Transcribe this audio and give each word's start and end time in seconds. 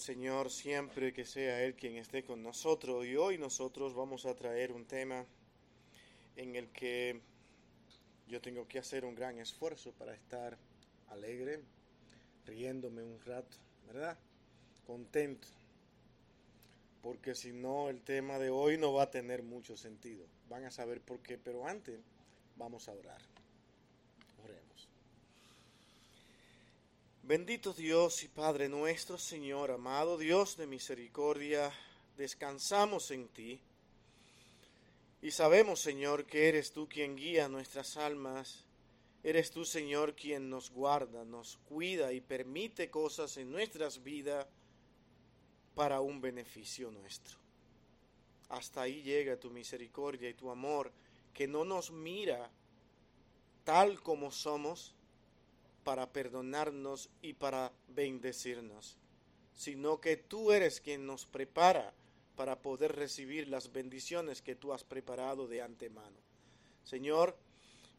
Señor 0.00 0.50
siempre 0.50 1.12
que 1.12 1.24
sea 1.24 1.62
Él 1.62 1.74
quien 1.74 1.96
esté 1.96 2.24
con 2.24 2.42
nosotros. 2.42 3.06
Y 3.06 3.16
hoy 3.16 3.38
nosotros 3.38 3.94
vamos 3.94 4.26
a 4.26 4.34
traer 4.34 4.72
un 4.72 4.84
tema 4.84 5.24
en 6.36 6.56
el 6.56 6.68
que 6.68 7.20
yo 8.28 8.40
tengo 8.40 8.68
que 8.68 8.78
hacer 8.78 9.04
un 9.04 9.14
gran 9.14 9.38
esfuerzo 9.38 9.92
para 9.92 10.14
estar 10.14 10.58
alegre, 11.08 11.60
riéndome 12.46 13.02
un 13.02 13.20
rato, 13.22 13.56
¿verdad? 13.86 14.18
Contento. 14.86 15.48
Porque 17.02 17.34
si 17.34 17.52
no, 17.52 17.88
el 17.88 18.02
tema 18.02 18.38
de 18.38 18.50
hoy 18.50 18.76
no 18.76 18.92
va 18.92 19.04
a 19.04 19.10
tener 19.10 19.42
mucho 19.42 19.76
sentido. 19.76 20.26
Van 20.48 20.64
a 20.64 20.70
saber 20.70 21.00
por 21.00 21.20
qué, 21.20 21.38
pero 21.38 21.66
antes 21.66 22.00
vamos 22.56 22.88
a 22.88 22.92
orar. 22.92 23.37
Bendito 27.28 27.74
Dios 27.74 28.22
y 28.22 28.28
Padre 28.28 28.70
nuestro, 28.70 29.18
Señor, 29.18 29.70
amado 29.70 30.16
Dios 30.16 30.56
de 30.56 30.66
misericordia, 30.66 31.70
descansamos 32.16 33.10
en 33.10 33.28
ti 33.28 33.60
y 35.20 35.30
sabemos, 35.30 35.78
Señor, 35.78 36.24
que 36.24 36.48
eres 36.48 36.72
tú 36.72 36.88
quien 36.88 37.16
guía 37.16 37.46
nuestras 37.50 37.98
almas. 37.98 38.64
Eres 39.22 39.50
tú, 39.50 39.66
Señor, 39.66 40.14
quien 40.14 40.48
nos 40.48 40.70
guarda, 40.70 41.22
nos 41.26 41.58
cuida 41.68 42.14
y 42.14 42.22
permite 42.22 42.88
cosas 42.88 43.36
en 43.36 43.52
nuestras 43.52 44.02
vidas 44.02 44.46
para 45.74 46.00
un 46.00 46.22
beneficio 46.22 46.90
nuestro. 46.90 47.36
Hasta 48.48 48.80
ahí 48.80 49.02
llega 49.02 49.38
tu 49.38 49.50
misericordia 49.50 50.30
y 50.30 50.34
tu 50.34 50.50
amor, 50.50 50.90
que 51.34 51.46
no 51.46 51.66
nos 51.66 51.90
mira 51.90 52.50
tal 53.64 54.02
como 54.02 54.30
somos 54.30 54.94
para 55.88 56.12
perdonarnos 56.12 57.08
y 57.22 57.32
para 57.32 57.72
bendecirnos, 57.88 58.98
sino 59.54 60.02
que 60.02 60.18
tú 60.18 60.52
eres 60.52 60.82
quien 60.82 61.06
nos 61.06 61.24
prepara 61.24 61.94
para 62.36 62.60
poder 62.60 62.94
recibir 62.94 63.48
las 63.48 63.72
bendiciones 63.72 64.42
que 64.42 64.54
tú 64.54 64.74
has 64.74 64.84
preparado 64.84 65.46
de 65.46 65.62
antemano. 65.62 66.18
Señor, 66.84 67.38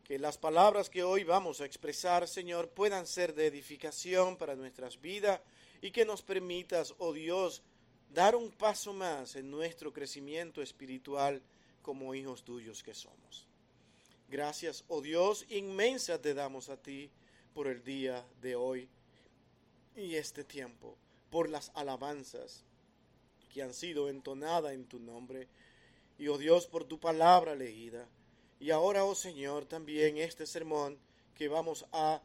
que 0.03 0.19
las 0.19 0.37
palabras 0.37 0.87
que 0.87 1.01
hoy 1.01 1.23
vamos 1.23 1.61
a 1.61 1.65
expresar, 1.65 2.27
Señor, 2.27 2.69
puedan 2.69 3.07
ser 3.07 3.33
de 3.33 3.47
edificación 3.47 4.37
para 4.37 4.55
nuestras 4.55 5.01
vidas 5.01 5.41
y 5.81 5.89
que 5.89 6.05
nos 6.05 6.21
permitas, 6.21 6.93
oh 6.99 7.11
Dios, 7.11 7.63
dar 8.13 8.35
un 8.35 8.51
paso 8.51 8.93
más 8.93 9.35
en 9.35 9.49
nuestro 9.49 9.91
crecimiento 9.91 10.61
espiritual 10.61 11.41
como 11.81 12.13
hijos 12.13 12.43
tuyos 12.43 12.83
que 12.83 12.93
somos. 12.93 13.47
Gracias, 14.27 14.83
oh 14.89 15.01
Dios, 15.01 15.43
inmensa 15.49 16.21
te 16.21 16.35
damos 16.35 16.69
a 16.69 16.77
ti 16.77 17.09
por 17.59 17.67
el 17.67 17.83
día 17.83 18.25
de 18.41 18.55
hoy 18.55 18.88
y 19.93 20.15
este 20.15 20.45
tiempo, 20.45 20.95
por 21.29 21.49
las 21.49 21.73
alabanzas 21.75 22.63
que 23.53 23.61
han 23.61 23.73
sido 23.73 24.07
entonadas 24.07 24.71
en 24.71 24.85
tu 24.85 24.97
nombre, 24.97 25.49
y 26.17 26.30
oh 26.30 26.37
Dios, 26.37 26.67
por 26.67 26.85
tu 26.85 27.02
palabra 27.02 27.55
leída. 27.55 28.07
Y 28.61 28.71
ahora, 28.71 29.03
oh 29.03 29.13
Señor, 29.13 29.65
también 29.65 30.15
este 30.15 30.45
sermón 30.45 30.97
que 31.35 31.49
vamos 31.49 31.85
a 31.91 32.21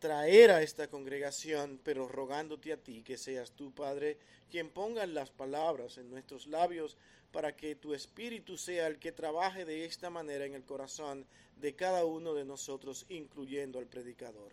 traer 0.00 0.50
a 0.50 0.60
esta 0.60 0.90
congregación, 0.90 1.80
pero 1.82 2.06
rogándote 2.06 2.70
a 2.74 2.76
ti 2.76 3.02
que 3.02 3.16
seas 3.16 3.52
tú, 3.52 3.72
Padre, 3.72 4.18
quien 4.50 4.68
ponga 4.68 5.06
las 5.06 5.30
palabras 5.30 5.96
en 5.96 6.10
nuestros 6.10 6.46
labios 6.46 6.98
para 7.32 7.56
que 7.56 7.74
tu 7.74 7.94
Espíritu 7.94 8.58
sea 8.58 8.86
el 8.86 8.98
que 8.98 9.12
trabaje 9.12 9.64
de 9.64 9.86
esta 9.86 10.10
manera 10.10 10.44
en 10.44 10.52
el 10.52 10.64
corazón 10.66 11.26
de 11.60 11.74
cada 11.74 12.04
uno 12.04 12.34
de 12.34 12.44
nosotros, 12.44 13.06
incluyendo 13.08 13.78
al 13.78 13.86
predicador. 13.86 14.52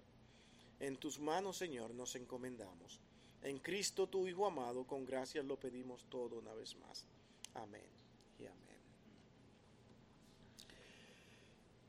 En 0.80 0.98
tus 0.98 1.20
manos, 1.20 1.58
Señor, 1.58 1.94
nos 1.94 2.16
encomendamos. 2.16 3.00
En 3.44 3.59
Cristo 3.59 4.08
tu 4.08 4.28
Hijo 4.28 4.48
amado, 4.48 4.86
con 4.86 5.06
gracias 5.06 5.45
lo 5.45 5.59
pedimos 5.59 6.06
todo 6.09 6.39
una 6.39 6.53
vez 6.53 6.76
más. 6.78 7.06
Amén 7.53 7.86
y 8.39 8.45
amén. 8.45 8.56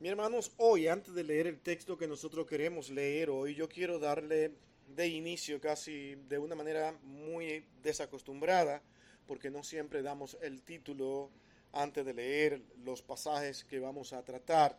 Mi 0.01 0.09
hermanos, 0.09 0.53
hoy, 0.59 0.87
antes 0.87 1.15
de 1.15 1.25
leer 1.25 1.47
el 1.47 1.61
texto 1.61 1.97
que 1.97 2.07
nosotros 2.07 2.47
queremos 2.47 2.91
leer 2.91 3.31
hoy, 3.31 3.55
yo 3.55 3.69
quiero 3.69 3.99
darle 3.99 4.53
de 4.95 5.09
inicio 5.09 5.61
casi 5.61 6.15
de 6.29 6.39
una 6.39 6.55
manera 6.55 6.93
muy 7.03 7.65
desacostumbrada, 7.83 8.83
porque 9.27 9.51
no 9.51 9.65
siempre 9.65 10.03
damos 10.03 10.37
el 10.43 10.63
título 10.63 11.31
antes 11.73 12.05
de 12.05 12.15
leer 12.15 12.63
los 12.85 13.03
pasajes 13.03 13.65
que 13.65 13.81
vamos 13.81 14.13
a 14.13 14.23
tratar. 14.23 14.79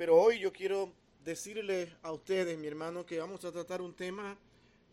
Pero 0.00 0.16
hoy 0.16 0.38
yo 0.38 0.50
quiero 0.50 0.94
decirle 1.26 1.94
a 2.02 2.10
ustedes, 2.10 2.56
mi 2.56 2.66
hermano, 2.66 3.04
que 3.04 3.18
vamos 3.18 3.44
a 3.44 3.52
tratar 3.52 3.82
un 3.82 3.92
tema 3.92 4.38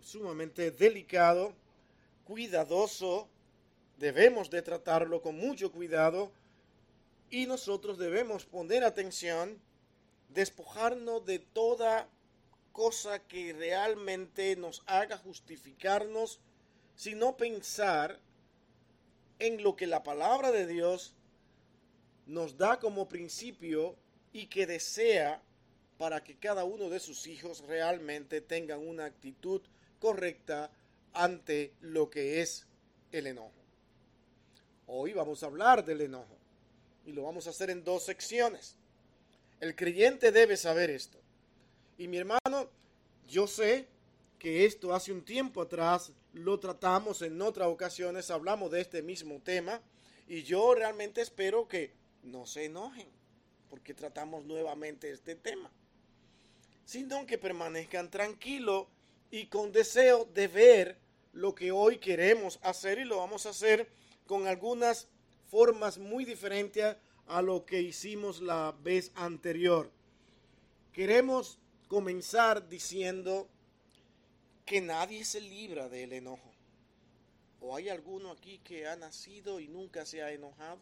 sumamente 0.02 0.70
delicado, 0.70 1.54
cuidadoso, 2.26 3.30
debemos 3.98 4.50
de 4.50 4.62
tratarlo 4.62 5.22
con 5.22 5.38
mucho 5.38 5.72
cuidado. 5.72 6.30
Y 7.30 7.46
nosotros 7.46 7.98
debemos 7.98 8.46
poner 8.46 8.84
atención, 8.84 9.62
despojarnos 10.28 11.26
de 11.26 11.40
toda 11.40 12.10
cosa 12.74 13.26
que 13.26 13.54
realmente 13.54 14.58
nos 14.58 14.84
haga 14.88 15.18
justificarnos, 15.18 16.42
sino 16.96 17.38
pensar 17.38 18.20
en 19.40 19.64
lo 19.64 19.78
que 19.78 19.88
la 19.88 20.04
palabra 20.04 20.52
de 20.52 20.68
Dios 20.68 21.16
nos 22.26 22.58
da 22.58 22.78
como 22.82 23.08
principio 23.08 23.96
y 24.34 24.48
que 24.48 24.68
desea 24.68 25.42
para 25.98 26.24
que 26.24 26.36
cada 26.36 26.64
uno 26.64 26.90
de 26.90 27.00
sus 27.00 27.28
hijos 27.28 27.64
realmente 27.68 28.42
tengan 28.42 28.88
una 28.88 29.06
actitud 29.06 29.62
correcta 30.00 30.72
ante 31.14 31.74
lo 31.82 32.10
que 32.10 32.42
es 32.42 32.68
el 33.12 33.28
enojo. 33.28 33.52
Hoy 34.86 35.14
vamos 35.14 35.44
a 35.44 35.48
hablar 35.48 35.84
del 35.84 36.02
enojo 36.02 36.38
y 37.06 37.12
lo 37.12 37.24
vamos 37.24 37.48
a 37.48 37.50
hacer 37.50 37.70
en 37.70 37.84
dos 37.84 38.06
secciones. 38.06 38.76
El 39.60 39.76
creyente 39.76 40.32
debe 40.32 40.56
saber 40.56 40.90
esto. 40.90 41.18
Y 41.98 42.08
mi 42.08 42.18
hermano, 42.18 42.70
yo 43.28 43.48
sé 43.48 43.88
que 44.38 44.66
esto 44.66 44.94
hace 44.94 45.12
un 45.12 45.26
tiempo 45.26 45.62
atrás 45.62 46.12
lo 46.34 46.60
tratamos 46.60 47.24
en 47.24 47.42
otras 47.42 47.68
ocasiones, 47.68 48.30
hablamos 48.30 48.70
de 48.70 48.82
este 48.82 49.02
mismo 49.02 49.42
tema 49.42 49.82
y 50.28 50.44
yo 50.44 50.76
realmente 50.76 51.22
espero 51.22 51.68
que 51.68 51.92
no 52.22 52.46
se 52.46 52.66
enojen 52.66 53.17
porque 53.70 53.94
tratamos 53.94 54.46
nuevamente 54.46 55.12
este 55.12 55.36
tema, 55.36 55.72
sino 56.86 57.26
que 57.26 57.38
permanezcan 57.38 58.10
tranquilos 58.10 58.88
y 59.32 59.48
con 59.48 59.72
deseo 59.72 60.26
de 60.26 60.48
ver 60.48 60.98
lo 61.34 61.54
que 61.54 61.72
hoy 61.72 61.98
queremos 61.98 62.60
hacer 62.64 63.00
y 63.00 63.06
lo 63.06 63.18
vamos 63.18 63.46
a 63.46 63.50
hacer 63.50 63.88
con 64.26 64.48
algunas 64.48 65.08
formas 65.50 65.98
muy 65.98 66.26
diferentes 66.26 66.96
a 67.28 67.42
lo 67.42 67.66
que 67.66 67.82
hicimos 67.82 68.42
la 68.42 68.74
vez 68.84 69.12
anterior. 69.16 69.92
Queremos 70.94 71.60
comenzar 71.88 72.68
diciendo 72.68 73.48
que 74.66 74.82
nadie 74.82 75.24
se 75.24 75.42
libra 75.42 75.90
del 75.90 76.14
enojo. 76.14 76.52
¿O 77.62 77.76
hay 77.76 77.90
alguno 77.90 78.32
aquí 78.32 78.60
que 78.60 78.88
ha 78.88 78.96
nacido 78.96 79.60
y 79.60 79.68
nunca 79.68 80.06
se 80.06 80.22
ha 80.22 80.32
enojado? 80.32 80.80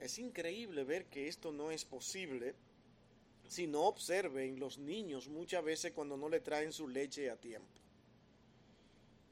Es 0.00 0.18
increíble 0.18 0.82
ver 0.82 1.04
que 1.06 1.28
esto 1.28 1.52
no 1.52 1.70
es 1.70 1.84
posible 1.84 2.54
si 3.46 3.66
no 3.66 3.82
observen 3.82 4.58
los 4.58 4.78
niños 4.78 5.28
muchas 5.28 5.62
veces 5.62 5.92
cuando 5.92 6.16
no 6.16 6.28
le 6.28 6.40
traen 6.40 6.72
su 6.72 6.88
leche 6.88 7.30
a 7.30 7.36
tiempo. 7.36 7.68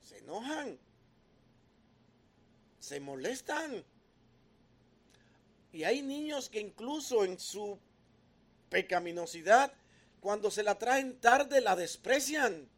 Se 0.02 0.18
enojan, 0.18 0.78
se 2.80 3.00
molestan. 3.00 3.82
Y 5.72 5.84
hay 5.84 6.02
niños 6.02 6.50
que 6.50 6.60
incluso 6.60 7.24
en 7.24 7.38
su 7.38 7.78
pecaminosidad, 8.68 9.72
cuando 10.20 10.50
se 10.50 10.62
la 10.62 10.78
traen 10.78 11.18
tarde, 11.18 11.62
la 11.62 11.76
desprecian. 11.76 12.68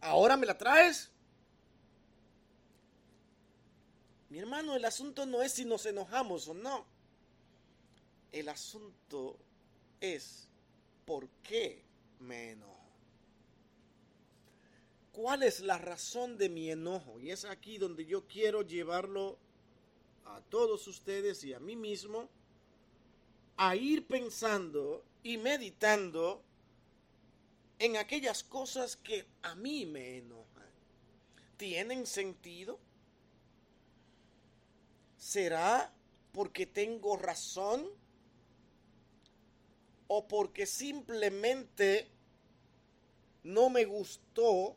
Ahora 0.00 0.36
me 0.36 0.46
la 0.46 0.56
traes. 0.56 1.10
Mi 4.28 4.38
hermano, 4.38 4.76
el 4.76 4.84
asunto 4.84 5.26
no 5.26 5.42
es 5.42 5.52
si 5.52 5.64
nos 5.64 5.86
enojamos 5.86 6.46
o 6.46 6.54
no. 6.54 6.95
El 8.32 8.48
asunto 8.48 9.38
es 10.00 10.48
por 11.04 11.28
qué 11.42 11.82
me 12.20 12.50
enojo. 12.50 12.76
¿Cuál 15.12 15.44
es 15.44 15.60
la 15.60 15.78
razón 15.78 16.36
de 16.36 16.48
mi 16.48 16.70
enojo? 16.70 17.18
Y 17.18 17.30
es 17.30 17.44
aquí 17.46 17.78
donde 17.78 18.04
yo 18.04 18.26
quiero 18.26 18.62
llevarlo 18.62 19.38
a 20.26 20.40
todos 20.42 20.86
ustedes 20.88 21.42
y 21.44 21.54
a 21.54 21.60
mí 21.60 21.76
mismo 21.76 22.28
a 23.56 23.74
ir 23.76 24.06
pensando 24.06 25.02
y 25.22 25.38
meditando 25.38 26.42
en 27.78 27.96
aquellas 27.96 28.44
cosas 28.44 28.96
que 28.96 29.26
a 29.42 29.54
mí 29.54 29.86
me 29.86 30.18
enojan. 30.18 30.46
¿Tienen 31.56 32.06
sentido? 32.06 32.78
¿Será 35.16 35.92
porque 36.32 36.66
tengo 36.66 37.16
razón? 37.16 37.88
O 40.08 40.28
porque 40.28 40.66
simplemente 40.66 42.08
no 43.42 43.70
me 43.70 43.84
gustó 43.84 44.76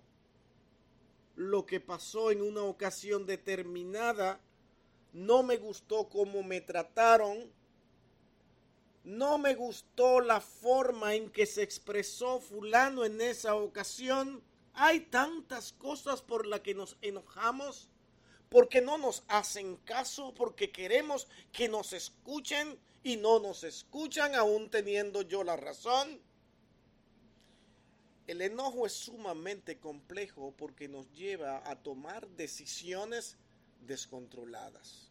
lo 1.35 1.65
que 1.65 1.79
pasó 1.79 2.31
en 2.31 2.41
una 2.41 2.63
ocasión 2.63 3.25
determinada, 3.25 4.39
no 5.13 5.41
me 5.41 5.57
gustó 5.57 6.09
cómo 6.09 6.43
me 6.43 6.61
trataron, 6.61 7.51
no 9.03 9.37
me 9.37 9.55
gustó 9.55 10.19
la 10.19 10.41
forma 10.41 11.15
en 11.15 11.29
que 11.31 11.45
se 11.45 11.63
expresó 11.63 12.39
fulano 12.39 13.05
en 13.05 13.21
esa 13.21 13.55
ocasión. 13.55 14.43
Hay 14.73 14.99
tantas 14.99 15.73
cosas 15.73 16.21
por 16.21 16.45
las 16.45 16.59
que 16.59 16.75
nos 16.75 16.97
enojamos, 17.01 17.89
porque 18.49 18.81
no 18.81 18.97
nos 18.97 19.23
hacen 19.27 19.77
caso, 19.77 20.33
porque 20.35 20.71
queremos 20.71 21.27
que 21.51 21.69
nos 21.69 21.93
escuchen 21.93 22.77
y 23.03 23.17
no 23.17 23.39
nos 23.39 23.63
escuchan 23.63 24.35
aún 24.35 24.69
teniendo 24.69 25.21
yo 25.21 25.43
la 25.43 25.55
razón. 25.55 26.19
El 28.27 28.41
enojo 28.41 28.85
es 28.85 28.93
sumamente 28.93 29.79
complejo 29.79 30.53
porque 30.55 30.87
nos 30.87 31.11
lleva 31.13 31.67
a 31.69 31.81
tomar 31.81 32.27
decisiones 32.29 33.37
descontroladas. 33.81 35.09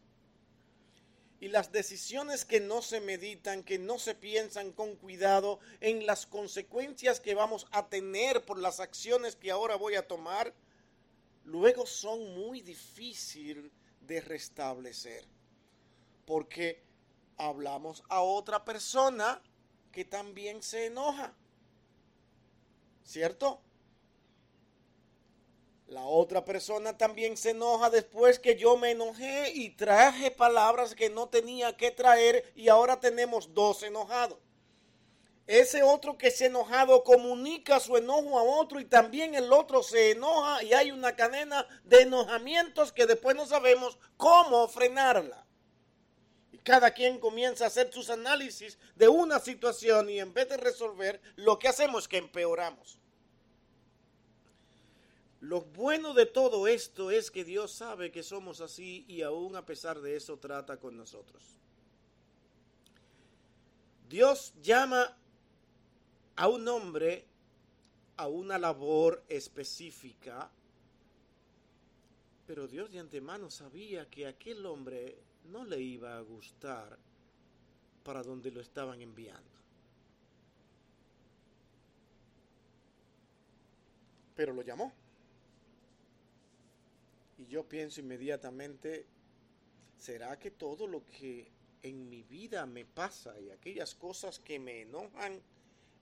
Y 1.41 1.47
las 1.47 1.71
decisiones 1.71 2.43
que 2.43 2.59
no 2.59 2.81
se 2.81 2.99
meditan, 2.99 3.63
que 3.63 3.79
no 3.79 3.97
se 3.97 4.13
piensan 4.13 4.71
con 4.73 4.95
cuidado 4.95 5.59
en 5.79 6.05
las 6.05 6.25
consecuencias 6.25 7.19
que 7.21 7.33
vamos 7.33 7.65
a 7.71 7.87
tener 7.87 8.43
por 8.43 8.59
las 8.59 8.79
acciones 8.79 9.37
que 9.37 9.51
ahora 9.51 9.75
voy 9.75 9.95
a 9.95 10.07
tomar, 10.07 10.53
luego 11.45 11.85
son 11.85 12.35
muy 12.35 12.61
difíciles 12.61 13.71
de 14.01 14.21
restablecer. 14.21 15.25
Porque 16.25 16.88
hablamos 17.39 18.03
a 18.09 18.21
otra 18.21 18.63
persona 18.63 19.41
que 19.91 20.05
también 20.05 20.61
se 20.61 20.85
enoja 20.85 21.33
¿cierto? 23.09 23.59
La 25.87 26.03
otra 26.03 26.45
persona 26.45 26.95
también 26.95 27.35
se 27.35 27.49
enoja 27.49 27.89
después 27.89 28.37
que 28.37 28.55
yo 28.55 28.77
me 28.77 28.91
enojé 28.91 29.51
y 29.51 29.71
traje 29.71 30.29
palabras 30.29 30.93
que 30.93 31.09
no 31.09 31.27
tenía 31.27 31.75
que 31.75 31.89
traer 31.89 32.53
y 32.55 32.69
ahora 32.69 32.99
tenemos 32.99 33.55
dos 33.55 33.81
enojados. 33.81 34.37
Ese 35.47 35.81
otro 35.81 36.15
que 36.15 36.29
se 36.29 36.45
enojado 36.45 37.03
comunica 37.03 37.79
su 37.79 37.97
enojo 37.97 38.37
a 38.37 38.43
otro 38.43 38.79
y 38.79 38.85
también 38.85 39.33
el 39.33 39.51
otro 39.51 39.81
se 39.81 40.11
enoja 40.11 40.61
y 40.61 40.73
hay 40.73 40.91
una 40.91 41.15
cadena 41.15 41.65
de 41.85 42.01
enojamientos 42.01 42.91
que 42.91 43.07
después 43.07 43.35
no 43.35 43.47
sabemos 43.47 43.97
cómo 44.17 44.67
frenarla. 44.67 45.47
Cada 46.69 46.91
quien 46.91 47.17
comienza 47.17 47.63
a 47.63 47.67
hacer 47.67 47.91
sus 47.91 48.11
análisis 48.11 48.77
de 48.95 49.07
una 49.07 49.39
situación 49.39 50.07
y 50.07 50.19
en 50.19 50.35
vez 50.35 50.49
de 50.49 50.57
resolver, 50.57 51.19
lo 51.35 51.57
que 51.57 51.67
hacemos 51.67 52.03
es 52.03 52.07
que 52.07 52.17
empeoramos. 52.17 52.99
Lo 55.41 55.61
bueno 55.61 56.13
de 56.13 56.27
todo 56.27 56.67
esto 56.67 57.09
es 57.09 57.31
que 57.31 57.43
Dios 57.43 57.71
sabe 57.71 58.11
que 58.11 58.21
somos 58.21 58.61
así 58.61 59.03
y 59.07 59.23
aún 59.23 59.55
a 59.55 59.65
pesar 59.65 59.99
de 59.99 60.15
eso 60.15 60.37
trata 60.37 60.77
con 60.77 60.95
nosotros. 60.95 61.41
Dios 64.07 64.53
llama 64.61 65.17
a 66.35 66.47
un 66.49 66.67
hombre 66.67 67.25
a 68.15 68.27
una 68.27 68.59
labor 68.59 69.23
específica, 69.27 70.51
pero 72.45 72.67
Dios 72.67 72.91
de 72.91 72.99
antemano 72.99 73.49
sabía 73.49 74.07
que 74.07 74.27
aquel 74.27 74.67
hombre 74.67 75.17
no 75.51 75.65
le 75.65 75.79
iba 75.79 76.17
a 76.17 76.21
gustar 76.21 76.97
para 78.03 78.23
donde 78.23 78.51
lo 78.51 78.61
estaban 78.61 79.01
enviando. 79.01 79.59
Pero 84.35 84.53
lo 84.53 84.61
llamó. 84.61 84.93
Y 87.37 87.45
yo 87.47 87.63
pienso 87.63 87.99
inmediatamente, 88.01 89.05
¿será 89.97 90.37
que 90.39 90.51
todo 90.51 90.87
lo 90.87 91.05
que 91.05 91.51
en 91.83 92.09
mi 92.09 92.23
vida 92.23 92.65
me 92.65 92.85
pasa 92.85 93.39
y 93.39 93.49
aquellas 93.49 93.95
cosas 93.95 94.39
que 94.39 94.59
me 94.59 94.81
enojan 94.81 95.41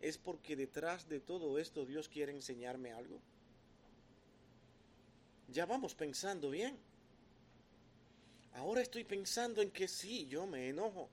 es 0.01 0.17
porque 0.17 0.55
detrás 0.55 1.07
de 1.09 1.19
todo 1.19 1.57
esto 1.59 1.85
Dios 1.85 2.09
quiere 2.09 2.31
enseñarme 2.31 2.91
algo? 2.93 3.19
Ya 5.50 5.65
vamos 5.65 5.95
pensando 5.95 6.50
bien. 6.50 6.77
Ahora 8.53 8.81
estoy 8.81 9.03
pensando 9.03 9.61
en 9.61 9.71
que 9.71 9.88
sí, 9.88 10.27
yo 10.27 10.45
me 10.45 10.69
enojo. 10.69 11.09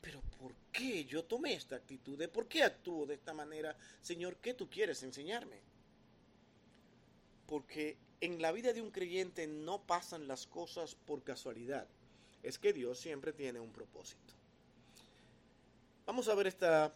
Pero 0.00 0.20
¿por 0.38 0.54
qué 0.72 1.04
yo 1.04 1.24
tomé 1.24 1.54
esta 1.54 1.76
actitud? 1.76 2.22
¿Por 2.28 2.46
qué 2.46 2.62
actúo 2.62 3.06
de 3.06 3.14
esta 3.14 3.34
manera? 3.34 3.76
Señor, 4.00 4.36
¿qué 4.36 4.54
tú 4.54 4.68
quieres 4.68 5.02
enseñarme? 5.02 5.58
Porque 7.46 7.98
en 8.20 8.40
la 8.40 8.52
vida 8.52 8.72
de 8.72 8.80
un 8.80 8.90
creyente 8.90 9.46
no 9.46 9.82
pasan 9.82 10.28
las 10.28 10.46
cosas 10.46 10.94
por 10.94 11.22
casualidad. 11.22 11.86
Es 12.42 12.58
que 12.58 12.72
Dios 12.72 12.98
siempre 12.98 13.32
tiene 13.32 13.60
un 13.60 13.72
propósito. 13.72 14.34
Vamos 16.06 16.28
a 16.28 16.34
ver 16.34 16.46
esta 16.46 16.94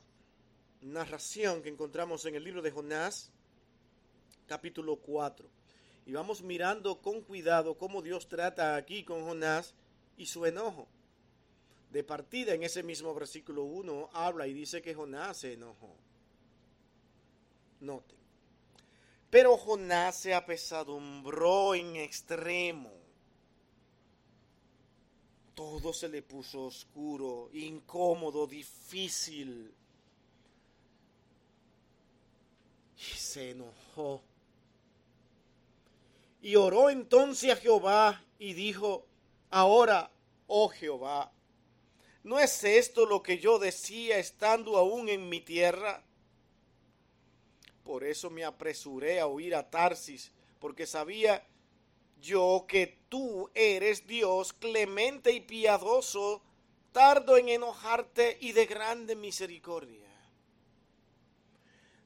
narración 0.80 1.62
que 1.62 1.68
encontramos 1.68 2.24
en 2.26 2.34
el 2.34 2.44
libro 2.44 2.62
de 2.62 2.70
Jonás, 2.70 3.30
capítulo 4.46 4.96
4. 4.96 5.48
Y 6.06 6.12
vamos 6.12 6.42
mirando 6.42 7.00
con 7.00 7.22
cuidado 7.22 7.78
cómo 7.78 8.02
Dios 8.02 8.28
trata 8.28 8.76
aquí 8.76 9.04
con 9.04 9.24
Jonás 9.24 9.74
y 10.16 10.26
su 10.26 10.44
enojo. 10.44 10.86
De 11.90 12.04
partida 12.04 12.54
en 12.54 12.62
ese 12.62 12.82
mismo 12.82 13.14
versículo 13.14 13.64
1 13.64 14.10
habla 14.12 14.46
y 14.46 14.52
dice 14.52 14.82
que 14.82 14.94
Jonás 14.94 15.38
se 15.38 15.54
enojó. 15.54 15.96
Note. 17.80 18.14
Pero 19.30 19.56
Jonás 19.56 20.16
se 20.16 20.34
apesadumbró 20.34 21.74
en 21.74 21.96
extremo. 21.96 22.92
Todo 25.54 25.92
se 25.92 26.08
le 26.08 26.22
puso 26.22 26.64
oscuro, 26.64 27.48
incómodo, 27.52 28.46
difícil. 28.46 29.72
Y 32.96 33.16
se 33.16 33.50
enojó. 33.50 34.22
Y 36.44 36.56
oró 36.56 36.90
entonces 36.90 37.52
a 37.52 37.56
Jehová 37.56 38.22
y 38.38 38.52
dijo, 38.52 39.06
ahora, 39.48 40.10
oh 40.46 40.68
Jehová, 40.68 41.32
¿no 42.22 42.38
es 42.38 42.62
esto 42.64 43.06
lo 43.06 43.22
que 43.22 43.38
yo 43.38 43.58
decía 43.58 44.18
estando 44.18 44.76
aún 44.76 45.08
en 45.08 45.30
mi 45.30 45.40
tierra? 45.40 46.04
Por 47.82 48.04
eso 48.04 48.28
me 48.28 48.44
apresuré 48.44 49.20
a 49.20 49.26
huir 49.26 49.54
a 49.54 49.70
Tarsis, 49.70 50.32
porque 50.58 50.86
sabía 50.86 51.46
yo 52.20 52.66
que 52.68 52.98
tú 53.08 53.50
eres 53.54 54.06
Dios 54.06 54.52
clemente 54.52 55.32
y 55.32 55.40
piadoso, 55.40 56.42
tardo 56.92 57.38
en 57.38 57.48
enojarte 57.48 58.36
y 58.38 58.52
de 58.52 58.66
grande 58.66 59.16
misericordia. 59.16 60.03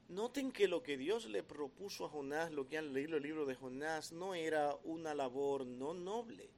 Noten 0.08 0.52
que 0.52 0.68
lo 0.68 0.82
que 0.82 0.96
Dios 0.96 1.26
le 1.26 1.42
propuso 1.42 2.06
a 2.06 2.08
Jonás, 2.08 2.50
lo 2.50 2.66
que 2.66 2.78
han 2.78 2.94
leído 2.94 3.18
el 3.18 3.22
libro 3.22 3.44
de 3.44 3.54
Jonás, 3.54 4.10
no 4.10 4.34
era 4.34 4.74
una 4.84 5.14
labor 5.14 5.66
no 5.66 5.92
noble, 5.92 6.48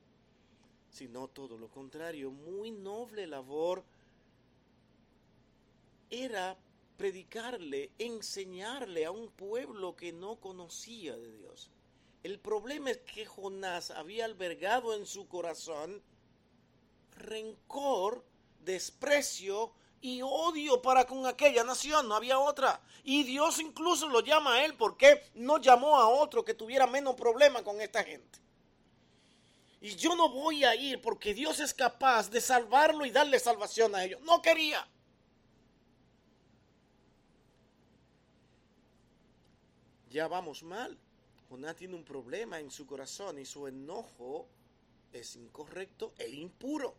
sino 0.88 1.26
todo 1.26 1.59
lo 1.59 1.69
contrario, 1.69 2.30
muy 2.30 2.71
noble 2.71 3.26
labor. 3.26 3.83
Era 6.11 6.57
predicarle, 6.97 7.90
enseñarle 7.99 9.04
a 9.04 9.11
un 9.11 9.30
pueblo 9.30 9.97
que 9.97 10.12
no 10.12 10.37
conocía 10.37 11.16
de 11.16 11.33
Dios. 11.33 11.71
El 12.23 12.38
problema 12.38 12.90
es 12.90 12.99
que 12.99 13.26
Jonás 13.26 13.90
había 13.90 14.26
albergado 14.26 14.95
en 14.95 15.07
su 15.07 15.26
corazón 15.26 16.02
rencor, 17.16 18.25
desprecio 18.64 19.73
y 20.00 20.23
odio 20.23 20.80
para 20.80 21.07
con 21.07 21.26
aquella 21.26 21.64
nación, 21.64 22.09
no 22.09 22.14
había 22.14 22.38
otra. 22.38 22.80
Y 23.04 23.23
Dios 23.25 23.59
incluso 23.59 24.09
lo 24.09 24.21
llama 24.21 24.54
a 24.54 24.64
él 24.64 24.75
porque 24.75 25.23
no 25.35 25.59
llamó 25.59 25.97
a 25.97 26.09
otro 26.09 26.45
que 26.45 26.54
tuviera 26.54 26.87
menos 26.87 27.14
problema 27.14 27.62
con 27.62 27.80
esta 27.80 28.02
gente. 28.04 28.38
Y 29.80 29.97
yo 29.97 30.14
no 30.14 30.28
voy 30.28 30.64
a 30.64 30.75
ir 30.75 31.00
porque 31.00 31.35
Dios 31.35 31.61
es 31.61 31.73
capaz 31.73 32.30
de 32.30 32.40
salvarlo 32.40 33.07
y 33.07 33.11
darle 33.11 33.38
salvación 33.38 33.95
a 33.95 34.04
ellos. 34.04 34.21
No 34.23 34.42
quería. 34.42 34.87
ya 40.11 40.26
vamos 40.28 40.62
mal. 40.62 40.99
Jonás 41.49 41.76
tiene 41.76 41.95
un 41.95 42.04
problema 42.04 42.61
en 42.61 42.71
su 42.71 42.87
corazón 42.87 43.38
y 43.38 43.45
su 43.45 43.66
enojo 43.66 44.49
es 45.12 45.37
incorrecto 45.37 46.12
e 46.19 46.28
impuro. 46.28 46.95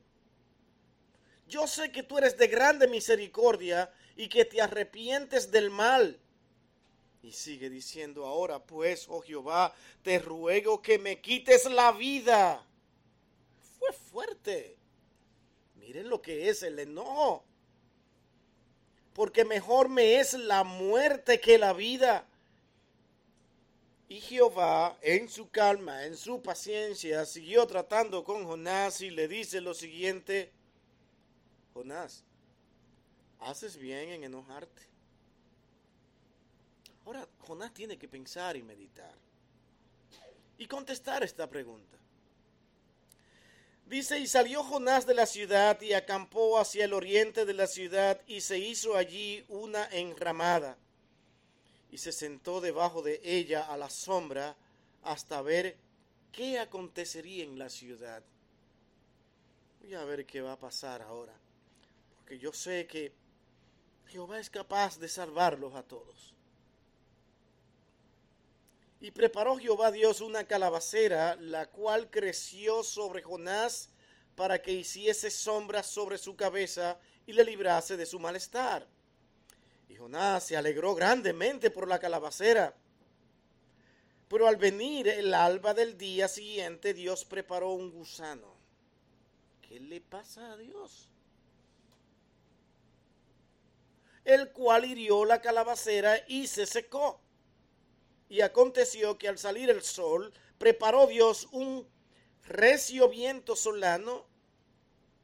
Yo 1.48 1.68
sé 1.68 1.92
que 1.92 2.04
tú 2.04 2.18
eres 2.18 2.38
de 2.38 2.48
grande 2.48 2.88
misericordia 2.88 3.92
y 4.16 4.28
que 4.30 4.46
te 4.46 4.62
arrepientes 4.62 5.52
del 5.52 5.70
mal. 5.70 6.20
Y 7.24 7.32
sigue 7.34 7.70
diciendo 7.70 8.26
ahora, 8.26 8.60
pues, 8.60 9.06
oh 9.10 9.22
Jehová, 9.22 9.74
te 10.02 10.18
ruego 10.20 10.82
que 10.82 10.98
me 10.98 11.22
quites 11.22 11.70
la 11.70 11.92
vida. 11.92 12.66
Fue 13.78 13.94
fuerte. 13.94 14.76
Miren 15.76 16.10
lo 16.10 16.22
que 16.22 16.50
es 16.50 16.64
el 16.64 16.80
enojo. 16.80 17.44
Porque 19.14 19.46
mejor 19.46 19.90
me 19.90 20.20
es 20.20 20.34
la 20.34 20.64
muerte 20.64 21.40
que 21.40 21.58
la 21.58 21.74
vida. 21.74 22.26
Y 24.12 24.20
Jehová, 24.20 24.98
en 25.02 25.30
su 25.30 25.50
calma, 25.50 26.06
en 26.06 26.18
su 26.18 26.42
paciencia, 26.42 27.26
siguió 27.26 27.66
tratando 27.66 28.24
con 28.24 28.46
Jonás 28.46 29.00
y 29.00 29.10
le 29.10 29.28
dice 29.28 29.62
lo 29.62 29.74
siguiente, 29.74 30.52
Jonás, 31.74 32.24
haces 33.40 33.78
bien 33.78 34.10
en 34.10 34.24
enojarte. 34.24 34.82
Ahora, 37.06 37.28
Jonás 37.40 37.74
tiene 37.74 37.98
que 37.98 38.08
pensar 38.08 38.56
y 38.56 38.64
meditar 38.64 39.14
y 40.58 40.68
contestar 40.68 41.24
esta 41.24 41.50
pregunta. 41.50 41.98
Dice, 43.88 44.20
y 44.20 44.28
salió 44.28 44.64
Jonás 44.64 45.06
de 45.06 45.16
la 45.16 45.26
ciudad 45.26 45.82
y 45.82 45.94
acampó 45.94 46.60
hacia 46.60 46.86
el 46.86 46.94
oriente 46.94 47.46
de 47.46 47.54
la 47.54 47.68
ciudad 47.68 48.22
y 48.28 48.42
se 48.42 48.60
hizo 48.60 48.96
allí 48.96 49.44
una 49.50 49.86
enramada 49.88 50.78
y 51.92 51.98
se 51.98 52.12
sentó 52.12 52.62
debajo 52.62 53.02
de 53.02 53.20
ella 53.24 53.64
a 53.64 53.76
la 53.76 53.90
sombra 53.90 54.56
hasta 55.04 55.42
ver 55.42 55.76
qué 56.32 56.60
acontecería 56.60 57.44
en 57.44 57.60
la 57.60 57.70
ciudad. 57.70 58.24
Voy 59.82 59.96
a 59.96 60.06
ver 60.06 60.26
qué 60.26 60.42
va 60.42 60.54
a 60.54 60.60
pasar 60.60 61.02
ahora, 61.02 61.34
yo 62.40 62.54
sé 62.54 62.88
que 62.88 63.14
Jehová 64.08 64.40
es 64.40 64.50
capaz 64.50 65.00
de 65.00 65.08
salvarlos 65.08 65.76
a 65.76 65.84
todos. 65.84 66.34
Y 69.00 69.12
preparó 69.12 69.58
Jehová 69.58 69.92
Dios 69.92 70.22
una 70.22 70.44
calabacera, 70.44 71.36
la 71.38 71.70
cual 71.70 72.10
creció 72.10 72.84
sobre 72.84 73.24
Jonás 73.24 73.90
para 74.36 74.62
que 74.62 74.72
hiciese 74.72 75.32
sombra 75.32 75.82
sobre 75.82 76.18
su 76.18 76.36
cabeza 76.36 77.00
y 77.26 77.34
le 77.34 77.44
librase 77.44 77.98
de 77.98 78.06
su 78.06 78.20
malestar. 78.20 78.88
Y 79.90 79.96
Jonás 79.96 80.46
se 80.46 80.56
alegró 80.56 80.94
grandemente 80.94 81.72
por 81.72 81.88
la 81.88 82.00
calabacera. 82.00 82.76
Pero 84.28 84.48
al 84.48 84.56
venir 84.56 85.08
el 85.08 85.34
alba 85.34 85.74
del 85.74 85.98
día 85.98 86.28
siguiente, 86.28 86.94
Dios 86.94 87.26
preparó 87.26 87.72
un 87.72 87.92
gusano. 87.92 88.56
¿Qué 89.62 89.80
le 89.80 90.00
pasa 90.00 90.54
a 90.54 90.58
Dios? 90.58 91.11
El 94.32 94.52
cual 94.54 94.86
hirió 94.86 95.26
la 95.26 95.42
calabacera 95.42 96.24
y 96.26 96.48
se 96.48 96.66
secó. 96.66 97.20
Y 98.30 98.40
aconteció 98.40 99.18
que 99.18 99.28
al 99.28 99.38
salir 99.38 99.70
el 99.70 99.82
sol, 99.82 100.34
preparó 100.58 101.06
Dios 101.06 101.50
un 101.52 101.86
recio 102.48 103.10
viento 103.10 103.58
solano, 103.58 104.26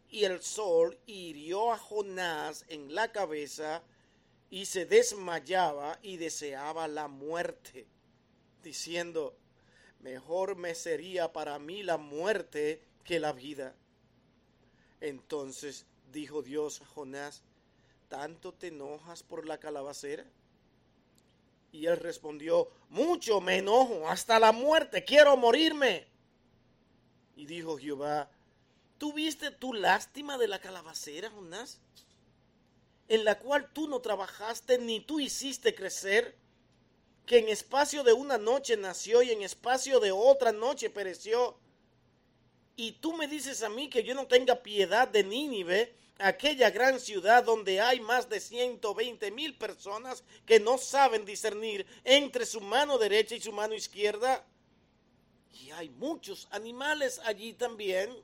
y 0.10 0.26
el 0.26 0.42
sol 0.42 1.00
hirió 1.06 1.72
a 1.72 1.78
Jonás 1.78 2.66
en 2.68 2.94
la 2.94 3.14
cabeza, 3.14 3.82
y 4.50 4.66
se 4.66 4.86
desmayaba 4.86 6.00
y 6.02 6.18
deseaba 6.18 6.90
la 6.90 7.08
muerte, 7.08 7.88
diciendo, 8.62 9.38
mejor 10.02 10.58
me 10.58 10.76
sería 10.76 11.32
para 11.32 11.60
mí 11.60 11.82
la 11.82 11.96
muerte 11.96 12.84
que 13.06 13.22
la 13.22 13.32
vida. 13.32 13.74
Entonces 15.00 15.86
dijo 16.12 16.42
Dios 16.42 16.82
a 16.82 16.86
Jonás, 16.88 17.42
¿tanto 18.08 18.54
te 18.54 18.68
enojas 18.68 19.24
por 19.24 19.46
la 19.46 19.60
calabacera? 19.60 20.26
Y 21.72 21.86
él 21.86 21.98
respondió, 21.98 22.70
mucho 22.90 23.42
me 23.42 23.58
enojo 23.58 24.08
hasta 24.08 24.40
la 24.40 24.52
muerte, 24.52 25.04
quiero 25.04 25.36
morirme. 25.38 26.08
Y 27.36 27.46
dijo 27.46 27.78
Jehová, 27.78 28.30
¿tuviste 28.98 29.52
tu 29.52 29.74
lástima 29.74 30.38
de 30.38 30.48
la 30.48 30.60
calabacera, 30.60 31.30
Jonás? 31.30 31.80
En 33.10 33.24
la 33.26 33.38
cual 33.38 33.72
tú 33.74 33.88
no 33.88 34.00
trabajaste 34.00 34.80
ni 34.80 35.00
tú 35.00 35.20
hiciste 35.20 35.76
crecer, 35.76 36.36
que 37.26 37.40
en 37.40 37.50
espacio 37.50 38.04
de 38.04 38.14
una 38.14 38.38
noche 38.38 38.78
nació 38.78 39.22
y 39.22 39.32
en 39.32 39.42
espacio 39.44 40.00
de 40.00 40.12
otra 40.14 40.54
noche 40.54 40.90
pereció. 40.90 41.58
Y 42.78 42.94
tú 42.94 43.14
me 43.14 43.28
dices 43.28 43.64
a 43.64 43.70
mí 43.70 43.90
que 43.90 44.04
yo 44.04 44.16
no 44.16 44.28
tenga 44.28 44.64
piedad 44.64 45.08
de 45.08 45.24
Nínive, 45.24 45.94
aquella 46.20 46.70
gran 46.70 47.00
ciudad 47.00 47.44
donde 47.44 47.80
hay 47.80 48.00
más 48.00 48.30
de 48.30 48.40
120 48.40 49.32
mil 49.32 49.58
personas 49.58 50.24
que 50.46 50.60
no 50.60 50.78
saben 50.78 51.26
discernir 51.26 51.86
entre 52.04 52.46
su 52.46 52.62
mano 52.62 52.98
derecha 52.98 53.36
y 53.36 53.42
su 53.42 53.52
mano 53.52 53.74
izquierda. 53.74 54.46
Y 55.52 55.72
hay 55.72 55.90
muchos 55.90 56.48
animales 56.52 57.20
allí 57.26 57.54
también. 57.54 58.16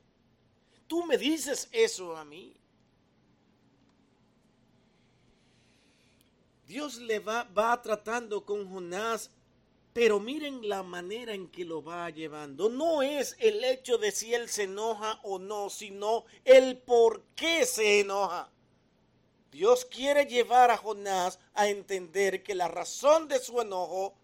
Tú 0.86 1.04
me 1.04 1.18
dices 1.18 1.68
eso 1.72 2.16
a 2.16 2.24
mí. 2.24 2.56
Dios 6.66 6.96
le 6.96 7.18
va, 7.18 7.44
va 7.44 7.80
tratando 7.82 8.44
con 8.44 8.68
Jonás 8.68 9.30
pero 9.94 10.18
miren 10.18 10.68
la 10.68 10.82
manera 10.82 11.34
en 11.34 11.48
que 11.48 11.64
lo 11.64 11.80
va 11.80 12.10
llevando. 12.10 12.68
No 12.68 13.00
es 13.00 13.36
el 13.38 13.62
hecho 13.62 13.96
de 13.96 14.10
si 14.10 14.34
él 14.34 14.48
se 14.48 14.64
enoja 14.64 15.20
o 15.22 15.38
no, 15.38 15.70
sino 15.70 16.24
el 16.44 16.78
por 16.78 17.22
qué 17.36 17.64
se 17.64 18.00
enoja. 18.00 18.50
Dios 19.52 19.84
quiere 19.84 20.26
llevar 20.26 20.72
a 20.72 20.76
Jonás 20.76 21.38
a 21.54 21.68
entender 21.68 22.42
que 22.42 22.56
la 22.56 22.66
razón 22.66 23.28
de 23.28 23.38
su 23.38 23.60
enojo 23.60 24.14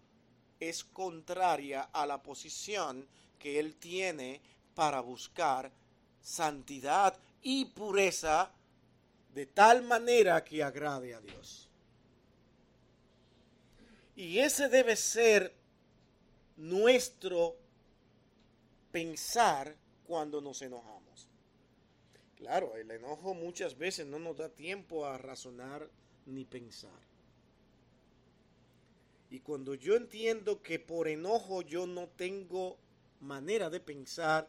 es 0.59 0.83
contraria 0.83 1.83
a 1.93 2.05
la 2.05 2.21
posición 2.21 3.07
que 3.39 3.57
él 3.57 3.75
tiene 3.75 4.41
para 4.75 4.99
buscar 4.99 5.71
santidad 6.21 7.17
y 7.41 7.63
pureza 7.63 8.51
de 9.33 9.45
tal 9.45 9.83
manera 9.83 10.43
que 10.43 10.61
agrade 10.61 11.15
a 11.15 11.21
Dios. 11.21 11.69
Y 14.17 14.39
ese 14.39 14.67
debe 14.67 14.97
ser 14.97 15.60
nuestro 16.61 17.55
pensar 18.91 19.75
cuando 20.05 20.41
nos 20.41 20.61
enojamos. 20.61 21.27
Claro, 22.37 22.75
el 22.75 22.91
enojo 22.91 23.33
muchas 23.33 23.77
veces 23.77 24.05
no 24.05 24.19
nos 24.19 24.37
da 24.37 24.49
tiempo 24.49 25.05
a 25.05 25.17
razonar 25.17 25.89
ni 26.27 26.45
pensar. 26.45 27.01
Y 29.31 29.39
cuando 29.39 29.73
yo 29.73 29.95
entiendo 29.95 30.61
que 30.61 30.77
por 30.77 31.07
enojo 31.07 31.63
yo 31.63 31.87
no 31.87 32.07
tengo 32.09 32.77
manera 33.21 33.69
de 33.69 33.79
pensar, 33.79 34.47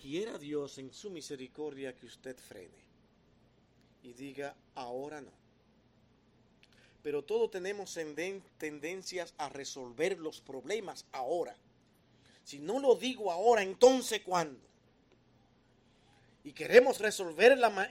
quiera 0.00 0.36
Dios 0.38 0.76
en 0.78 0.92
su 0.92 1.10
misericordia 1.10 1.94
que 1.94 2.06
usted 2.06 2.36
frene 2.36 2.88
y 4.02 4.12
diga, 4.12 4.54
ahora 4.74 5.20
no 5.20 5.47
pero 7.02 7.22
todos 7.22 7.50
tenemos 7.50 7.96
tendencias 8.58 9.34
a 9.38 9.48
resolver 9.48 10.18
los 10.18 10.40
problemas 10.40 11.06
ahora. 11.12 11.56
Si 12.44 12.58
no 12.58 12.78
lo 12.80 12.94
digo 12.94 13.30
ahora, 13.30 13.62
entonces 13.62 14.22
¿cuándo? 14.22 14.60
Y 16.44 16.52
queremos 16.52 16.98
resolver 16.98 17.56
la, 17.58 17.88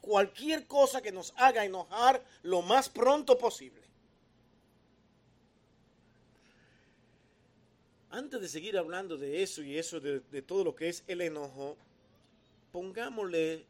cualquier 0.00 0.66
cosa 0.66 1.02
que 1.02 1.12
nos 1.12 1.34
haga 1.36 1.64
enojar 1.64 2.24
lo 2.42 2.62
más 2.62 2.88
pronto 2.88 3.36
posible. 3.36 3.80
Antes 8.10 8.40
de 8.40 8.48
seguir 8.48 8.76
hablando 8.76 9.16
de 9.16 9.42
eso 9.42 9.62
y 9.62 9.78
eso 9.78 10.00
de 10.00 10.42
todo 10.42 10.64
lo 10.64 10.74
que 10.74 10.88
es 10.88 11.04
el 11.06 11.20
enojo, 11.20 11.76
pongámosle 12.72 13.64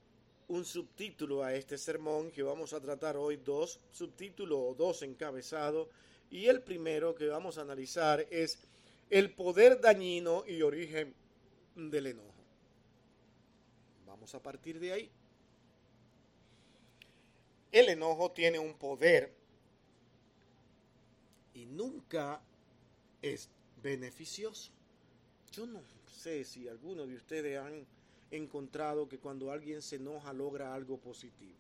un 0.51 0.65
subtítulo 0.65 1.45
a 1.45 1.55
este 1.55 1.79
sermón 1.79 2.33
que 2.33 2.43
vamos 2.43 2.73
a 2.73 2.81
tratar 2.81 3.17
hoy, 3.17 3.37
dos 3.37 3.79
subtítulos 3.93 4.59
o 4.61 4.75
dos 4.75 5.03
encabezados. 5.03 5.89
Y 6.29 6.47
el 6.47 6.61
primero 6.61 7.15
que 7.15 7.29
vamos 7.29 7.57
a 7.57 7.61
analizar 7.63 8.27
es 8.31 8.59
el 9.11 9.33
poder 9.33 9.81
dañino 9.81 10.45
y 10.47 10.63
origen 10.63 11.15
del 11.77 12.09
enojo. 12.09 12.35
Vamos 14.07 14.35
a 14.35 14.43
partir 14.43 14.81
de 14.81 14.93
ahí. 14.93 15.11
El 17.71 17.89
enojo 17.89 18.33
tiene 18.33 18.59
un 18.59 18.75
poder 18.75 19.33
y 21.55 21.65
nunca 21.67 22.43
es 23.23 23.49
beneficioso. 23.81 24.73
Yo 25.53 25.65
no 25.67 25.81
sé 26.11 26.45
si 26.45 26.67
alguno 26.67 27.07
de 27.07 27.15
ustedes 27.15 27.57
han 27.57 27.87
encontrado 28.31 29.09
que 29.09 29.19
cuando 29.19 29.51
alguien 29.51 29.83
se 29.83 29.97
enoja 29.97 30.33
logra 30.33 30.75
algo 30.75 30.99
positivo. 30.99 31.59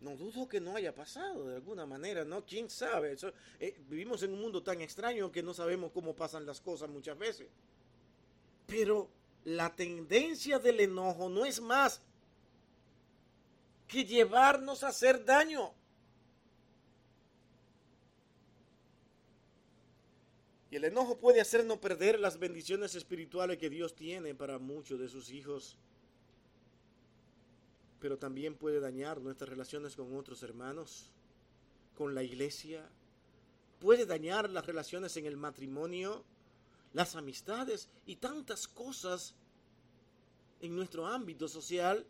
No 0.00 0.14
dudo 0.16 0.46
que 0.46 0.60
no 0.60 0.76
haya 0.76 0.94
pasado 0.94 1.48
de 1.48 1.56
alguna 1.56 1.86
manera, 1.86 2.24
¿no? 2.24 2.44
¿Quién 2.44 2.68
sabe? 2.68 3.16
Eh, 3.58 3.76
vivimos 3.88 4.22
en 4.22 4.32
un 4.32 4.40
mundo 4.40 4.62
tan 4.62 4.80
extraño 4.80 5.32
que 5.32 5.42
no 5.42 5.54
sabemos 5.54 5.90
cómo 5.92 6.14
pasan 6.14 6.44
las 6.44 6.60
cosas 6.60 6.88
muchas 6.90 7.18
veces. 7.18 7.48
Pero 8.66 9.08
la 9.44 9.74
tendencia 9.74 10.58
del 10.58 10.80
enojo 10.80 11.28
no 11.28 11.46
es 11.46 11.60
más 11.60 12.02
que 13.88 14.04
llevarnos 14.04 14.84
a 14.84 14.88
hacer 14.88 15.24
daño. 15.24 15.72
El 20.76 20.84
enojo 20.84 21.16
puede 21.16 21.40
hacernos 21.40 21.78
perder 21.78 22.20
las 22.20 22.38
bendiciones 22.38 22.94
espirituales 22.94 23.56
que 23.56 23.70
Dios 23.70 23.94
tiene 23.94 24.34
para 24.34 24.58
muchos 24.58 25.00
de 25.00 25.08
sus 25.08 25.30
hijos. 25.30 25.78
Pero 27.98 28.18
también 28.18 28.54
puede 28.54 28.78
dañar 28.78 29.22
nuestras 29.22 29.48
relaciones 29.48 29.96
con 29.96 30.14
otros 30.14 30.42
hermanos, 30.42 31.10
con 31.96 32.14
la 32.14 32.22
iglesia, 32.22 32.86
puede 33.78 34.04
dañar 34.04 34.50
las 34.50 34.66
relaciones 34.66 35.16
en 35.16 35.24
el 35.24 35.38
matrimonio, 35.38 36.22
las 36.92 37.16
amistades 37.16 37.88
y 38.04 38.16
tantas 38.16 38.68
cosas 38.68 39.34
en 40.60 40.76
nuestro 40.76 41.06
ámbito 41.06 41.48
social 41.48 42.06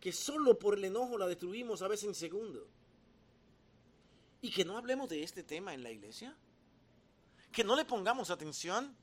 que 0.00 0.12
solo 0.12 0.60
por 0.60 0.78
el 0.78 0.84
enojo 0.84 1.18
la 1.18 1.26
destruimos 1.26 1.82
a 1.82 1.88
veces 1.88 2.06
en 2.06 2.14
segundo. 2.14 2.68
Y 4.40 4.52
que 4.52 4.64
no 4.64 4.78
hablemos 4.78 5.08
de 5.08 5.24
este 5.24 5.42
tema 5.42 5.74
en 5.74 5.82
la 5.82 5.90
iglesia. 5.90 6.36
Que 7.52 7.64
no 7.64 7.76
le 7.76 7.84
pongamos 7.84 8.30
atención 8.30 8.96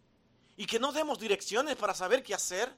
y 0.57 0.65
que 0.65 0.79
no 0.79 0.91
demos 0.91 1.19
direcciones 1.19 1.75
para 1.75 1.93
saber 1.93 2.23
qué 2.23 2.33
hacer. 2.33 2.75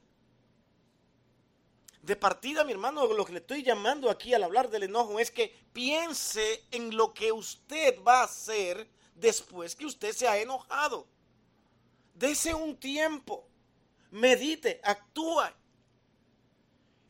De 2.01 2.16
partida, 2.16 2.63
mi 2.63 2.72
hermano, 2.72 3.08
lo 3.08 3.25
que 3.25 3.34
le 3.34 3.40
estoy 3.40 3.63
llamando 3.63 4.10
aquí 4.10 4.34
al 4.34 4.44
hablar 4.44 4.70
del 4.70 4.84
enojo 4.84 5.20
es 5.20 5.32
que 5.32 5.56
piense 5.72 6.63
en 6.72 6.96
lo 6.96 7.13
que 7.13 7.32
usted 7.32 8.01
va 8.04 8.22
a 8.22 8.25
hacer 8.25 8.90
después 9.16 9.75
que 9.75 9.86
usted 9.86 10.13
se 10.13 10.28
ha 10.28 10.38
enojado. 10.40 11.08
Dese 12.13 12.54
un 12.54 12.75
tiempo, 12.78 13.48
medite, 14.12 14.82
actúa 14.84 15.56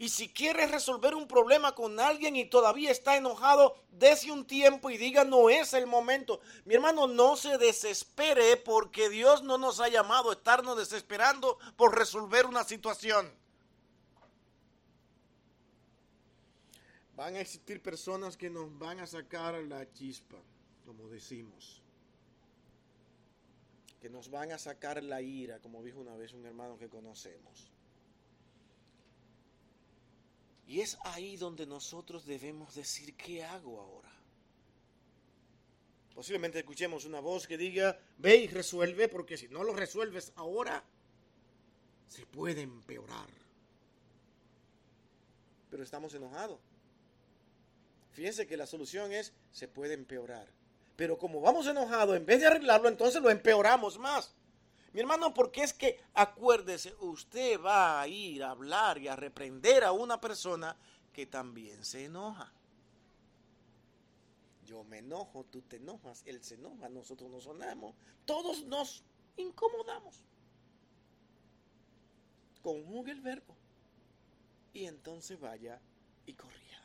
y 0.01 0.09
si 0.09 0.29
quieres 0.29 0.71
resolver 0.71 1.13
un 1.13 1.27
problema 1.27 1.75
con 1.75 1.99
alguien 1.99 2.35
y 2.35 2.45
todavía 2.45 2.89
está 2.89 3.17
enojado, 3.17 3.75
dése 3.91 4.31
un 4.31 4.47
tiempo 4.47 4.89
y 4.89 4.97
diga 4.97 5.25
no 5.25 5.51
es 5.51 5.75
el 5.75 5.85
momento. 5.85 6.41
Mi 6.65 6.73
hermano, 6.73 7.05
no 7.05 7.35
se 7.35 7.59
desespere 7.59 8.57
porque 8.57 9.09
Dios 9.09 9.43
no 9.43 9.59
nos 9.59 9.79
ha 9.79 9.89
llamado 9.89 10.31
a 10.31 10.33
estarnos 10.33 10.75
desesperando 10.75 11.59
por 11.75 11.95
resolver 11.95 12.47
una 12.47 12.63
situación. 12.63 13.31
Van 17.15 17.35
a 17.35 17.41
existir 17.41 17.79
personas 17.79 18.35
que 18.35 18.49
nos 18.49 18.75
van 18.79 19.01
a 19.01 19.05
sacar 19.05 19.53
la 19.53 19.87
chispa, 19.93 20.37
como 20.83 21.09
decimos. 21.09 21.79
Que 24.01 24.09
nos 24.09 24.31
van 24.31 24.51
a 24.51 24.57
sacar 24.57 25.03
la 25.03 25.21
ira, 25.21 25.59
como 25.59 25.83
dijo 25.83 25.99
una 25.99 26.15
vez 26.15 26.33
un 26.33 26.43
hermano 26.47 26.79
que 26.79 26.89
conocemos. 26.89 27.71
Y 30.67 30.81
es 30.81 30.97
ahí 31.03 31.37
donde 31.37 31.65
nosotros 31.65 32.25
debemos 32.25 32.75
decir, 32.75 33.15
¿qué 33.15 33.43
hago 33.43 33.79
ahora? 33.81 34.11
Posiblemente 36.13 36.59
escuchemos 36.59 37.05
una 37.05 37.19
voz 37.19 37.47
que 37.47 37.57
diga, 37.57 37.99
ve 38.17 38.37
y 38.37 38.47
resuelve, 38.47 39.07
porque 39.07 39.37
si 39.37 39.47
no 39.47 39.63
lo 39.63 39.73
resuelves 39.73 40.33
ahora, 40.35 40.83
se 42.07 42.25
puede 42.25 42.61
empeorar. 42.61 43.29
Pero 45.69 45.83
estamos 45.83 46.13
enojados. 46.13 46.59
Fíjense 48.11 48.45
que 48.45 48.57
la 48.57 48.67
solución 48.67 49.13
es, 49.13 49.33
se 49.51 49.67
puede 49.67 49.93
empeorar. 49.93 50.47
Pero 50.97 51.17
como 51.17 51.39
vamos 51.39 51.65
enojados, 51.67 52.17
en 52.17 52.25
vez 52.25 52.41
de 52.41 52.47
arreglarlo, 52.47 52.89
entonces 52.89 53.21
lo 53.21 53.29
empeoramos 53.29 53.97
más. 53.97 54.35
Mi 54.93 54.99
hermano, 54.99 55.33
porque 55.33 55.63
es 55.63 55.73
que 55.73 55.99
acuérdese, 56.13 56.93
usted 56.99 57.59
va 57.61 58.01
a 58.01 58.07
ir 58.07 58.43
a 58.43 58.51
hablar 58.51 58.97
y 58.97 59.07
a 59.07 59.15
reprender 59.15 59.83
a 59.83 59.93
una 59.93 60.19
persona 60.19 60.75
que 61.13 61.25
también 61.25 61.83
se 61.85 62.05
enoja. 62.05 62.51
Yo 64.65 64.83
me 64.83 64.99
enojo, 64.99 65.45
tú 65.45 65.61
te 65.61 65.77
enojas, 65.77 66.23
él 66.25 66.43
se 66.43 66.55
enoja, 66.55 66.89
nosotros 66.89 67.29
nos 67.29 67.43
sonamos, 67.43 67.95
todos 68.25 68.63
nos 68.65 69.03
incomodamos. 69.37 70.15
Conjugue 72.61 73.11
el 73.11 73.21
verbo 73.21 73.55
y 74.73 74.85
entonces 74.85 75.39
vaya 75.39 75.79
y 76.25 76.33
corrija. 76.33 76.81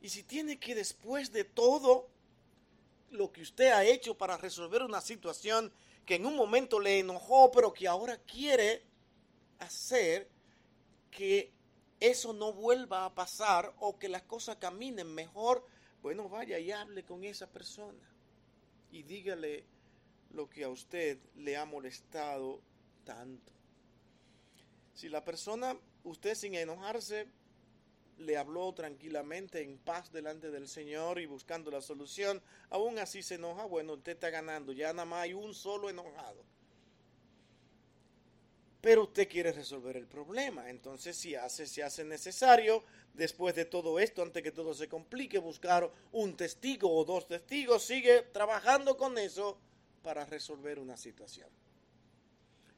Y 0.00 0.10
si 0.10 0.22
tiene 0.22 0.58
que 0.58 0.74
después 0.74 1.32
de 1.32 1.44
todo 1.44 2.08
lo 3.10 3.32
que 3.32 3.42
usted 3.42 3.72
ha 3.72 3.84
hecho 3.84 4.16
para 4.16 4.36
resolver 4.36 4.82
una 4.82 5.00
situación, 5.00 5.72
que 6.06 6.14
en 6.14 6.24
un 6.24 6.36
momento 6.36 6.80
le 6.80 7.00
enojó, 7.00 7.50
pero 7.50 7.72
que 7.72 7.88
ahora 7.88 8.16
quiere 8.16 8.84
hacer 9.58 10.30
que 11.10 11.52
eso 11.98 12.32
no 12.32 12.52
vuelva 12.52 13.04
a 13.04 13.14
pasar 13.14 13.74
o 13.80 13.98
que 13.98 14.08
las 14.08 14.22
cosas 14.22 14.56
caminen 14.56 15.12
mejor, 15.12 15.66
bueno, 16.02 16.28
vaya 16.28 16.58
y 16.58 16.70
hable 16.70 17.04
con 17.04 17.24
esa 17.24 17.50
persona 17.50 18.08
y 18.92 19.02
dígale 19.02 19.64
lo 20.30 20.48
que 20.48 20.64
a 20.64 20.68
usted 20.68 21.18
le 21.34 21.56
ha 21.56 21.64
molestado 21.64 22.60
tanto. 23.04 23.52
Si 24.94 25.08
la 25.08 25.24
persona, 25.24 25.76
usted 26.04 26.34
sin 26.34 26.54
enojarse, 26.54 27.26
le 28.18 28.36
habló 28.36 28.72
tranquilamente, 28.72 29.62
en 29.62 29.78
paz 29.78 30.12
delante 30.12 30.50
del 30.50 30.68
Señor 30.68 31.20
y 31.20 31.26
buscando 31.26 31.70
la 31.70 31.80
solución, 31.80 32.42
aún 32.70 32.98
así 32.98 33.22
se 33.22 33.34
enoja, 33.34 33.64
bueno, 33.64 33.94
usted 33.94 34.12
está 34.12 34.30
ganando, 34.30 34.72
ya 34.72 34.92
nada 34.92 35.04
más 35.04 35.22
hay 35.22 35.34
un 35.34 35.54
solo 35.54 35.90
enojado. 35.90 36.44
Pero 38.80 39.04
usted 39.04 39.28
quiere 39.28 39.52
resolver 39.52 39.96
el 39.96 40.06
problema, 40.06 40.70
entonces 40.70 41.16
si 41.16 41.34
hace, 41.34 41.66
si 41.66 41.80
hace 41.80 42.04
necesario, 42.04 42.84
después 43.14 43.54
de 43.54 43.64
todo 43.64 43.98
esto, 43.98 44.22
antes 44.22 44.42
que 44.42 44.52
todo 44.52 44.74
se 44.74 44.88
complique, 44.88 45.38
buscar 45.38 45.90
un 46.12 46.36
testigo 46.36 46.94
o 46.94 47.04
dos 47.04 47.26
testigos, 47.26 47.82
sigue 47.82 48.22
trabajando 48.32 48.96
con 48.96 49.18
eso 49.18 49.58
para 50.02 50.24
resolver 50.24 50.78
una 50.78 50.96
situación 50.96 51.48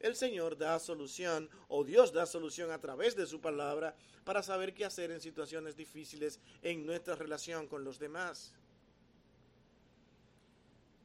el 0.00 0.14
Señor 0.14 0.56
da 0.56 0.78
solución 0.78 1.48
o 1.68 1.84
Dios 1.84 2.12
da 2.12 2.26
solución 2.26 2.70
a 2.70 2.80
través 2.80 3.16
de 3.16 3.26
su 3.26 3.40
palabra 3.40 3.96
para 4.24 4.42
saber 4.42 4.74
qué 4.74 4.84
hacer 4.84 5.10
en 5.10 5.20
situaciones 5.20 5.76
difíciles 5.76 6.38
en 6.62 6.86
nuestra 6.86 7.16
relación 7.16 7.66
con 7.66 7.84
los 7.84 7.98
demás. 7.98 8.52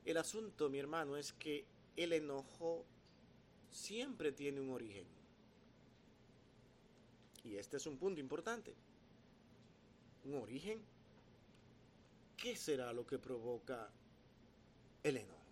El 0.06 0.18
asunto, 0.18 0.70
mi 0.70 0.80
hermano, 0.80 1.18
es 1.18 1.34
que 1.34 1.66
el 1.96 2.14
enojo 2.14 2.84
siempre 3.72 4.32
tiene 4.32 4.60
un 4.60 4.72
origen. 4.72 5.06
Y 7.44 7.56
este 7.56 7.78
es 7.78 7.86
un 7.88 7.98
punto 7.98 8.20
importante. 8.20 8.74
Un 10.26 10.36
origen. 10.36 10.82
¿Qué 12.38 12.56
será 12.56 12.94
lo 12.94 13.06
que 13.06 13.18
provoca 13.18 13.90
el 15.04 15.18
enojo? 15.18 15.43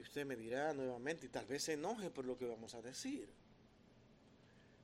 Y 0.00 0.02
usted 0.02 0.24
me 0.24 0.34
dirá 0.34 0.72
nuevamente, 0.72 1.26
y 1.26 1.28
tal 1.28 1.44
vez 1.44 1.64
se 1.64 1.74
enoje 1.74 2.08
por 2.08 2.24
lo 2.24 2.38
que 2.38 2.46
vamos 2.46 2.72
a 2.72 2.80
decir. 2.80 3.28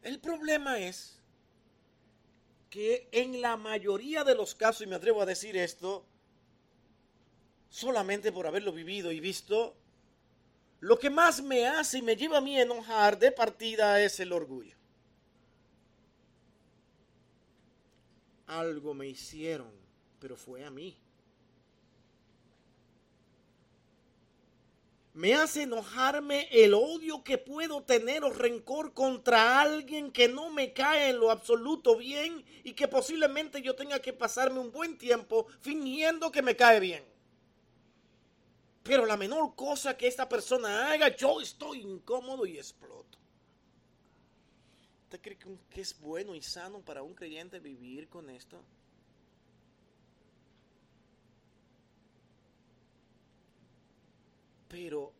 El 0.02 0.20
problema 0.20 0.78
es 0.78 1.18
que 2.68 3.08
en 3.12 3.40
la 3.40 3.56
mayoría 3.56 4.24
de 4.24 4.34
los 4.34 4.54
casos, 4.54 4.82
y 4.82 4.86
me 4.86 4.96
atrevo 4.96 5.22
a 5.22 5.24
decir 5.24 5.56
esto, 5.56 6.04
solamente 7.70 8.30
por 8.30 8.46
haberlo 8.46 8.74
vivido 8.74 9.10
y 9.10 9.20
visto, 9.20 9.74
lo 10.80 10.98
que 10.98 11.08
más 11.08 11.42
me 11.42 11.66
hace 11.66 11.96
y 11.96 12.02
me 12.02 12.14
lleva 12.14 12.36
a 12.36 12.42
mí 12.42 12.58
a 12.58 12.64
enojar 12.64 13.18
de 13.18 13.32
partida 13.32 14.02
es 14.02 14.20
el 14.20 14.34
orgullo. 14.34 14.76
Algo 18.48 18.92
me 18.92 19.08
hicieron, 19.08 19.72
pero 20.20 20.36
fue 20.36 20.62
a 20.62 20.70
mí. 20.70 20.94
Me 25.16 25.34
hace 25.34 25.62
enojarme 25.62 26.46
el 26.50 26.74
odio 26.74 27.24
que 27.24 27.38
puedo 27.38 27.82
tener 27.82 28.22
o 28.22 28.30
rencor 28.30 28.92
contra 28.92 29.62
alguien 29.62 30.12
que 30.12 30.28
no 30.28 30.50
me 30.50 30.74
cae 30.74 31.08
en 31.08 31.18
lo 31.18 31.30
absoluto 31.30 31.96
bien 31.96 32.44
y 32.64 32.74
que 32.74 32.86
posiblemente 32.86 33.62
yo 33.62 33.74
tenga 33.74 33.98
que 33.98 34.12
pasarme 34.12 34.58
un 34.58 34.70
buen 34.70 34.98
tiempo 34.98 35.46
fingiendo 35.62 36.30
que 36.30 36.42
me 36.42 36.54
cae 36.54 36.80
bien. 36.80 37.02
Pero 38.82 39.06
la 39.06 39.16
menor 39.16 39.54
cosa 39.54 39.96
que 39.96 40.06
esta 40.06 40.28
persona 40.28 40.92
haga, 40.92 41.08
yo 41.16 41.40
estoy 41.40 41.80
incómodo 41.80 42.44
y 42.44 42.58
exploto. 42.58 43.18
¿Usted 45.04 45.20
cree 45.22 45.38
que 45.70 45.80
es 45.80 45.98
bueno 45.98 46.34
y 46.34 46.42
sano 46.42 46.80
para 46.80 47.02
un 47.02 47.14
creyente 47.14 47.58
vivir 47.58 48.06
con 48.08 48.28
esto? 48.28 48.62
Pero 54.68 55.12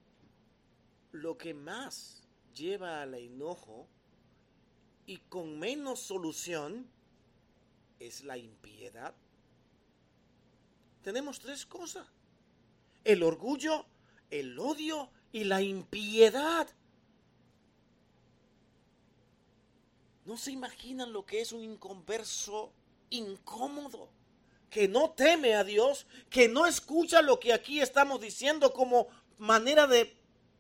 lo 1.27 1.37
que 1.37 1.55
más 1.55 2.23
lleva 2.55 3.03
al 3.03 3.13
enojo 3.15 3.89
y 5.07 5.17
con 5.29 5.59
menos 5.59 5.99
solución 5.99 6.89
es 7.99 8.23
la 8.23 8.39
impiedad. 8.39 9.13
Tenemos 11.03 11.41
tres 11.41 11.67
cosas. 11.67 12.07
El 13.03 13.25
orgullo, 13.25 13.87
el 14.31 14.57
odio 14.57 15.11
y 15.33 15.43
la 15.43 15.63
impiedad. 15.63 16.69
No 20.27 20.37
se 20.37 20.53
imaginan 20.53 21.13
lo 21.13 21.27
que 21.27 21.41
es 21.41 21.51
un 21.51 21.65
inconverso 21.65 22.71
incómodo 23.11 24.11
que 24.71 24.87
no 24.87 25.11
teme 25.11 25.57
a 25.57 25.65
Dios, 25.65 26.07
que 26.31 26.47
no 26.47 26.67
escucha 26.67 27.21
lo 27.21 27.41
que 27.41 27.53
aquí 27.53 27.81
estamos 27.81 28.21
diciendo 28.21 28.73
como 28.73 29.09
manera 29.39 29.89
de 29.89 30.16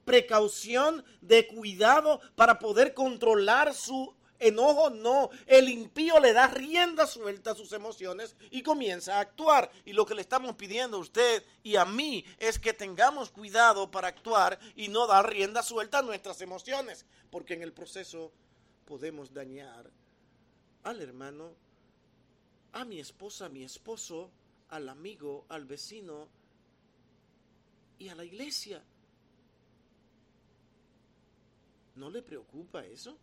precaución, 0.06 1.04
de 1.20 1.46
cuidado 1.46 2.20
para 2.34 2.58
poder 2.58 2.94
controlar 2.94 3.74
su 3.74 4.14
Enojo 4.38 4.90
no. 4.90 5.30
El 5.46 5.68
impío 5.68 6.20
le 6.20 6.32
da 6.32 6.46
rienda 6.48 7.06
suelta 7.06 7.52
a 7.52 7.54
sus 7.54 7.72
emociones 7.72 8.36
y 8.50 8.62
comienza 8.62 9.16
a 9.16 9.20
actuar. 9.20 9.70
Y 9.84 9.92
lo 9.92 10.06
que 10.06 10.14
le 10.14 10.20
estamos 10.20 10.54
pidiendo 10.56 10.96
a 10.96 11.00
usted 11.00 11.42
y 11.62 11.76
a 11.76 11.84
mí 11.84 12.24
es 12.38 12.58
que 12.58 12.72
tengamos 12.72 13.30
cuidado 13.30 13.90
para 13.90 14.08
actuar 14.08 14.58
y 14.74 14.88
no 14.88 15.06
dar 15.06 15.28
rienda 15.30 15.62
suelta 15.62 15.98
a 15.98 16.02
nuestras 16.02 16.40
emociones. 16.40 17.06
Porque 17.30 17.54
en 17.54 17.62
el 17.62 17.72
proceso 17.72 18.32
podemos 18.84 19.32
dañar 19.32 19.90
al 20.84 21.02
hermano, 21.02 21.52
a 22.72 22.84
mi 22.84 23.00
esposa, 23.00 23.46
a 23.46 23.48
mi 23.48 23.64
esposo, 23.64 24.30
al 24.68 24.88
amigo, 24.88 25.46
al 25.48 25.64
vecino 25.64 26.28
y 27.98 28.08
a 28.08 28.14
la 28.14 28.24
iglesia. 28.24 28.82
¿No 31.96 32.10
le 32.10 32.22
preocupa 32.22 32.84
eso? 32.84 33.16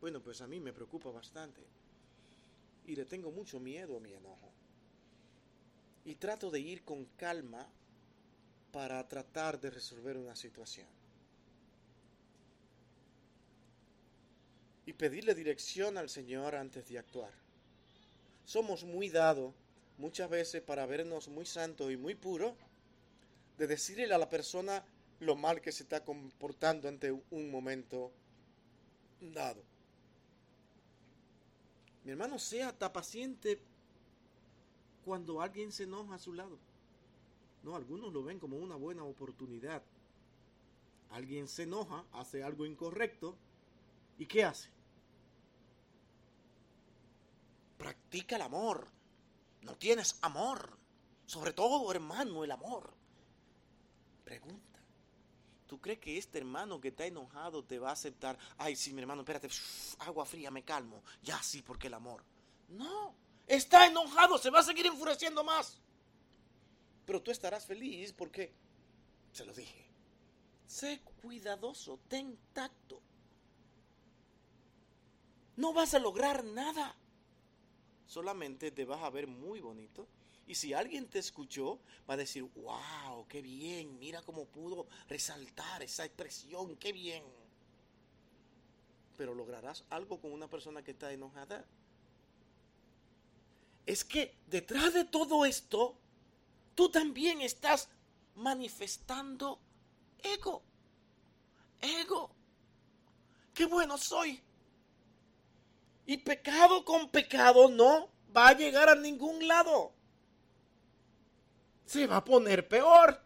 Bueno, 0.00 0.20
pues 0.20 0.40
a 0.40 0.46
mí 0.46 0.60
me 0.60 0.72
preocupa 0.72 1.10
bastante. 1.10 1.62
Y 2.86 2.96
le 2.96 3.04
tengo 3.04 3.30
mucho 3.30 3.60
miedo 3.60 3.96
a 3.96 4.00
mi 4.00 4.12
enojo. 4.12 4.52
Y 6.04 6.16
trato 6.16 6.50
de 6.50 6.60
ir 6.60 6.82
con 6.82 7.04
calma 7.16 7.66
para 8.72 9.06
tratar 9.06 9.60
de 9.60 9.70
resolver 9.70 10.16
una 10.16 10.34
situación. 10.34 10.88
Y 14.86 14.92
pedirle 14.92 15.34
dirección 15.34 15.98
al 15.98 16.08
Señor 16.08 16.56
antes 16.56 16.88
de 16.88 16.98
actuar. 16.98 17.32
Somos 18.44 18.82
muy 18.82 19.10
dados 19.10 19.54
muchas 19.98 20.28
veces 20.28 20.62
para 20.62 20.86
vernos 20.86 21.28
muy 21.28 21.46
santos 21.46 21.92
y 21.92 21.96
muy 21.96 22.14
puros, 22.14 22.54
de 23.58 23.66
decirle 23.66 24.12
a 24.12 24.18
la 24.18 24.30
persona 24.30 24.82
lo 25.20 25.36
mal 25.36 25.60
que 25.60 25.70
se 25.70 25.82
está 25.82 26.04
comportando 26.04 26.88
ante 26.88 27.12
un 27.12 27.50
momento 27.50 28.10
dado. 29.20 29.62
Mi 32.04 32.12
hermano, 32.12 32.38
sea 32.38 32.76
tan 32.76 32.92
paciente 32.92 33.60
cuando 35.04 35.42
alguien 35.42 35.70
se 35.70 35.84
enoja 35.84 36.14
a 36.14 36.18
su 36.18 36.32
lado. 36.32 36.58
No, 37.62 37.76
algunos 37.76 38.12
lo 38.12 38.22
ven 38.22 38.38
como 38.38 38.56
una 38.56 38.76
buena 38.76 39.04
oportunidad. 39.04 39.82
Alguien 41.10 41.48
se 41.48 41.64
enoja, 41.64 42.04
hace 42.12 42.42
algo 42.42 42.64
incorrecto, 42.64 43.36
¿y 44.18 44.26
qué 44.26 44.44
hace? 44.44 44.70
Practica 47.76 48.36
el 48.36 48.42
amor. 48.42 48.86
No 49.62 49.76
tienes 49.76 50.18
amor. 50.22 50.78
Sobre 51.26 51.52
todo, 51.52 51.90
hermano, 51.92 52.44
el 52.44 52.50
amor. 52.50 52.94
Pregunta. 54.24 54.69
¿Tú 55.70 55.80
crees 55.80 56.00
que 56.00 56.18
este 56.18 56.38
hermano 56.38 56.80
que 56.80 56.88
está 56.88 57.06
enojado 57.06 57.62
te 57.62 57.78
va 57.78 57.90
a 57.90 57.92
aceptar? 57.92 58.36
Ay, 58.58 58.74
sí, 58.74 58.92
mi 58.92 59.02
hermano, 59.02 59.20
espérate, 59.20 59.48
agua 60.00 60.26
fría, 60.26 60.50
me 60.50 60.64
calmo. 60.64 61.00
Ya 61.22 61.40
sí, 61.44 61.62
porque 61.62 61.86
el 61.86 61.94
amor. 61.94 62.24
No, 62.70 63.14
está 63.46 63.86
enojado, 63.86 64.36
se 64.36 64.50
va 64.50 64.58
a 64.58 64.64
seguir 64.64 64.86
enfureciendo 64.86 65.44
más. 65.44 65.78
Pero 67.06 67.22
tú 67.22 67.30
estarás 67.30 67.66
feliz 67.66 68.12
porque, 68.12 68.52
se 69.30 69.44
lo 69.44 69.52
dije, 69.54 69.86
sé 70.66 71.02
cuidadoso, 71.22 72.00
ten 72.08 72.36
tacto. 72.52 73.00
No 75.54 75.72
vas 75.72 75.94
a 75.94 76.00
lograr 76.00 76.42
nada. 76.42 76.96
Solamente 78.06 78.72
te 78.72 78.84
vas 78.84 79.04
a 79.04 79.10
ver 79.10 79.28
muy 79.28 79.60
bonito 79.60 80.08
y 80.50 80.56
si 80.56 80.74
alguien 80.74 81.06
te 81.06 81.20
escuchó, 81.20 81.78
va 82.10 82.14
a 82.14 82.16
decir, 82.16 82.42
wow, 82.42 83.24
qué 83.28 83.40
bien, 83.40 84.00
mira 84.00 84.20
cómo 84.22 84.46
pudo 84.46 84.88
resaltar 85.08 85.80
esa 85.80 86.04
expresión, 86.04 86.74
qué 86.74 86.90
bien. 86.90 87.22
Pero 89.16 89.32
lograrás 89.32 89.84
algo 89.90 90.20
con 90.20 90.32
una 90.32 90.50
persona 90.50 90.82
que 90.82 90.90
está 90.90 91.12
enojada. 91.12 91.64
Es 93.86 94.02
que 94.02 94.34
detrás 94.48 94.92
de 94.92 95.04
todo 95.04 95.44
esto, 95.44 95.96
tú 96.74 96.90
también 96.90 97.42
estás 97.42 97.88
manifestando 98.34 99.60
ego. 100.18 100.64
Ego. 101.80 102.34
Qué 103.54 103.66
bueno 103.66 103.96
soy. 103.96 104.42
Y 106.06 106.16
pecado 106.16 106.84
con 106.84 107.08
pecado 107.08 107.68
no 107.68 108.08
va 108.36 108.48
a 108.48 108.56
llegar 108.56 108.88
a 108.88 108.96
ningún 108.96 109.46
lado 109.46 109.99
se 111.90 112.06
va 112.06 112.18
a 112.18 112.24
poner 112.24 112.68
peor. 112.68 113.18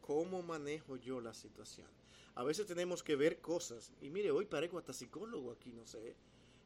¿Cómo 0.00 0.42
manejo 0.42 0.96
yo 0.96 1.20
la 1.20 1.34
situación? 1.34 1.86
A 2.34 2.42
veces 2.42 2.66
tenemos 2.66 3.02
que 3.02 3.14
ver 3.14 3.38
cosas. 3.42 3.92
Y 4.00 4.08
mire, 4.08 4.30
hoy 4.30 4.46
parezco 4.46 4.78
hasta 4.78 4.94
psicólogo 4.94 5.52
aquí, 5.52 5.70
no 5.70 5.84
sé. 5.84 6.16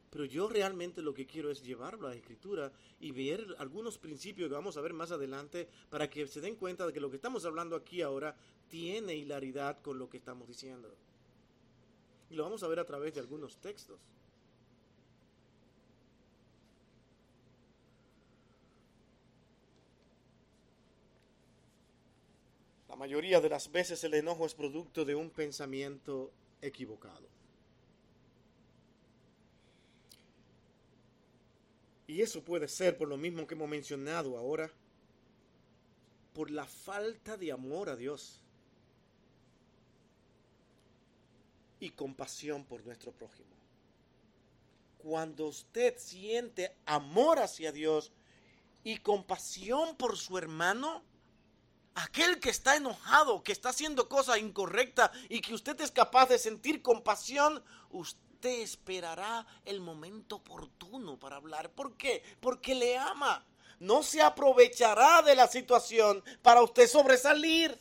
Pero 0.09 0.23
yo 0.23 0.47
realmente 0.47 1.01
lo 1.01 1.13
que 1.13 1.27
quiero 1.27 1.51
es 1.51 1.61
llevarlo 1.61 2.07
a 2.07 2.11
la 2.11 2.15
escritura 2.15 2.71
y 3.01 3.11
ver 3.11 3.53
algunos 3.59 3.97
principios 3.97 4.47
que 4.47 4.55
vamos 4.55 4.77
a 4.77 4.81
ver 4.81 4.93
más 4.93 5.11
adelante 5.11 5.67
para 5.89 6.09
que 6.09 6.25
se 6.25 6.39
den 6.39 6.55
cuenta 6.55 6.87
de 6.87 6.93
que 6.93 7.01
lo 7.01 7.09
que 7.09 7.17
estamos 7.17 7.43
hablando 7.43 7.75
aquí 7.75 8.01
ahora 8.01 8.33
tiene 8.69 9.13
hilaridad 9.13 9.81
con 9.81 9.99
lo 9.99 10.09
que 10.09 10.15
estamos 10.15 10.47
diciendo. 10.47 10.89
Y 12.29 12.35
lo 12.35 12.43
vamos 12.43 12.63
a 12.63 12.69
ver 12.69 12.79
a 12.79 12.85
través 12.85 13.13
de 13.13 13.19
algunos 13.19 13.57
textos. 13.57 13.99
Mayoría 22.97 23.39
de 23.39 23.49
las 23.49 23.71
veces 23.71 24.03
el 24.03 24.15
enojo 24.15 24.45
es 24.45 24.55
producto 24.55 25.05
de 25.05 25.15
un 25.15 25.29
pensamiento 25.29 26.31
equivocado. 26.61 27.27
Y 32.07 32.21
eso 32.21 32.43
puede 32.43 32.67
ser 32.67 32.97
por 32.97 33.07
lo 33.07 33.17
mismo 33.17 33.45
que 33.45 33.53
hemos 33.53 33.69
mencionado 33.69 34.37
ahora, 34.37 34.71
por 36.33 36.49
la 36.49 36.65
falta 36.65 37.37
de 37.37 37.51
amor 37.51 37.89
a 37.89 37.95
Dios 37.95 38.41
y 41.79 41.89
compasión 41.91 42.63
por 42.65 42.83
nuestro 42.85 43.11
prójimo. 43.11 43.49
Cuando 44.97 45.47
usted 45.47 45.95
siente 45.97 46.75
amor 46.85 47.39
hacia 47.39 47.71
Dios 47.71 48.11
y 48.83 48.97
compasión 48.97 49.95
por 49.97 50.17
su 50.17 50.37
hermano, 50.37 51.03
aquel 51.97 52.39
que 52.39 52.49
está 52.49 52.75
enojado, 52.75 53.43
que 53.43 53.51
está 53.51 53.69
haciendo 53.69 54.07
cosas 54.07 54.37
incorrectas 54.37 55.09
y 55.29 55.41
que 55.41 55.55
usted 55.55 55.79
es 55.81 55.91
capaz 55.91 56.29
de 56.29 56.37
sentir 56.37 56.83
compasión, 56.83 57.63
usted 57.89 58.61
esperará 58.61 59.47
el 59.65 59.81
momento 59.81 60.35
oportuno 60.37 61.17
para 61.17 61.37
hablar. 61.37 61.71
¿Por 61.71 61.97
qué? 61.97 62.23
Porque 62.39 62.75
le 62.75 62.97
ama. 62.97 63.43
No 63.79 64.03
se 64.03 64.21
aprovechará 64.21 65.23
de 65.23 65.35
la 65.35 65.47
situación 65.47 66.23
para 66.43 66.61
usted 66.61 66.87
sobresalir. 66.87 67.77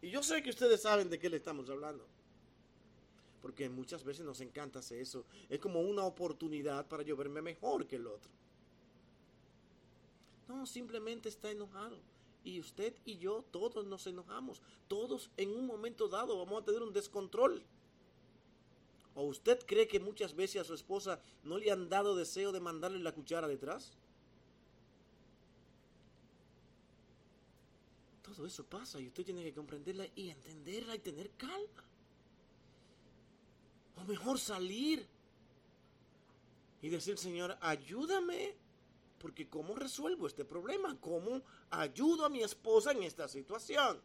Y 0.00 0.10
yo 0.10 0.22
sé 0.22 0.40
que 0.42 0.50
ustedes 0.50 0.82
saben 0.82 1.10
de 1.10 1.18
qué 1.18 1.28
le 1.28 1.38
estamos 1.38 1.68
hablando. 1.68 2.06
Porque 3.42 3.68
muchas 3.68 4.04
veces 4.04 4.24
nos 4.24 4.40
encanta 4.40 4.78
hacer 4.78 5.00
eso. 5.00 5.24
Es 5.48 5.58
como 5.58 5.80
una 5.80 6.04
oportunidad 6.04 6.86
para 6.86 7.02
yo 7.02 7.16
verme 7.16 7.42
mejor 7.42 7.86
que 7.86 7.96
el 7.96 8.06
otro. 8.06 8.30
No, 10.46 10.66
simplemente 10.66 11.28
está 11.28 11.50
enojado 11.50 11.98
y 12.48 12.60
usted 12.60 12.94
y 13.04 13.18
yo 13.18 13.44
todos 13.50 13.86
nos 13.86 14.06
enojamos. 14.06 14.62
Todos 14.88 15.30
en 15.36 15.50
un 15.50 15.66
momento 15.66 16.08
dado 16.08 16.38
vamos 16.38 16.62
a 16.62 16.64
tener 16.64 16.82
un 16.82 16.92
descontrol. 16.92 17.62
¿O 19.14 19.24
usted 19.24 19.64
cree 19.66 19.88
que 19.88 20.00
muchas 20.00 20.34
veces 20.34 20.62
a 20.62 20.64
su 20.64 20.74
esposa 20.74 21.20
no 21.44 21.58
le 21.58 21.70
han 21.70 21.88
dado 21.88 22.16
deseo 22.16 22.52
de 22.52 22.60
mandarle 22.60 23.00
la 23.00 23.12
cuchara 23.12 23.48
detrás? 23.48 23.92
Todo 28.22 28.46
eso 28.46 28.64
pasa 28.64 29.00
y 29.00 29.08
usted 29.08 29.24
tiene 29.24 29.42
que 29.42 29.52
comprenderla 29.52 30.06
y 30.14 30.30
entenderla 30.30 30.94
y 30.94 31.00
tener 31.00 31.30
calma. 31.30 31.84
O 33.96 34.04
mejor 34.04 34.38
salir 34.38 35.06
y 36.80 36.88
decir, 36.88 37.18
Señor, 37.18 37.58
ayúdame 37.60 38.54
porque 39.18 39.48
¿cómo 39.48 39.74
resuelvo 39.74 40.26
este 40.26 40.44
problema? 40.44 40.96
¿Cómo 41.00 41.42
ayudo 41.70 42.24
a 42.24 42.28
mi 42.28 42.42
esposa 42.42 42.92
en 42.92 43.02
esta 43.02 43.28
situación? 43.28 44.00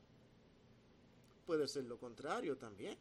Puede 1.45 1.67
ser 1.67 1.85
lo 1.85 1.97
contrario 1.97 2.57
también. 2.57 2.97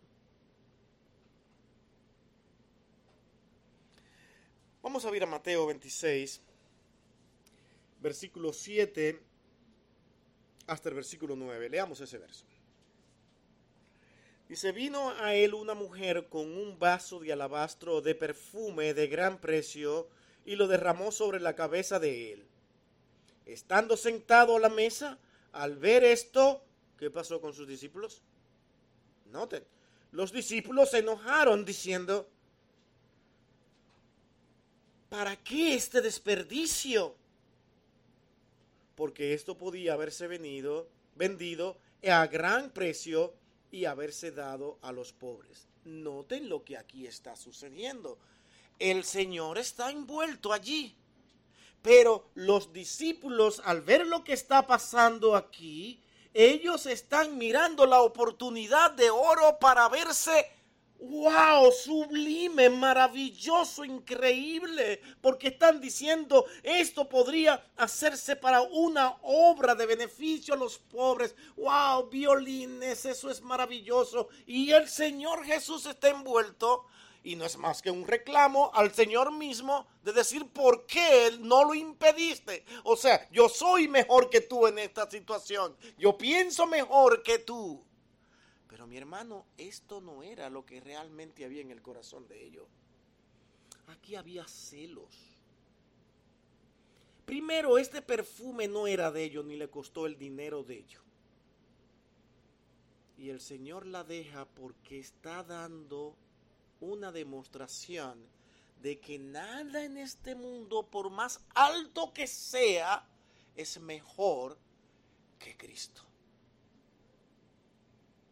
Vamos 4.83 5.05
a 5.05 5.11
ver 5.11 5.23
a 5.23 5.27
Mateo 5.27 5.67
26, 5.67 6.41
versículo 8.01 8.53
7 8.53 9.23
hasta 10.67 10.89
el 10.89 10.95
versículo 10.97 11.37
9. 11.37 11.69
Leamos 11.69 12.01
ese 12.01 12.19
verso. 12.19 12.45
Dice, 14.49 14.73
vino 14.73 15.11
a 15.21 15.35
él 15.35 15.55
una 15.55 15.75
mujer 15.75 16.29
con 16.29 16.47
un 16.47 16.79
vaso 16.79 17.21
de 17.21 17.33
alabastro 17.33 18.03
de 18.03 18.15
perfume 18.15 18.93
de 18.93 19.07
gran 19.07 19.41
precio, 19.41 20.09
y 20.45 20.57
lo 20.57 20.67
derramó 20.67 21.13
sobre 21.13 21.41
la 21.41 21.55
cabeza 21.55 21.99
de 21.99 22.33
él. 22.33 22.47
Estando 23.47 23.97
sentado 23.97 24.57
a 24.57 24.61
la 24.61 24.69
mesa, 24.69 25.19
al 25.53 25.77
ver 25.77 26.05
esto, 26.05 26.63
¿qué 26.99 27.11
pasó 27.11 27.41
con 27.41 27.53
sus 27.53 27.67
discípulos? 27.67 28.23
Noten, 29.31 29.65
los 30.13 30.33
discípulos 30.33 30.91
se 30.91 30.99
enojaron 30.99 31.65
diciendo, 31.65 32.29
¿para 35.09 35.37
qué 35.37 35.75
este 35.75 36.01
desperdicio? 36.01 37.17
Porque 38.95 39.35
esto 39.35 39.57
podía 39.57 39.95
haberse 39.95 40.27
venido, 40.27 40.89
vendido 41.17 41.79
a 42.07 42.27
gran 42.27 42.71
precio 42.71 43.35
y 43.71 43.87
haberse 43.87 44.33
dado 44.33 44.79
a 44.83 44.93
los 44.93 45.13
pobres. 45.13 45.67
Noten 45.85 46.49
lo 46.49 46.63
que 46.63 46.77
aquí 46.77 47.07
está 47.07 47.35
sucediendo. 47.37 48.19
El 48.79 49.05
Señor 49.05 49.59
está 49.59 49.91
envuelto 49.91 50.53
allí. 50.53 50.97
Pero 51.83 52.31
los 52.35 52.73
discípulos, 52.73 53.61
al 53.65 53.81
ver 53.81 54.07
lo 54.07 54.23
que 54.23 54.33
está 54.33 54.67
pasando 54.67 55.35
aquí, 55.35 56.01
ellos 56.33 56.87
están 56.87 57.37
mirando 57.37 57.87
la 57.87 58.01
oportunidad 58.01 58.93
de 58.93 59.11
oro 59.11 59.59
para 59.59 59.89
verse, 59.89 60.51
wow, 60.99 61.71
sublime, 61.73 62.71
maravilloso, 62.71 63.85
increíble, 63.85 65.03
porque 65.21 65.49
están 65.49 65.81
diciendo, 65.81 66.47
esto 66.63 67.09
podría 67.09 67.67
hacerse 67.77 68.37
para 68.37 68.63
una 68.63 69.17
obra 69.23 69.75
de 69.75 69.87
beneficio 69.87 70.55
a 70.55 70.57
los 70.57 70.79
pobres. 70.79 71.35
Wow, 71.57 72.09
violines, 72.09 73.05
eso 73.05 73.29
es 73.29 73.43
maravilloso. 73.43 74.29
Y 74.47 74.71
el 74.71 74.89
Señor 74.89 75.45
Jesús 75.45 75.85
está 75.87 76.09
envuelto 76.09 76.87
y 77.25 77.37
no 77.37 77.45
es 77.45 77.57
más 77.57 77.83
que 77.83 77.91
un 77.91 78.07
reclamo 78.07 78.71
al 78.75 78.93
Señor 78.93 79.33
mismo 79.33 79.87
de 80.03 80.13
decir 80.13 80.47
por 80.49 80.87
qué 80.87 81.27
Él 81.27 81.47
no 81.47 81.65
lo 81.65 81.75
impediste. 81.75 82.65
O 82.85 82.97
sea, 82.97 83.29
yo 83.31 83.49
soy 83.49 83.87
mejor 83.89 84.29
que 84.29 84.41
tú 84.41 84.67
en 84.67 84.79
esta 84.79 85.09
situación. 85.09 85.77
Yo 85.99 86.19
pienso 86.19 86.67
mejor 86.67 87.23
que 87.23 87.39
tú. 87.39 87.85
Pero 88.69 88.87
mi 88.87 88.97
hermano, 88.97 89.47
esto 89.57 90.01
no 90.01 90.23
era 90.23 90.51
lo 90.51 90.67
que 90.67 90.81
realmente 90.81 91.45
había 91.45 91.61
en 91.61 91.71
el 91.71 91.83
corazón 91.83 92.27
de 92.27 92.45
ellos. 92.45 92.67
Aquí 93.87 94.17
había 94.17 94.47
celos. 94.49 95.33
Primero, 97.25 97.79
este 97.79 98.03
perfume 98.03 98.67
no 98.67 98.87
era 98.87 99.13
de 99.13 99.23
ellos 99.23 99.45
ni 99.45 99.57
le 99.57 99.71
costó 99.71 100.07
el 100.07 100.19
dinero 100.19 100.65
de 100.65 100.79
ellos. 100.79 101.03
Y 103.17 103.29
el 103.29 103.41
Señor 103.41 103.87
la 103.87 104.03
deja 104.03 104.47
porque 104.47 104.99
está 104.99 105.45
dando 105.45 106.17
una 106.83 107.13
demostración 107.13 108.19
de 108.83 108.99
que 108.99 109.19
nada 109.19 109.85
en 109.85 109.97
este 109.97 110.35
mundo, 110.35 110.83
por 110.83 111.11
más 111.11 111.41
alto 111.55 112.13
que 112.13 112.27
sea, 112.27 113.07
es 113.55 113.81
mejor 113.81 114.59
que 115.39 115.57
Cristo. 115.57 116.03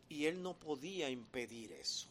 Y 0.08 0.26
él 0.26 0.42
no 0.42 0.58
podía 0.58 1.08
impedir 1.08 1.72
eso. 1.72 2.08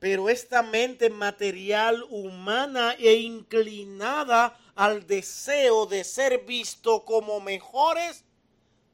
Pero 0.00 0.28
esta 0.28 0.62
mente 0.62 1.10
material, 1.10 2.04
humana 2.10 2.94
e 2.98 3.14
inclinada 3.14 4.58
al 4.74 5.06
deseo 5.06 5.86
de 5.86 6.02
ser 6.02 6.44
visto 6.44 7.04
como 7.04 7.40
mejores, 7.40 8.24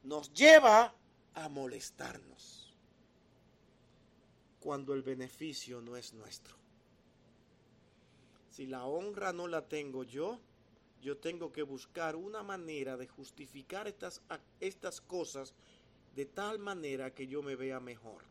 nos 0.03 0.31
lleva 0.33 0.93
a 1.33 1.49
molestarnos 1.49 2.54
cuando 4.65 4.95
el 4.95 5.03
beneficio 5.03 5.79
no 5.79 5.95
es 5.95 6.11
nuestro. 6.15 6.55
Si 8.49 8.65
la 8.65 8.85
honra 8.85 9.31
no 9.31 9.47
la 9.47 9.61
tengo 9.67 10.03
yo, 10.03 10.39
yo 11.03 11.17
tengo 11.17 11.51
que 11.51 11.61
buscar 11.61 12.15
una 12.15 12.41
manera 12.41 12.97
de 12.97 13.07
justificar 13.07 13.87
estas, 13.87 14.23
estas 14.59 15.01
cosas 15.01 15.53
de 16.15 16.25
tal 16.25 16.57
manera 16.57 17.13
que 17.13 17.27
yo 17.27 17.43
me 17.43 17.55
vea 17.55 17.79
mejor. 17.79 18.23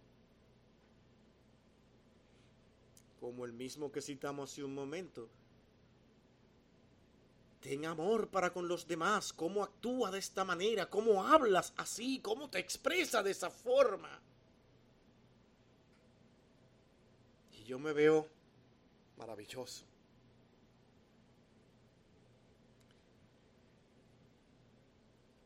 Como 3.20 3.44
el 3.44 3.52
mismo 3.52 3.92
que 3.92 4.02
citamos 4.02 4.50
hace 4.50 4.64
un 4.64 4.74
momento. 4.74 5.28
Ten 7.60 7.86
amor 7.86 8.26
para 8.26 8.52
con 8.52 8.66
los 8.66 8.88
demás, 8.88 9.32
cómo 9.32 9.62
actúa 9.62 10.10
de 10.10 10.18
esta 10.18 10.44
manera, 10.44 10.90
cómo 10.90 11.24
hablas 11.24 11.72
así, 11.76 12.18
cómo 12.18 12.50
te 12.50 12.58
expresa 12.58 13.22
de 13.22 13.30
esa 13.30 13.50
forma. 13.50 14.20
Yo 17.64 17.78
me 17.78 17.92
veo 17.92 18.28
maravilloso. 19.16 19.84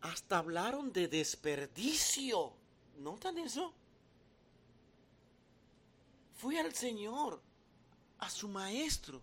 Hasta 0.00 0.38
hablaron 0.38 0.92
de 0.92 1.08
desperdicio. 1.08 2.52
¿Notan 2.98 3.38
eso? 3.38 3.72
Fue 6.36 6.58
al 6.58 6.74
Señor, 6.74 7.40
a 8.18 8.30
su 8.30 8.48
maestro, 8.48 9.20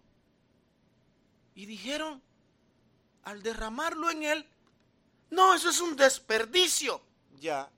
y 1.55 1.65
dijeron, 1.65 2.21
al 3.23 3.41
derramarlo 3.41 4.11
en 4.11 4.23
él, 4.23 4.45
no, 5.31 5.55
eso 5.55 5.69
es 5.69 5.79
un 5.79 5.95
desperdicio. 5.95 7.01
Ya 7.39 7.69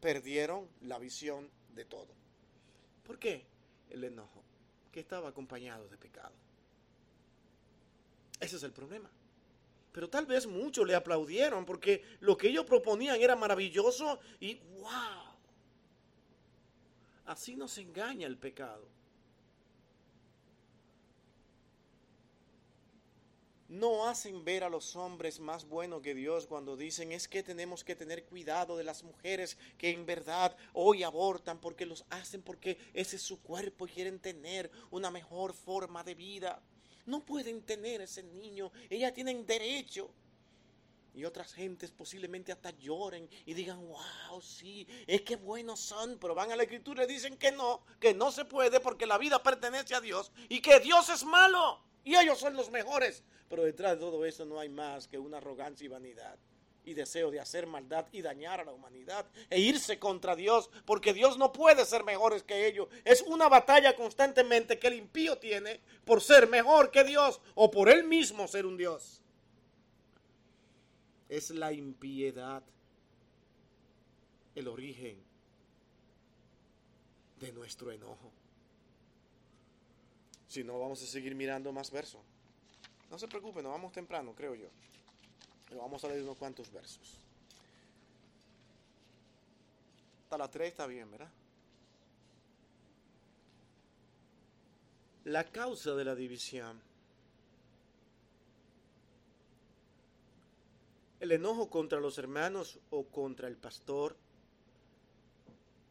perdieron 0.00 0.68
la 0.82 0.98
visión 0.98 1.50
de 1.74 1.84
todo. 1.84 2.08
¿Por 3.04 3.18
qué? 3.18 3.44
El 3.96 4.04
enojo, 4.04 4.42
que 4.92 5.00
estaba 5.00 5.28
acompañado 5.28 5.88
de 5.88 5.96
pecado. 5.96 6.34
Ese 8.38 8.56
es 8.56 8.62
el 8.62 8.72
problema. 8.72 9.10
Pero 9.92 10.08
tal 10.10 10.26
vez 10.26 10.46
muchos 10.46 10.86
le 10.86 10.94
aplaudieron 10.94 11.64
porque 11.64 12.04
lo 12.20 12.36
que 12.36 12.48
ellos 12.48 12.66
proponían 12.66 13.20
era 13.20 13.34
maravilloso 13.34 14.20
y 14.40 14.56
wow. 14.78 15.34
Así 17.24 17.56
nos 17.56 17.76
engaña 17.78 18.26
el 18.26 18.36
pecado. 18.36 18.86
No 23.68 24.06
hacen 24.06 24.44
ver 24.44 24.64
a 24.64 24.68
los 24.68 24.94
hombres 24.94 25.40
más 25.40 25.66
buenos 25.66 26.02
que 26.02 26.14
Dios 26.14 26.46
cuando 26.46 26.76
dicen 26.76 27.12
es 27.12 27.26
que 27.26 27.42
tenemos 27.42 27.82
que 27.82 27.96
tener 27.96 28.24
cuidado 28.24 28.76
de 28.76 28.84
las 28.84 29.02
mujeres 29.02 29.58
que 29.76 29.90
en 29.90 30.06
verdad 30.06 30.56
hoy 30.72 31.02
abortan 31.02 31.58
porque 31.58 31.86
los 31.86 32.04
hacen 32.10 32.42
porque 32.42 32.78
ese 32.94 33.16
es 33.16 33.22
su 33.22 33.40
cuerpo 33.42 33.86
y 33.86 33.90
quieren 33.90 34.20
tener 34.20 34.70
una 34.90 35.10
mejor 35.10 35.52
forma 35.52 36.04
de 36.04 36.14
vida. 36.14 36.62
No 37.06 37.24
pueden 37.24 37.62
tener 37.62 38.00
ese 38.00 38.22
niño, 38.22 38.72
ellas 38.90 39.12
tienen 39.12 39.46
derecho. 39.46 40.10
Y 41.14 41.24
otras 41.24 41.54
gentes 41.54 41.90
posiblemente 41.90 42.52
hasta 42.52 42.72
lloren 42.72 43.26
y 43.46 43.54
digan, 43.54 43.80
wow, 43.88 44.42
sí, 44.42 44.86
es 45.06 45.22
que 45.22 45.36
buenos 45.36 45.80
son, 45.80 46.18
pero 46.18 46.34
van 46.34 46.52
a 46.52 46.56
la 46.56 46.64
escritura 46.64 47.04
y 47.04 47.06
dicen 47.06 47.38
que 47.38 47.50
no, 47.52 47.80
que 47.98 48.12
no 48.12 48.30
se 48.30 48.44
puede 48.44 48.80
porque 48.80 49.06
la 49.06 49.16
vida 49.16 49.42
pertenece 49.42 49.94
a 49.94 50.02
Dios 50.02 50.30
y 50.50 50.60
que 50.60 50.78
Dios 50.78 51.08
es 51.08 51.24
malo 51.24 51.86
y 52.06 52.14
ellos 52.14 52.38
son 52.38 52.56
los 52.56 52.70
mejores. 52.70 53.22
Pero 53.50 53.64
detrás 53.64 53.92
de 53.92 53.98
todo 53.98 54.24
eso 54.24 54.46
no 54.46 54.58
hay 54.58 54.70
más 54.70 55.06
que 55.06 55.18
una 55.18 55.36
arrogancia 55.36 55.84
y 55.84 55.88
vanidad 55.88 56.38
y 56.84 56.94
deseo 56.94 57.32
de 57.32 57.40
hacer 57.40 57.66
maldad 57.66 58.06
y 58.12 58.22
dañar 58.22 58.60
a 58.60 58.64
la 58.64 58.72
humanidad 58.72 59.26
e 59.50 59.58
irse 59.58 59.98
contra 59.98 60.36
Dios, 60.36 60.70
porque 60.84 61.12
Dios 61.12 61.36
no 61.36 61.52
puede 61.52 61.84
ser 61.84 62.04
mejores 62.04 62.44
que 62.44 62.68
ellos. 62.68 62.88
Es 63.04 63.22
una 63.22 63.48
batalla 63.48 63.96
constantemente 63.96 64.78
que 64.78 64.86
el 64.86 64.94
impío 64.94 65.36
tiene 65.36 65.80
por 66.04 66.22
ser 66.22 66.48
mejor 66.48 66.92
que 66.92 67.02
Dios 67.02 67.40
o 67.56 67.72
por 67.72 67.88
él 67.88 68.04
mismo 68.04 68.46
ser 68.46 68.66
un 68.66 68.76
Dios. 68.76 69.20
Es 71.28 71.50
la 71.50 71.72
impiedad 71.72 72.62
el 74.54 74.68
origen 74.68 75.20
de 77.40 77.52
nuestro 77.52 77.90
enojo. 77.90 78.32
Si 80.48 80.62
no, 80.62 80.78
vamos 80.78 81.02
a 81.02 81.06
seguir 81.06 81.34
mirando 81.34 81.72
más 81.72 81.90
versos. 81.90 82.20
No 83.10 83.18
se 83.18 83.28
preocupen, 83.28 83.62
nos 83.62 83.72
vamos 83.72 83.92
temprano, 83.92 84.34
creo 84.34 84.54
yo. 84.54 84.68
Pero 85.68 85.80
vamos 85.80 86.04
a 86.04 86.08
leer 86.08 86.22
unos 86.22 86.36
cuantos 86.36 86.72
versos. 86.72 87.18
Hasta 90.24 90.38
la 90.38 90.50
3 90.50 90.68
está 90.68 90.86
bien, 90.86 91.10
¿verdad? 91.10 91.30
La 95.24 95.44
causa 95.44 95.94
de 95.94 96.04
la 96.04 96.14
división. 96.14 96.80
El 101.18 101.32
enojo 101.32 101.70
contra 101.70 101.98
los 101.98 102.18
hermanos 102.18 102.78
o 102.90 103.04
contra 103.04 103.48
el 103.48 103.56
pastor 103.56 104.16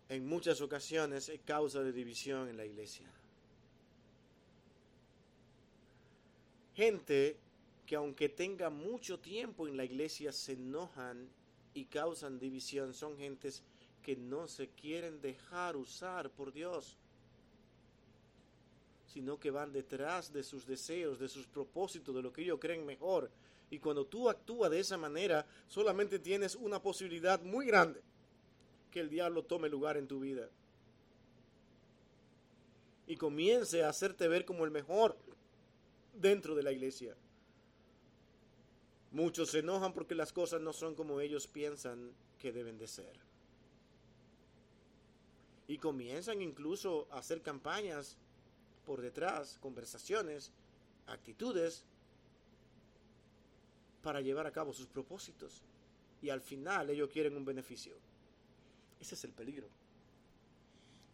en 0.10 0.26
muchas 0.26 0.62
ocasiones 0.62 1.30
es 1.30 1.42
causa 1.42 1.82
de 1.82 1.92
división 1.92 2.48
en 2.48 2.58
la 2.58 2.66
iglesia. 2.66 3.08
Gente 6.76 7.38
que 7.86 7.96
aunque 7.96 8.30
tenga 8.30 8.70
mucho 8.70 9.20
tiempo 9.20 9.68
en 9.68 9.78
la 9.78 9.86
iglesia 9.86 10.32
se 10.32 10.54
enojan 10.54 11.30
y 11.74 11.86
causan 11.86 12.40
división. 12.40 12.94
Son 12.94 13.18
gentes 13.18 13.64
que 14.04 14.16
no 14.16 14.48
se 14.48 14.70
quieren 14.70 15.22
dejar 15.22 15.78
usar 15.78 16.30
por 16.30 16.52
Dios, 16.52 16.98
sino 19.08 19.40
que 19.40 19.52
van 19.52 19.72
detrás 19.72 20.34
de 20.34 20.44
sus 20.44 20.66
deseos, 20.66 21.20
de 21.20 21.30
sus 21.30 21.48
propósitos, 21.48 22.14
de 22.16 22.22
lo 22.22 22.34
que 22.34 22.42
ellos 22.42 22.60
creen 22.60 22.86
mejor. 22.86 23.30
Y 23.70 23.80
cuando 23.80 24.06
tú 24.06 24.30
actúas 24.30 24.70
de 24.72 24.80
esa 24.80 24.98
manera, 24.98 25.46
solamente 25.68 26.20
tienes 26.20 26.56
una 26.56 26.82
posibilidad 26.82 27.42
muy 27.42 27.66
grande 27.66 28.02
que 28.92 29.00
el 29.00 29.10
diablo 29.10 29.44
tome 29.44 29.70
lugar 29.70 29.98
en 29.98 30.08
tu 30.08 30.20
vida. 30.20 30.50
y 33.08 33.18
comience 33.18 33.84
a 33.84 33.90
hacerte 33.90 34.28
ver 34.28 34.46
como 34.46 34.66
el 34.66 34.72
mejor 34.72 35.16
dentro 36.16 36.56
de 36.56 36.64
la 36.64 36.72
iglesia. 36.72 37.16
Muchos 39.12 39.52
se 39.52 39.60
enojan 39.60 39.94
porque 39.94 40.16
las 40.16 40.34
cosas 40.34 40.62
no 40.62 40.74
son 40.74 40.96
como 40.96 41.22
ellos 41.22 41.48
piensan 41.48 42.12
que 42.38 42.52
deben 42.52 42.78
de 42.78 42.88
ser. 42.88 43.18
Y 45.68 45.78
comienzan 45.78 46.42
incluso 46.42 47.08
a 47.12 47.20
hacer 47.20 47.42
campañas 47.42 48.18
por 48.86 49.02
detrás, 49.02 49.58
conversaciones, 49.62 50.52
actitudes, 51.08 51.86
para 54.04 54.22
llevar 54.22 54.46
a 54.46 54.52
cabo 54.52 54.74
sus 54.74 54.88
propósitos. 54.88 55.64
Y 56.22 56.30
al 56.30 56.42
final 56.42 56.90
ellos 56.90 57.10
quieren 57.10 57.36
un 57.38 57.46
beneficio. 57.46 57.96
Ese 59.00 59.16
es 59.16 59.24
el 59.24 59.32
peligro. 59.32 59.68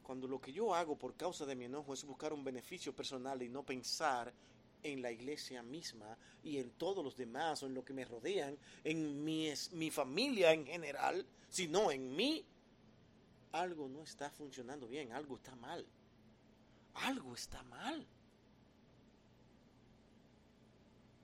Cuando 0.03 0.27
lo 0.27 0.41
que 0.41 0.51
yo 0.51 0.75
hago 0.75 0.97
por 0.97 1.15
causa 1.15 1.45
de 1.45 1.55
mi 1.55 1.65
enojo 1.65 1.93
es 1.93 2.03
buscar 2.03 2.33
un 2.33 2.43
beneficio 2.43 2.93
personal 2.93 3.41
y 3.41 3.47
no 3.47 3.63
pensar 3.63 4.33
en 4.83 5.01
la 5.01 5.11
iglesia 5.11 5.61
misma 5.63 6.17
y 6.43 6.57
en 6.57 6.71
todos 6.71 7.03
los 7.03 7.15
demás 7.15 7.61
o 7.63 7.67
en 7.67 7.73
lo 7.73 7.83
que 7.83 7.93
me 7.93 8.05
rodean, 8.05 8.57
en 8.83 9.23
mi, 9.23 9.51
mi 9.73 9.91
familia 9.91 10.53
en 10.53 10.65
general, 10.65 11.25
sino 11.49 11.91
en 11.91 12.15
mí, 12.15 12.45
algo 13.51 13.87
no 13.87 14.03
está 14.03 14.29
funcionando 14.29 14.87
bien, 14.87 15.11
algo 15.11 15.35
está 15.35 15.55
mal. 15.55 15.85
Algo 16.93 17.33
está 17.35 17.63
mal. 17.63 18.07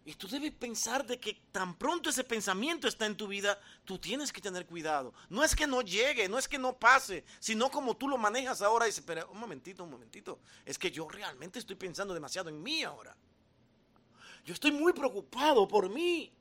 Y 0.07 0.13
tú 0.13 0.29
debes 0.29 0.53
pensar 0.53 1.05
de 1.05 1.19
que 1.19 1.33
tan 1.51 1.77
pronto 1.77 2.09
ese 2.09 2.23
pensamiento 2.23 2.87
está 2.87 3.05
en 3.05 3.17
tu 3.17 3.27
vida, 3.27 3.59
tú 3.83 3.99
tienes 3.99 4.31
que 4.31 4.39
tener 4.39 4.65
cuidado. 4.65 5.13
No 5.27 5.43
es 5.43 5.53
que 5.53 5.67
no 5.67 5.81
llegue, 5.81 6.29
no 6.29 6.37
es 6.37 6.47
que 6.47 6.57
no 6.57 6.79
pase, 6.79 7.25
sino 7.41 7.69
como 7.69 7.97
tú 7.97 8.07
lo 8.07 8.17
manejas 8.17 8.61
ahora. 8.61 8.85
Dice, 8.85 9.01
pero 9.01 9.29
un 9.29 9.37
momentito, 9.37 9.83
un 9.83 9.91
momentito. 9.91 10.39
Es 10.63 10.79
que 10.79 10.89
yo 10.91 11.09
realmente 11.09 11.59
estoy 11.59 11.75
pensando 11.75 12.13
demasiado 12.13 12.47
en 12.47 12.63
mí 12.63 12.83
ahora. 12.83 13.17
Yo 14.47 14.53
estoy 14.53 14.71
muy 14.71 14.93
preocupado 14.93 15.67
por 15.67 15.89
mí. 15.89 16.31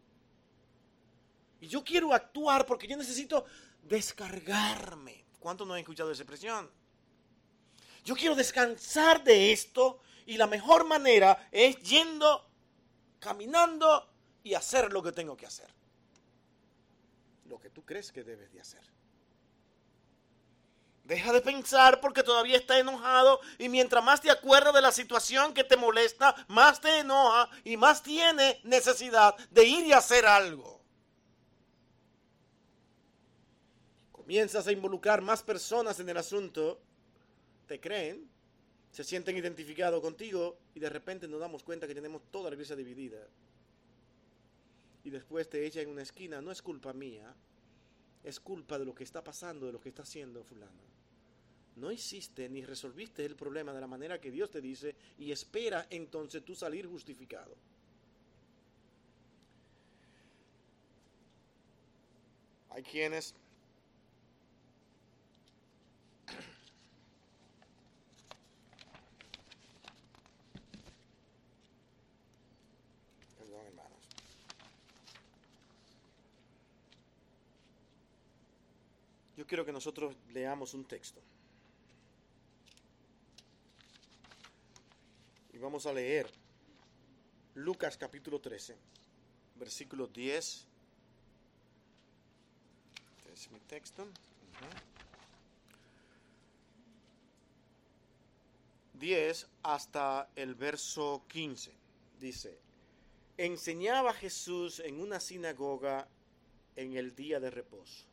Y 1.60 1.66
yo 1.66 1.82
quiero 1.82 2.14
actuar 2.14 2.64
porque 2.64 2.86
yo 2.86 2.96
necesito 2.96 3.44
descargarme. 3.82 5.24
¿Cuántos 5.40 5.66
no 5.66 5.74
han 5.74 5.80
escuchado 5.80 6.12
esa 6.12 6.22
expresión? 6.22 6.70
Yo 8.04 8.14
quiero 8.14 8.36
descansar 8.36 9.24
de 9.24 9.50
esto 9.50 9.98
y 10.24 10.36
la 10.36 10.46
mejor 10.46 10.86
manera 10.86 11.48
es 11.50 11.78
yendo 11.82 12.48
caminando 13.18 14.08
y 14.44 14.54
hacer 14.54 14.92
lo 14.92 15.02
que 15.02 15.10
tengo 15.10 15.36
que 15.36 15.46
hacer. 15.46 15.68
Lo 17.46 17.58
que 17.58 17.70
tú 17.70 17.84
crees 17.84 18.12
que 18.12 18.22
debes 18.22 18.52
de 18.52 18.60
hacer. 18.60 18.84
Deja 21.06 21.32
de 21.32 21.40
pensar 21.40 22.00
porque 22.00 22.24
todavía 22.24 22.56
está 22.56 22.80
enojado 22.80 23.40
y 23.58 23.68
mientras 23.68 24.02
más 24.02 24.20
te 24.20 24.28
acuerdas 24.28 24.74
de 24.74 24.82
la 24.82 24.90
situación 24.90 25.54
que 25.54 25.62
te 25.62 25.76
molesta, 25.76 26.34
más 26.48 26.80
te 26.80 26.98
enoja 26.98 27.48
y 27.62 27.76
más 27.76 28.02
tiene 28.02 28.60
necesidad 28.64 29.36
de 29.52 29.64
ir 29.64 29.86
y 29.86 29.92
hacer 29.92 30.26
algo. 30.26 30.80
Comienzas 34.10 34.66
a 34.66 34.72
involucrar 34.72 35.22
más 35.22 35.44
personas 35.44 36.00
en 36.00 36.08
el 36.08 36.16
asunto, 36.16 36.80
te 37.68 37.78
creen, 37.78 38.28
se 38.90 39.04
sienten 39.04 39.36
identificados 39.36 40.00
contigo 40.00 40.58
y 40.74 40.80
de 40.80 40.90
repente 40.90 41.28
nos 41.28 41.38
damos 41.38 41.62
cuenta 41.62 41.86
que 41.86 41.94
tenemos 41.94 42.22
toda 42.32 42.50
la 42.50 42.56
iglesia 42.56 42.74
dividida. 42.74 43.28
Y 45.04 45.10
después 45.10 45.48
te 45.48 45.64
echa 45.64 45.82
en 45.82 45.88
una 45.88 46.02
esquina, 46.02 46.40
no 46.40 46.50
es 46.50 46.60
culpa 46.62 46.92
mía, 46.92 47.32
es 48.24 48.40
culpa 48.40 48.76
de 48.76 48.84
lo 48.84 48.92
que 48.92 49.04
está 49.04 49.22
pasando, 49.22 49.66
de 49.66 49.72
lo 49.72 49.80
que 49.80 49.90
está 49.90 50.02
haciendo 50.02 50.42
fulano. 50.42 50.95
No 51.76 51.92
hiciste 51.92 52.48
ni 52.48 52.64
resolviste 52.64 53.24
el 53.24 53.36
problema 53.36 53.72
de 53.74 53.80
la 53.82 53.86
manera 53.86 54.18
que 54.18 54.30
Dios 54.30 54.50
te 54.50 54.62
dice 54.62 54.96
y 55.18 55.30
espera 55.30 55.86
entonces 55.90 56.42
tú 56.42 56.54
salir 56.54 56.86
justificado. 56.86 57.54
Hay 62.70 62.82
quienes 62.82 63.34
Yo 79.36 79.46
quiero 79.46 79.66
que 79.66 79.72
nosotros 79.72 80.16
leamos 80.32 80.72
un 80.72 80.86
texto. 80.86 81.20
Y 85.56 85.58
vamos 85.58 85.86
a 85.86 85.92
leer 85.94 86.30
Lucas 87.54 87.96
capítulo 87.96 88.38
13, 88.38 88.76
versículo 89.54 90.06
10. 90.06 90.66
Este 93.16 93.32
es 93.32 93.50
mi 93.50 93.60
texto. 93.60 94.06
10 98.92 99.46
hasta 99.62 100.28
el 100.36 100.54
verso 100.54 101.24
15. 101.26 101.72
Dice, 102.20 102.58
enseñaba 103.38 104.12
Jesús 104.12 104.80
en 104.80 105.00
una 105.00 105.20
sinagoga 105.20 106.06
en 106.76 106.98
el 106.98 107.14
día 107.16 107.40
de 107.40 107.48
reposo 107.48 108.05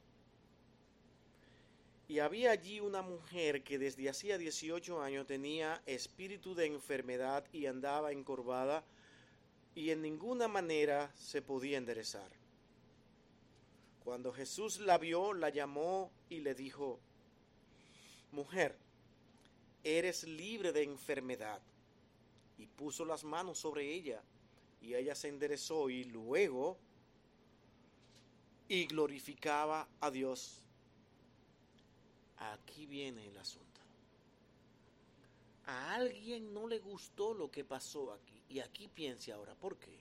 y 2.07 2.19
había 2.19 2.51
allí 2.51 2.79
una 2.79 3.01
mujer 3.01 3.63
que 3.63 3.79
desde 3.79 4.09
hacía 4.09 4.37
18 4.37 5.01
años 5.01 5.25
tenía 5.25 5.81
espíritu 5.85 6.53
de 6.53 6.65
enfermedad 6.65 7.45
y 7.53 7.65
andaba 7.65 8.11
encorvada 8.11 8.83
y 9.75 9.89
en 9.89 10.01
ninguna 10.01 10.47
manera 10.47 11.11
se 11.15 11.41
podía 11.41 11.77
enderezar. 11.77 12.29
Cuando 14.03 14.33
Jesús 14.33 14.79
la 14.79 14.97
vio, 14.97 15.33
la 15.33 15.49
llamó 15.49 16.11
y 16.29 16.41
le 16.41 16.53
dijo, 16.53 16.99
Mujer, 18.31 18.75
eres 19.83 20.23
libre 20.23 20.73
de 20.73 20.83
enfermedad. 20.83 21.61
Y 22.57 22.67
puso 22.67 23.05
las 23.05 23.23
manos 23.23 23.59
sobre 23.59 23.91
ella 23.93 24.21
y 24.81 24.95
ella 24.95 25.15
se 25.15 25.29
enderezó 25.29 25.89
y 25.89 26.03
luego 26.03 26.77
y 28.67 28.85
glorificaba 28.85 29.87
a 29.99 30.11
Dios 30.11 30.62
Aquí 32.37 32.85
viene 32.85 33.27
el 33.27 33.37
asunto. 33.37 33.81
A 35.65 35.95
alguien 35.95 36.53
no 36.53 36.67
le 36.67 36.79
gustó 36.79 37.33
lo 37.33 37.49
que 37.49 37.63
pasó 37.63 38.11
aquí. 38.11 38.41
Y 38.49 38.59
aquí 38.59 38.87
piense 38.87 39.31
ahora, 39.31 39.55
¿por 39.55 39.77
qué? 39.77 39.97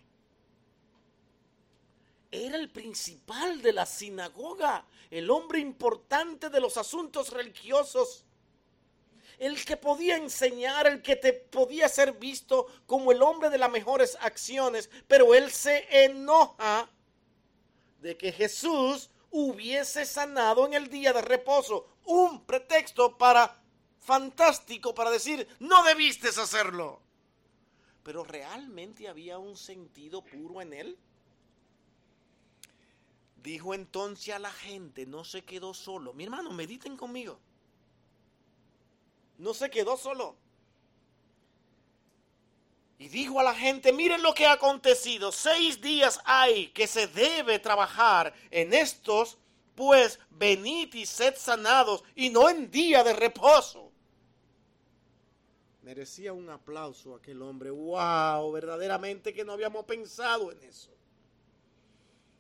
Era 2.31 2.57
el 2.57 2.71
principal 2.71 3.61
de 3.61 3.73
la 3.73 3.85
sinagoga, 3.85 4.87
el 5.11 5.31
hombre 5.31 5.61
importante 5.61 6.49
de 6.49 6.61
los 6.61 6.79
asuntos 6.79 7.31
religiosos, 7.31 8.25
el 9.39 9.63
que 9.65 9.77
podía 9.77 10.17
enseñar, 10.17 10.87
el 10.87 11.03
que 11.03 11.17
te 11.17 11.33
podía 11.33 11.89
ser 11.89 12.13
visto 12.13 12.67
como 12.87 13.13
el 13.13 13.23
hombre 13.23 13.51
de 13.51 13.59
las 13.59 13.71
mejores 13.71 14.17
acciones, 14.21 14.89
pero 15.07 15.35
él 15.35 15.51
se 15.51 15.87
enoja 16.05 16.89
de 18.01 18.17
que 18.17 18.33
Jesús 18.33 19.11
hubiese 19.31 20.07
sanado 20.07 20.67
en 20.67 20.75
el 20.75 20.89
día 20.89 21.13
de 21.13 21.23
reposo. 21.23 21.87
Un 22.05 22.45
pretexto 22.45 23.17
para 23.17 23.63
fantástico 24.03 24.95
para 24.95 25.11
decir, 25.11 25.47
no 25.61 25.83
debiste 25.85 26.29
hacerlo. 26.29 27.01
Pero 28.03 28.25
realmente 28.25 29.09
había 29.09 29.39
un 29.39 29.57
sentido 29.57 30.23
puro 30.23 30.61
en 30.61 30.73
él. 30.73 30.99
Dijo 33.43 33.75
entonces 33.75 34.35
a 34.35 34.39
la 34.39 34.53
gente, 34.53 35.07
no 35.07 35.25
se 35.25 35.45
quedó 35.45 35.73
solo. 35.75 36.13
Mi 36.13 36.25
hermano, 36.25 36.51
mediten 36.51 36.97
conmigo. 36.97 37.39
No 39.39 39.55
se 39.55 39.71
quedó 39.71 39.97
solo. 39.97 40.37
Y 42.99 43.09
dijo 43.09 43.41
a 43.41 43.43
la 43.43 43.55
gente, 43.55 43.93
miren 43.93 44.23
lo 44.23 44.33
que 44.33 44.47
ha 44.47 44.53
acontecido. 44.53 45.33
Seis 45.33 45.81
días 45.81 46.21
hay 46.25 46.69
que 46.69 46.87
se 46.87 47.09
debe 47.09 47.59
trabajar 47.59 48.33
en 48.51 48.73
estos, 48.73 49.39
pues 49.75 50.19
venid 50.31 50.95
y 50.95 51.07
sed 51.07 51.35
sanados 51.37 52.05
y 52.15 52.31
no 52.31 52.49
en 52.49 52.71
día 52.71 53.03
de 53.03 53.13
reposo. 53.13 53.91
Merecía 55.83 56.33
un 56.33 56.49
aplauso 56.49 57.15
aquel 57.15 57.43
hombre. 57.43 57.71
¡Wow! 57.71 58.53
Verdaderamente 58.53 59.35
que 59.35 59.45
no 59.45 59.53
habíamos 59.53 59.85
pensado 59.85 60.53
en 60.53 60.63
eso. 60.63 60.91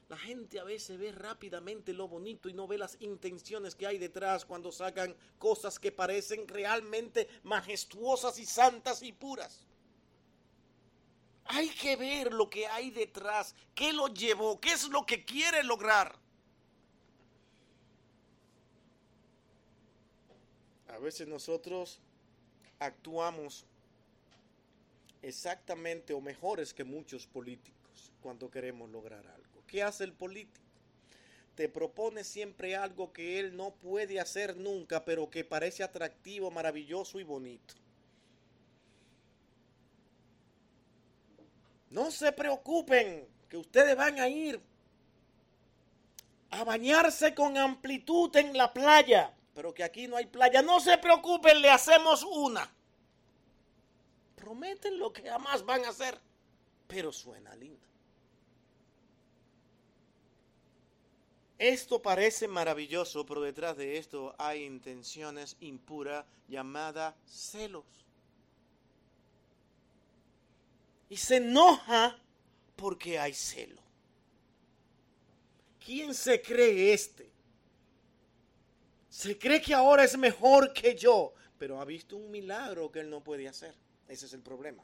La 0.08 0.18
gente 0.18 0.60
a 0.60 0.64
veces 0.64 0.98
ve 0.98 1.10
rápidamente 1.10 1.94
lo 1.94 2.06
bonito 2.06 2.48
y 2.48 2.52
no 2.52 2.66
ve 2.66 2.76
las 2.76 2.98
intenciones 3.00 3.74
que 3.74 3.86
hay 3.86 3.96
detrás 3.96 4.44
cuando 4.44 4.70
sacan 4.70 5.16
cosas 5.38 5.78
que 5.78 5.90
parecen 5.90 6.46
realmente 6.46 7.28
majestuosas 7.44 8.38
y 8.38 8.44
santas 8.44 9.02
y 9.02 9.12
puras. 9.12 9.66
Hay 11.46 11.70
que 11.70 11.96
ver 11.96 12.32
lo 12.32 12.48
que 12.48 12.66
hay 12.66 12.90
detrás, 12.90 13.54
qué 13.74 13.92
lo 13.92 14.08
llevó, 14.08 14.60
qué 14.60 14.72
es 14.72 14.88
lo 14.88 15.04
que 15.06 15.24
quiere 15.24 15.64
lograr. 15.64 16.21
A 20.92 20.98
veces 20.98 21.26
nosotros 21.26 21.98
actuamos 22.78 23.64
exactamente 25.22 26.12
o 26.12 26.20
mejores 26.20 26.74
que 26.74 26.84
muchos 26.84 27.26
políticos 27.26 28.12
cuando 28.20 28.50
queremos 28.50 28.90
lograr 28.90 29.26
algo. 29.26 29.62
¿Qué 29.66 29.82
hace 29.82 30.04
el 30.04 30.12
político? 30.12 30.60
Te 31.54 31.68
propone 31.68 32.24
siempre 32.24 32.76
algo 32.76 33.12
que 33.12 33.40
él 33.40 33.56
no 33.56 33.70
puede 33.70 34.20
hacer 34.20 34.56
nunca, 34.56 35.04
pero 35.04 35.30
que 35.30 35.44
parece 35.44 35.82
atractivo, 35.82 36.50
maravilloso 36.50 37.18
y 37.18 37.24
bonito. 37.24 37.74
No 41.90 42.10
se 42.10 42.32
preocupen, 42.32 43.26
que 43.48 43.56
ustedes 43.56 43.96
van 43.96 44.18
a 44.18 44.28
ir 44.28 44.60
a 46.50 46.64
bañarse 46.64 47.34
con 47.34 47.56
amplitud 47.56 48.34
en 48.36 48.56
la 48.56 48.72
playa, 48.72 49.32
pero 49.54 49.74
que 49.74 49.84
aquí 49.84 50.06
no 50.06 50.16
hay 50.16 50.26
playa. 50.26 50.62
No 50.62 50.80
se 50.80 50.98
preocupen, 50.98 51.60
le 51.60 51.70
hacemos 51.70 52.22
una. 52.22 52.70
Prometen 54.36 54.98
lo 54.98 55.12
que 55.12 55.22
jamás 55.22 55.64
van 55.64 55.84
a 55.84 55.90
hacer, 55.90 56.18
pero 56.88 57.12
suena 57.12 57.54
lindo. 57.54 57.86
Esto 61.58 62.02
parece 62.02 62.48
maravilloso, 62.48 63.24
pero 63.24 63.40
detrás 63.40 63.76
de 63.76 63.96
esto 63.96 64.34
hay 64.36 64.64
intenciones 64.64 65.56
impuras 65.60 66.24
llamadas 66.48 67.14
celos. 67.24 67.84
Y 71.08 71.16
se 71.16 71.36
enoja 71.36 72.18
porque 72.74 73.18
hay 73.18 73.32
celo. 73.32 73.80
¿Quién 75.84 76.14
se 76.14 76.42
cree 76.42 76.92
este? 76.92 77.31
Se 79.12 79.38
cree 79.38 79.60
que 79.60 79.74
ahora 79.74 80.04
es 80.04 80.16
mejor 80.16 80.72
que 80.72 80.96
yo, 80.96 81.34
pero 81.58 81.78
ha 81.78 81.84
visto 81.84 82.16
un 82.16 82.30
milagro 82.30 82.90
que 82.90 83.00
él 83.00 83.10
no 83.10 83.22
puede 83.22 83.46
hacer. 83.46 83.74
Ese 84.08 84.24
es 84.24 84.32
el 84.32 84.40
problema. 84.40 84.82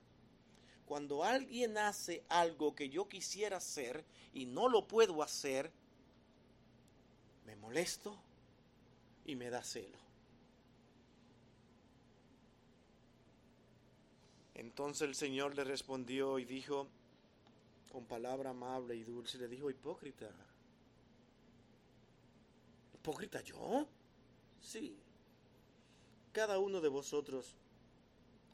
Cuando 0.85 1.25
alguien 1.25 1.79
hace 1.79 2.23
algo 2.29 2.75
que 2.75 2.91
yo 2.91 3.09
quisiera 3.09 3.57
hacer 3.57 4.05
y 4.35 4.45
no 4.45 4.69
lo 4.69 4.87
puedo 4.87 5.23
hacer, 5.23 5.71
me 7.47 7.57
molesto 7.57 8.19
y 9.25 9.35
me 9.35 9.49
da 9.49 9.63
celo. 9.63 9.97
Entonces 14.57 15.09
el 15.09 15.15
Señor 15.15 15.55
le 15.55 15.65
respondió 15.65 16.39
y 16.39 16.45
dijo, 16.45 16.87
con 17.91 18.05
palabra 18.05 18.51
amable 18.51 18.95
y 18.95 19.05
dulce, 19.05 19.39
le 19.39 19.49
dijo, 19.49 19.71
hipócrita. 19.71 20.31
¿Hipócrita 22.93 23.41
yo? 23.41 23.89
Sí. 24.61 24.97
Cada 26.33 26.59
uno 26.59 26.81
de 26.81 26.89
vosotros, 26.89 27.57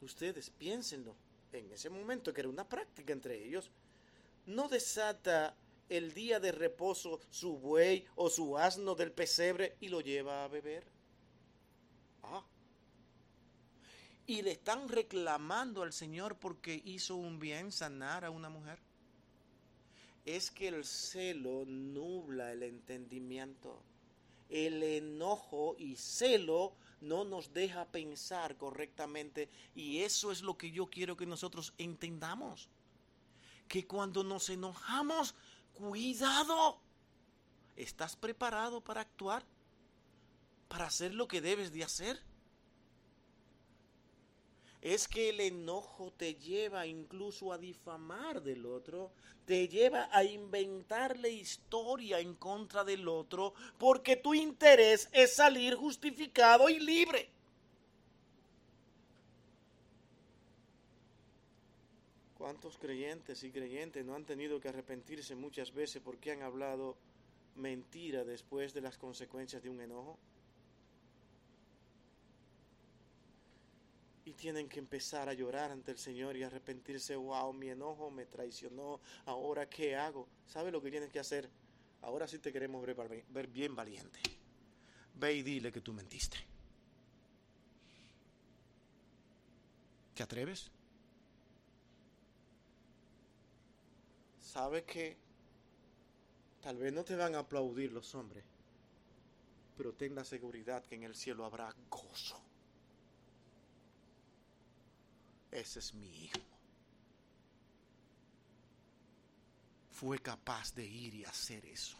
ustedes 0.01 0.49
piénsenlo, 0.49 1.15
en 1.51 1.71
ese 1.71 1.89
momento 1.89 2.33
que 2.33 2.41
era 2.41 2.49
una 2.49 2.67
práctica 2.67 3.13
entre 3.13 3.43
ellos, 3.43 3.71
no 4.45 4.67
desata 4.67 5.55
el 5.89 6.13
día 6.13 6.39
de 6.39 6.51
reposo 6.51 7.19
su 7.29 7.57
buey 7.57 8.05
o 8.15 8.29
su 8.29 8.57
asno 8.57 8.95
del 8.95 9.11
pesebre 9.11 9.75
y 9.79 9.89
lo 9.89 10.01
lleva 10.01 10.43
a 10.43 10.47
beber. 10.47 10.85
Ah. 12.23 12.43
Y 14.27 14.41
le 14.41 14.51
están 14.51 14.89
reclamando 14.89 15.83
al 15.83 15.93
Señor 15.93 16.37
porque 16.37 16.81
hizo 16.85 17.15
un 17.15 17.39
bien 17.39 17.71
sanar 17.71 18.25
a 18.25 18.31
una 18.31 18.49
mujer. 18.49 18.79
Es 20.25 20.49
que 20.49 20.69
el 20.69 20.83
celo 20.83 21.65
nubla 21.65 22.51
el 22.51 22.63
entendimiento. 22.63 23.83
El 24.49 24.83
enojo 24.83 25.75
y 25.77 25.95
celo 25.95 26.73
no 27.01 27.23
nos 27.23 27.53
deja 27.53 27.85
pensar 27.85 28.57
correctamente 28.57 29.49
y 29.75 29.99
eso 29.99 30.31
es 30.31 30.41
lo 30.41 30.57
que 30.57 30.71
yo 30.71 30.87
quiero 30.87 31.17
que 31.17 31.25
nosotros 31.25 31.73
entendamos. 31.77 32.69
Que 33.67 33.87
cuando 33.87 34.23
nos 34.23 34.49
enojamos 34.49 35.35
Cuidado. 35.75 36.79
¿Estás 37.75 38.15
preparado 38.15 38.79
para 38.81 39.01
actuar? 39.01 39.45
¿Para 40.69 40.85
hacer 40.85 41.13
lo 41.13 41.27
que 41.27 41.41
debes 41.41 41.73
de 41.73 41.83
hacer? 41.83 42.21
Es 44.85 45.07
que 45.07 45.29
el 45.29 45.39
enojo 45.39 46.13
te 46.15 46.35
lleva 46.35 46.85
incluso 46.85 47.51
a 47.51 47.57
difamar 47.57 48.43
del 48.43 48.67
otro, 48.67 49.09
te 49.47 49.67
lleva 49.67 50.09
a 50.11 50.23
inventarle 50.23 51.31
historia 51.31 52.19
en 52.19 52.35
contra 52.35 52.83
del 52.83 53.07
otro, 53.07 53.55
porque 53.79 54.15
tu 54.15 54.35
interés 54.35 55.09
es 55.11 55.33
salir 55.33 55.73
justificado 55.73 56.69
y 56.69 56.79
libre. 56.79 57.29
¿Cuántos 62.37 62.77
creyentes 62.77 63.43
y 63.43 63.49
creyentes 63.49 64.05
no 64.05 64.13
han 64.13 64.25
tenido 64.25 64.61
que 64.61 64.69
arrepentirse 64.69 65.33
muchas 65.33 65.73
veces 65.73 65.99
porque 66.05 66.31
han 66.31 66.43
hablado 66.43 66.95
mentira 67.55 68.23
después 68.23 68.75
de 68.75 68.81
las 68.81 68.99
consecuencias 68.99 69.63
de 69.63 69.71
un 69.71 69.81
enojo? 69.81 70.19
Y 74.25 74.33
tienen 74.33 74.67
que 74.67 74.79
empezar 74.79 75.29
a 75.29 75.33
llorar 75.33 75.71
ante 75.71 75.91
el 75.91 75.97
Señor 75.97 76.35
y 76.35 76.43
arrepentirse, 76.43 77.15
wow, 77.15 77.53
mi 77.53 77.69
enojo 77.69 78.09
me 78.09 78.25
traicionó, 78.25 78.99
ahora 79.25 79.69
qué 79.69 79.95
hago. 79.95 80.27
¿Sabe 80.47 80.71
lo 80.71 80.81
que 80.81 80.91
tienes 80.91 81.11
que 81.11 81.19
hacer? 81.19 81.49
Ahora 82.01 82.27
sí 82.27 82.39
te 82.39 82.51
queremos 82.51 82.85
ver 83.29 83.47
bien 83.47 83.75
valiente. 83.75 84.19
Ve 85.15 85.33
y 85.33 85.43
dile 85.43 85.71
que 85.71 85.81
tú 85.81 85.93
mentiste. 85.93 86.37
¿Te 90.13 90.23
atreves? 90.23 90.71
sabe 94.55 94.85
que 94.85 95.17
tal 96.61 96.77
vez 96.77 96.93
no 96.93 97.03
te 97.03 97.17
van 97.17 97.35
a 97.35 97.39
aplaudir 97.39 97.91
los 97.91 98.15
hombres, 98.15 98.45
pero 99.75 99.91
ten 99.91 100.15
la 100.15 100.23
seguridad 100.23 100.81
que 100.85 100.95
en 100.95 101.03
el 101.03 101.13
cielo 101.13 101.43
habrá 101.43 101.75
gozo. 101.89 102.44
Ese 105.55 105.79
es 105.79 105.93
mi 105.93 106.25
hijo. 106.25 106.39
Fue 109.89 110.19
capaz 110.19 110.73
de 110.75 110.85
ir 110.85 111.13
y 111.13 111.23
hacer 111.23 111.65
eso. 111.65 111.97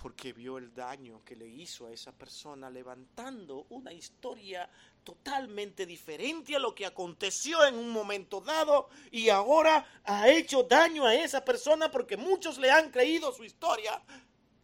porque 0.00 0.32
vio 0.32 0.58
el 0.58 0.72
daño 0.72 1.24
que 1.24 1.34
le 1.34 1.48
hizo 1.48 1.86
a 1.86 1.92
esa 1.92 2.12
persona 2.12 2.70
levantando 2.70 3.66
una 3.70 3.92
historia 3.92 4.70
totalmente 5.02 5.86
diferente 5.86 6.54
a 6.54 6.60
lo 6.60 6.72
que 6.72 6.86
aconteció 6.86 7.66
en 7.66 7.74
un 7.74 7.90
momento 7.90 8.40
dado 8.40 8.90
y 9.10 9.28
ahora 9.28 10.00
ha 10.04 10.28
hecho 10.28 10.62
daño 10.62 11.04
a 11.04 11.16
esa 11.16 11.44
persona 11.44 11.90
porque 11.90 12.16
muchos 12.16 12.58
le 12.58 12.70
han 12.70 12.92
creído 12.92 13.32
su 13.32 13.42
historia 13.42 14.00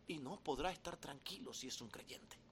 y 0.06 0.18
no 0.18 0.38
podrá 0.38 0.70
estar 0.70 0.96
tranquilo 0.96 1.52
si 1.52 1.66
es 1.66 1.80
un 1.80 1.88
creyente. 1.88 2.43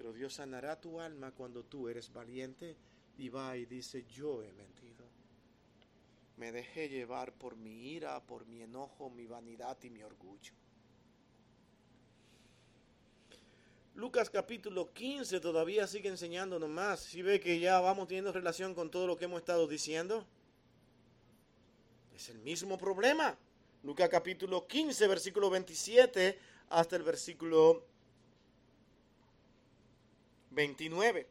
Pero 0.00 0.14
Dios 0.14 0.32
sanará 0.32 0.80
tu 0.80 0.98
alma 0.98 1.30
cuando 1.32 1.62
tú 1.62 1.90
eres 1.90 2.10
valiente 2.10 2.74
y 3.18 3.28
va 3.28 3.54
y 3.58 3.66
dice, 3.66 4.06
yo 4.08 4.42
he 4.42 4.50
mentido 4.54 4.80
me 6.40 6.52
dejé 6.52 6.88
llevar 6.88 7.34
por 7.34 7.54
mi 7.54 7.92
ira, 7.92 8.18
por 8.22 8.46
mi 8.46 8.62
enojo, 8.62 9.10
mi 9.10 9.26
vanidad 9.26 9.76
y 9.82 9.90
mi 9.90 10.02
orgullo. 10.02 10.54
Lucas 13.94 14.30
capítulo 14.30 14.90
15 14.90 15.38
todavía 15.38 15.86
sigue 15.86 16.08
enseñándonos 16.08 16.70
más. 16.70 17.00
Si 17.00 17.20
ve 17.20 17.40
que 17.40 17.60
ya 17.60 17.78
vamos 17.80 18.08
teniendo 18.08 18.32
relación 18.32 18.74
con 18.74 18.90
todo 18.90 19.06
lo 19.06 19.18
que 19.18 19.26
hemos 19.26 19.40
estado 19.40 19.66
diciendo. 19.66 20.24
Es 22.16 22.30
el 22.30 22.38
mismo 22.38 22.78
problema. 22.78 23.36
Lucas 23.82 24.08
capítulo 24.08 24.66
15, 24.66 25.06
versículo 25.08 25.50
27 25.50 26.38
hasta 26.70 26.96
el 26.96 27.02
versículo 27.02 27.84
29. 30.50 31.28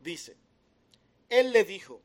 Dice, 0.00 0.36
Él 1.28 1.52
le 1.52 1.64
dijo, 1.64 2.00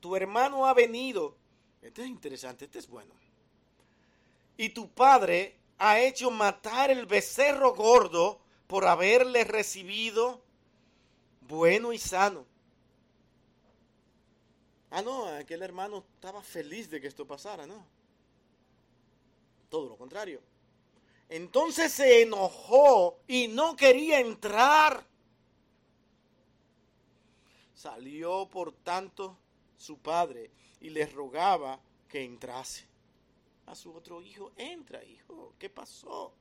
tu 0.00 0.16
hermano 0.16 0.66
ha 0.66 0.74
venido. 0.74 1.36
Este 1.82 2.02
es 2.02 2.08
interesante, 2.08 2.64
este 2.64 2.78
es 2.78 2.88
bueno. 2.88 3.14
Y 4.56 4.70
tu 4.70 4.90
padre 4.90 5.56
ha 5.78 6.00
hecho 6.00 6.30
matar 6.30 6.90
el 6.90 7.06
becerro 7.06 7.74
gordo 7.74 8.40
por 8.66 8.86
haberle 8.86 9.44
recibido 9.44 10.42
bueno 11.40 11.92
y 11.92 11.98
sano. 11.98 12.46
Ah, 14.90 15.02
no, 15.02 15.26
aquel 15.26 15.62
hermano 15.62 16.04
estaba 16.14 16.42
feliz 16.42 16.90
de 16.90 17.00
que 17.00 17.06
esto 17.06 17.26
pasara, 17.26 17.66
¿no? 17.66 17.86
Todo 19.68 19.88
lo 19.88 19.96
contrario. 19.96 20.40
Entonces 21.30 21.92
se 21.92 22.22
enojó 22.22 23.20
y 23.28 23.46
no 23.46 23.76
quería 23.76 24.18
entrar. 24.18 25.06
Salió, 27.72 28.48
por 28.50 28.72
tanto, 28.72 29.38
su 29.76 29.96
padre 29.98 30.50
y 30.80 30.90
le 30.90 31.06
rogaba 31.06 31.80
que 32.08 32.24
entrase. 32.24 32.84
A 33.66 33.76
su 33.76 33.94
otro 33.94 34.20
hijo, 34.20 34.50
entra, 34.56 35.04
hijo, 35.04 35.54
¿qué 35.60 35.70
pasó? 35.70 36.34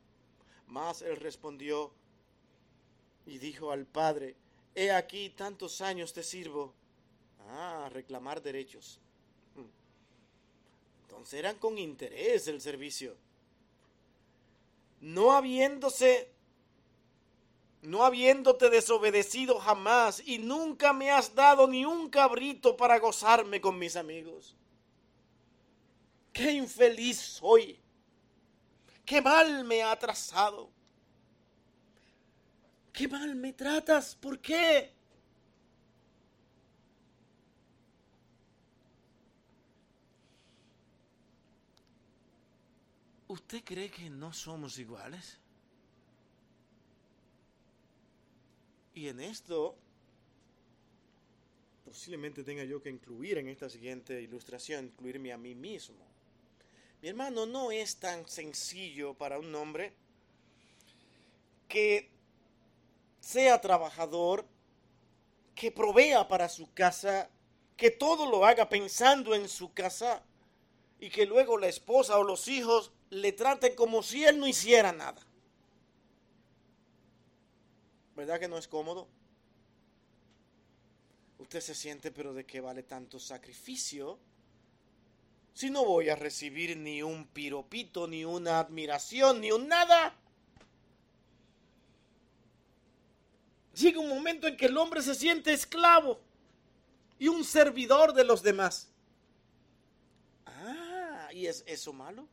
Mas 0.66 1.04
él 1.04 1.18
respondió, 1.18 1.94
Y 3.28 3.38
dijo 3.38 3.72
al 3.72 3.86
padre, 3.86 4.36
he 4.74 4.90
aquí 4.90 5.30
tantos 5.30 5.82
años 5.82 6.14
te 6.14 6.24
sirvo. 6.24 6.74
Ah, 7.48 7.90
reclamar 7.92 8.42
derechos. 8.42 9.00
Entonces 11.04 11.38
eran 11.40 11.58
con 11.58 11.78
interés 11.78 12.48
el 12.48 12.60
servicio. 12.60 13.16
No 15.02 15.32
habiéndose, 15.32 16.32
no 17.82 18.04
habiéndote 18.04 18.70
desobedecido 18.70 19.60
jamás 19.60 20.22
y 20.26 20.40
nunca 20.40 20.92
me 20.94 21.12
has 21.12 21.36
dado 21.36 21.68
ni 21.68 21.86
un 21.86 22.10
cabrito 22.10 22.76
para 22.76 23.00
gozarme 23.00 23.62
con 23.62 23.80
mis 23.80 23.96
amigos. 23.96 24.56
Qué 26.34 26.52
infeliz 26.52 27.18
soy. 27.18 27.80
Qué 29.06 29.22
mal 29.22 29.64
me 29.64 29.82
ha 29.82 29.98
trazado. 29.98 30.70
Qué 32.94 33.08
mal 33.08 33.36
me 33.36 33.54
tratas. 33.54 34.16
¿Por 34.16 34.40
qué? 34.40 34.94
¿Usted 43.30 43.64
cree 43.64 43.92
que 43.92 44.10
no 44.10 44.34
somos 44.34 44.80
iguales? 44.80 45.38
Y 48.96 49.08
en 49.08 49.20
esto 49.20 49.76
posiblemente 51.86 52.44
tenga 52.44 52.64
yo 52.64 52.82
que 52.82 52.90
incluir 52.90 53.38
en 53.38 53.48
esta 53.50 53.70
siguiente 53.70 54.20
ilustración, 54.20 54.86
incluirme 54.86 55.32
a 55.32 55.38
mí 55.38 55.54
mismo. 55.54 56.04
Mi 57.04 57.10
hermano, 57.10 57.46
no 57.46 57.72
es 57.72 57.98
tan 57.98 58.28
sencillo 58.28 59.14
para 59.14 59.38
un 59.38 59.54
hombre 59.54 59.94
que 61.68 62.10
sea 63.20 63.62
trabajador, 63.62 64.44
que 65.54 65.72
provea 65.72 66.28
para 66.28 66.50
su 66.50 66.74
casa, 66.74 67.30
que 67.78 67.92
todo 67.92 68.28
lo 68.28 68.44
haga 68.44 68.70
pensando 68.70 69.36
en 69.36 69.48
su 69.48 69.72
casa 69.72 70.24
y 71.00 71.12
que 71.12 71.28
luego 71.28 71.60
la 71.60 71.68
esposa 71.68 72.18
o 72.18 72.24
los 72.24 72.48
hijos 72.48 72.92
le 73.10 73.32
trate 73.32 73.76
como 73.76 74.04
si 74.04 74.24
él 74.24 74.40
no 74.40 74.48
hiciera 74.48 74.92
nada. 74.92 75.22
¿Verdad 78.16 78.40
que 78.40 78.48
no 78.48 78.58
es 78.58 78.68
cómodo? 78.68 79.08
Usted 81.38 81.62
se 81.62 81.74
siente, 81.74 82.12
pero 82.12 82.34
¿de 82.34 82.46
qué 82.46 82.60
vale 82.60 82.84
tanto 82.84 83.20
sacrificio? 83.20 84.20
Si 85.54 85.70
no 85.70 85.86
voy 85.86 86.10
a 86.10 86.16
recibir 86.16 86.78
ni 86.78 87.02
un 87.02 87.26
piropito, 87.28 88.08
ni 88.08 88.26
una 88.26 88.60
admiración, 88.60 89.42
ni 89.42 89.52
un 89.52 89.68
nada. 89.68 90.16
Llega 93.74 94.00
un 94.00 94.10
momento 94.10 94.48
en 94.48 94.58
que 94.58 94.66
el 94.66 94.78
hombre 94.78 95.02
se 95.02 95.16
siente 95.16 95.54
esclavo 95.54 96.20
y 97.18 97.30
un 97.30 97.44
servidor 97.44 98.14
de 98.14 98.26
los 98.26 98.44
demás. 98.44 98.90
Ah, 100.46 101.30
¿y 101.34 101.48
es 101.48 101.64
eso 101.66 101.94
malo? 101.94 102.28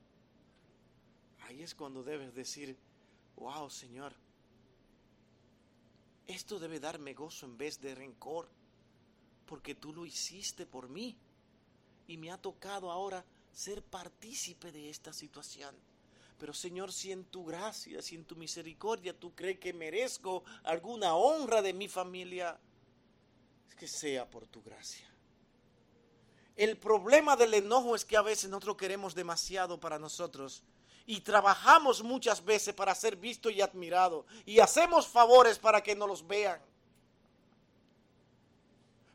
Ahí 1.56 1.62
es 1.62 1.74
cuando 1.74 2.02
debes 2.02 2.34
decir, 2.34 2.76
wow 3.36 3.70
Señor, 3.70 4.12
esto 6.26 6.58
debe 6.58 6.80
darme 6.80 7.14
gozo 7.14 7.46
en 7.46 7.56
vez 7.56 7.80
de 7.80 7.94
rencor, 7.94 8.46
porque 9.46 9.74
tú 9.74 9.94
lo 9.94 10.04
hiciste 10.04 10.66
por 10.66 10.90
mí 10.90 11.16
y 12.08 12.18
me 12.18 12.30
ha 12.30 12.36
tocado 12.36 12.90
ahora 12.90 13.24
ser 13.54 13.82
partícipe 13.82 14.70
de 14.70 14.90
esta 14.90 15.14
situación. 15.14 15.74
Pero 16.38 16.52
Señor, 16.52 16.92
si 16.92 17.10
en 17.10 17.24
tu 17.24 17.46
gracia, 17.46 18.02
si 18.02 18.16
en 18.16 18.26
tu 18.26 18.36
misericordia 18.36 19.18
tú 19.18 19.34
crees 19.34 19.58
que 19.58 19.72
merezco 19.72 20.44
alguna 20.64 21.14
honra 21.14 21.62
de 21.62 21.72
mi 21.72 21.88
familia, 21.88 22.58
es 23.66 23.74
que 23.76 23.88
sea 23.88 24.28
por 24.28 24.46
tu 24.46 24.62
gracia. 24.62 25.08
El 26.54 26.76
problema 26.76 27.34
del 27.34 27.54
enojo 27.54 27.94
es 27.94 28.04
que 28.04 28.18
a 28.18 28.22
veces 28.22 28.50
nosotros 28.50 28.76
queremos 28.76 29.14
demasiado 29.14 29.80
para 29.80 29.98
nosotros 29.98 30.62
y 31.06 31.20
trabajamos 31.20 32.02
muchas 32.02 32.44
veces 32.44 32.74
para 32.74 32.94
ser 32.94 33.16
visto 33.16 33.48
y 33.48 33.62
admirado 33.62 34.26
y 34.44 34.58
hacemos 34.58 35.06
favores 35.06 35.58
para 35.58 35.82
que 35.82 35.94
nos 35.94 36.08
los 36.08 36.26
vean. 36.26 36.60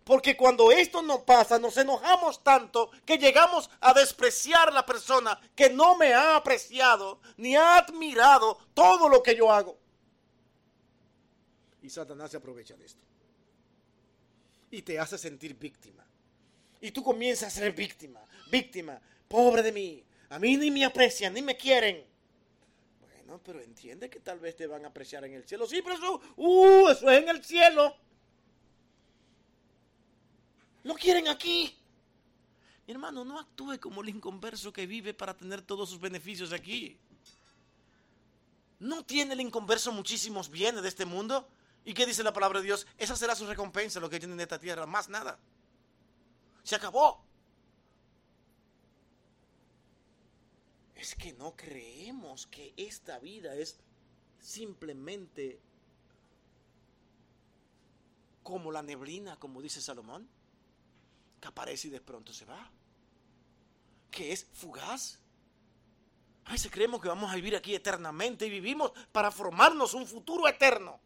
Porque 0.04 0.36
cuando 0.36 0.72
esto 0.72 1.02
no 1.02 1.24
pasa, 1.24 1.60
nos 1.60 1.78
enojamos 1.78 2.44
tanto 2.44 2.90
que 3.06 3.18
llegamos 3.18 3.70
a 3.82 3.94
despreciar 3.94 4.70
a 4.70 4.74
la 4.74 4.86
persona 4.86 5.40
que 5.56 5.70
no 5.70 5.96
me 5.96 6.14
ha 6.14 6.36
apreciado 6.36 7.20
ni 7.38 7.56
ha 7.56 7.78
admirado 7.78 8.58
todo 8.74 9.08
lo 9.08 9.22
que 9.22 9.36
yo 9.36 9.52
hago. 9.52 9.78
Y 11.84 11.90
Satanás 11.90 12.32
se 12.32 12.38
aprovecha 12.38 12.76
de 12.76 12.86
esto. 12.86 13.04
Y 14.72 14.82
te 14.82 14.98
hace 14.98 15.18
sentir 15.18 15.56
víctima. 15.56 16.06
Y 16.80 16.92
tú 16.92 17.04
comienzas 17.04 17.56
a 17.56 17.60
ser 17.60 17.74
víctima, 17.74 18.22
víctima, 18.50 19.00
pobre 19.28 19.62
de 19.62 19.72
mí, 19.72 20.04
a 20.32 20.40
mí 20.40 20.56
ni 20.56 20.72
me 20.72 20.86
aprecian, 20.86 21.34
ni 21.34 21.42
me 21.42 21.58
quieren. 21.58 22.06
Bueno, 23.02 23.42
pero 23.44 23.60
entiende 23.60 24.10
que 24.10 24.22
tal 24.22 24.40
vez 24.40 24.56
te 24.56 24.66
van 24.66 24.86
a 24.86 24.88
apreciar 24.88 25.26
en 25.26 25.34
el 25.34 25.44
cielo. 25.44 25.68
Sí, 25.68 25.82
pero 25.82 25.96
eso, 25.96 26.22
uh, 26.38 26.88
eso 26.88 27.10
es 27.10 27.22
en 27.22 27.28
el 27.28 27.44
cielo. 27.44 27.94
Lo 30.84 30.94
quieren 30.96 31.28
aquí. 31.28 31.78
Mi 32.88 32.94
hermano, 32.94 33.26
no 33.26 33.40
actúe 33.40 33.78
como 33.82 34.02
el 34.02 34.08
inconverso 34.08 34.72
que 34.72 34.88
vive 34.88 35.14
para 35.14 35.36
tener 35.36 35.64
todos 35.64 35.90
sus 35.90 36.00
beneficios 36.00 36.54
aquí. 36.54 36.98
¿No 38.80 39.04
tiene 39.04 39.34
el 39.34 39.42
inconverso 39.42 39.92
muchísimos 39.92 40.50
bienes 40.50 40.82
de 40.82 40.88
este 40.88 41.04
mundo? 41.04 41.46
¿Y 41.84 41.94
qué 41.94 42.06
dice 42.06 42.24
la 42.24 42.32
palabra 42.32 42.60
de 42.60 42.68
Dios? 42.68 42.88
Esa 42.98 43.18
será 43.18 43.36
su 43.36 43.46
recompensa, 43.46 44.00
lo 44.00 44.10
que 44.10 44.18
tiene 44.18 44.34
en 44.36 44.40
esta 44.40 44.58
tierra, 44.58 44.86
más 44.86 45.10
nada. 45.10 45.38
Se 46.64 46.76
acabó. 46.76 47.31
Es 51.02 51.16
que 51.16 51.34
no 51.34 51.56
creemos 51.56 52.46
que 52.46 52.74
esta 52.78 53.18
vida 53.18 53.56
es 53.56 53.80
simplemente 54.40 55.60
como 58.44 58.72
la 58.72 58.84
neblina, 58.84 59.38
como 59.38 59.62
dice 59.62 59.82
Salomón, 59.82 60.28
que 61.40 61.48
aparece 61.48 61.88
y 61.88 61.92
de 61.92 62.02
pronto 62.02 62.34
se 62.34 62.46
va, 62.46 62.70
que 64.12 64.32
es 64.32 64.46
fugaz. 64.54 65.20
A 66.46 66.52
veces 66.52 66.72
creemos 66.72 67.02
que 67.02 67.08
vamos 67.08 67.32
a 67.32 67.36
vivir 67.36 67.56
aquí 67.56 67.74
eternamente 67.74 68.46
y 68.46 68.52
vivimos 68.52 68.92
para 69.12 69.32
formarnos 69.32 69.96
un 69.96 70.06
futuro 70.06 70.48
eterno. 70.48 71.00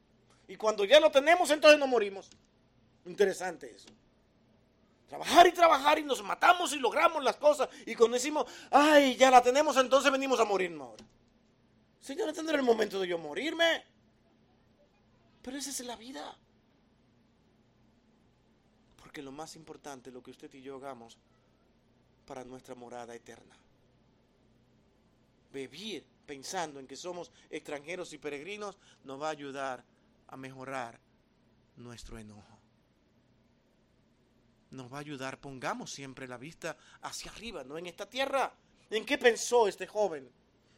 Y 0.47 0.57
cuando 0.57 0.83
ya 0.83 0.99
lo 0.99 1.09
tenemos, 1.09 1.49
entonces 1.51 1.79
nos 1.79 1.89
morimos. 1.89 2.29
Interesante 3.05 3.73
eso. 3.73 3.87
Trabajar 5.07 5.45
y 5.47 5.51
trabajar 5.51 5.99
y 5.99 6.03
nos 6.03 6.23
matamos 6.23 6.73
y 6.73 6.79
logramos 6.79 7.23
las 7.23 7.37
cosas. 7.37 7.69
Y 7.85 7.95
cuando 7.95 8.15
decimos, 8.15 8.45
ay, 8.71 9.15
ya 9.15 9.29
la 9.29 9.41
tenemos, 9.41 9.77
entonces 9.77 10.11
venimos 10.11 10.39
a 10.39 10.45
morirnos 10.45 10.87
ahora. 10.87 11.05
Señor, 11.99 12.33
tendrá 12.33 12.57
el 12.57 12.63
momento 12.63 12.99
de 12.99 13.07
yo 13.07 13.17
morirme. 13.17 13.83
Pero 15.41 15.57
esa 15.57 15.69
es 15.69 15.79
la 15.81 15.95
vida. 15.95 16.35
Porque 18.97 19.21
lo 19.21 19.31
más 19.31 19.55
importante, 19.55 20.11
lo 20.11 20.23
que 20.23 20.31
usted 20.31 20.51
y 20.53 20.61
yo 20.61 20.75
hagamos 20.77 21.17
para 22.25 22.43
nuestra 22.43 22.73
morada 22.73 23.13
eterna. 23.13 23.55
Vivir 25.53 26.03
pensando 26.25 26.79
en 26.79 26.87
que 26.87 26.95
somos 26.95 27.31
extranjeros 27.51 28.11
y 28.13 28.17
peregrinos 28.17 28.77
nos 29.03 29.21
va 29.21 29.27
a 29.27 29.31
ayudar 29.31 29.83
a 30.27 30.35
mejorar 30.35 30.99
nuestro 31.77 32.17
enojo 32.17 32.54
nos 34.75 34.91
va 34.91 34.97
a 34.97 35.01
ayudar. 35.01 35.39
Pongamos 35.39 35.91
siempre 35.91 36.27
la 36.27 36.37
vista 36.37 36.77
hacia 37.01 37.31
arriba, 37.31 37.63
no 37.63 37.77
en 37.77 37.87
esta 37.87 38.07
tierra. 38.07 38.53
¿En 38.89 39.05
qué 39.05 39.17
pensó 39.17 39.67
este 39.67 39.87
joven? 39.87 40.29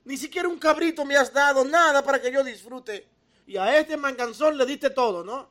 Ni 0.05 0.17
siquiera 0.17 0.47
un 0.47 0.59
cabrito 0.59 1.03
me 1.03 1.17
has 1.17 1.33
dado, 1.33 1.65
nada 1.65 2.01
para 2.03 2.21
que 2.21 2.31
yo 2.31 2.43
disfrute. 2.43 3.07
Y 3.45 3.57
a 3.57 3.77
este 3.77 3.97
manganzón 3.97 4.57
le 4.57 4.65
diste 4.65 4.89
todo, 4.89 5.23
¿no? 5.23 5.49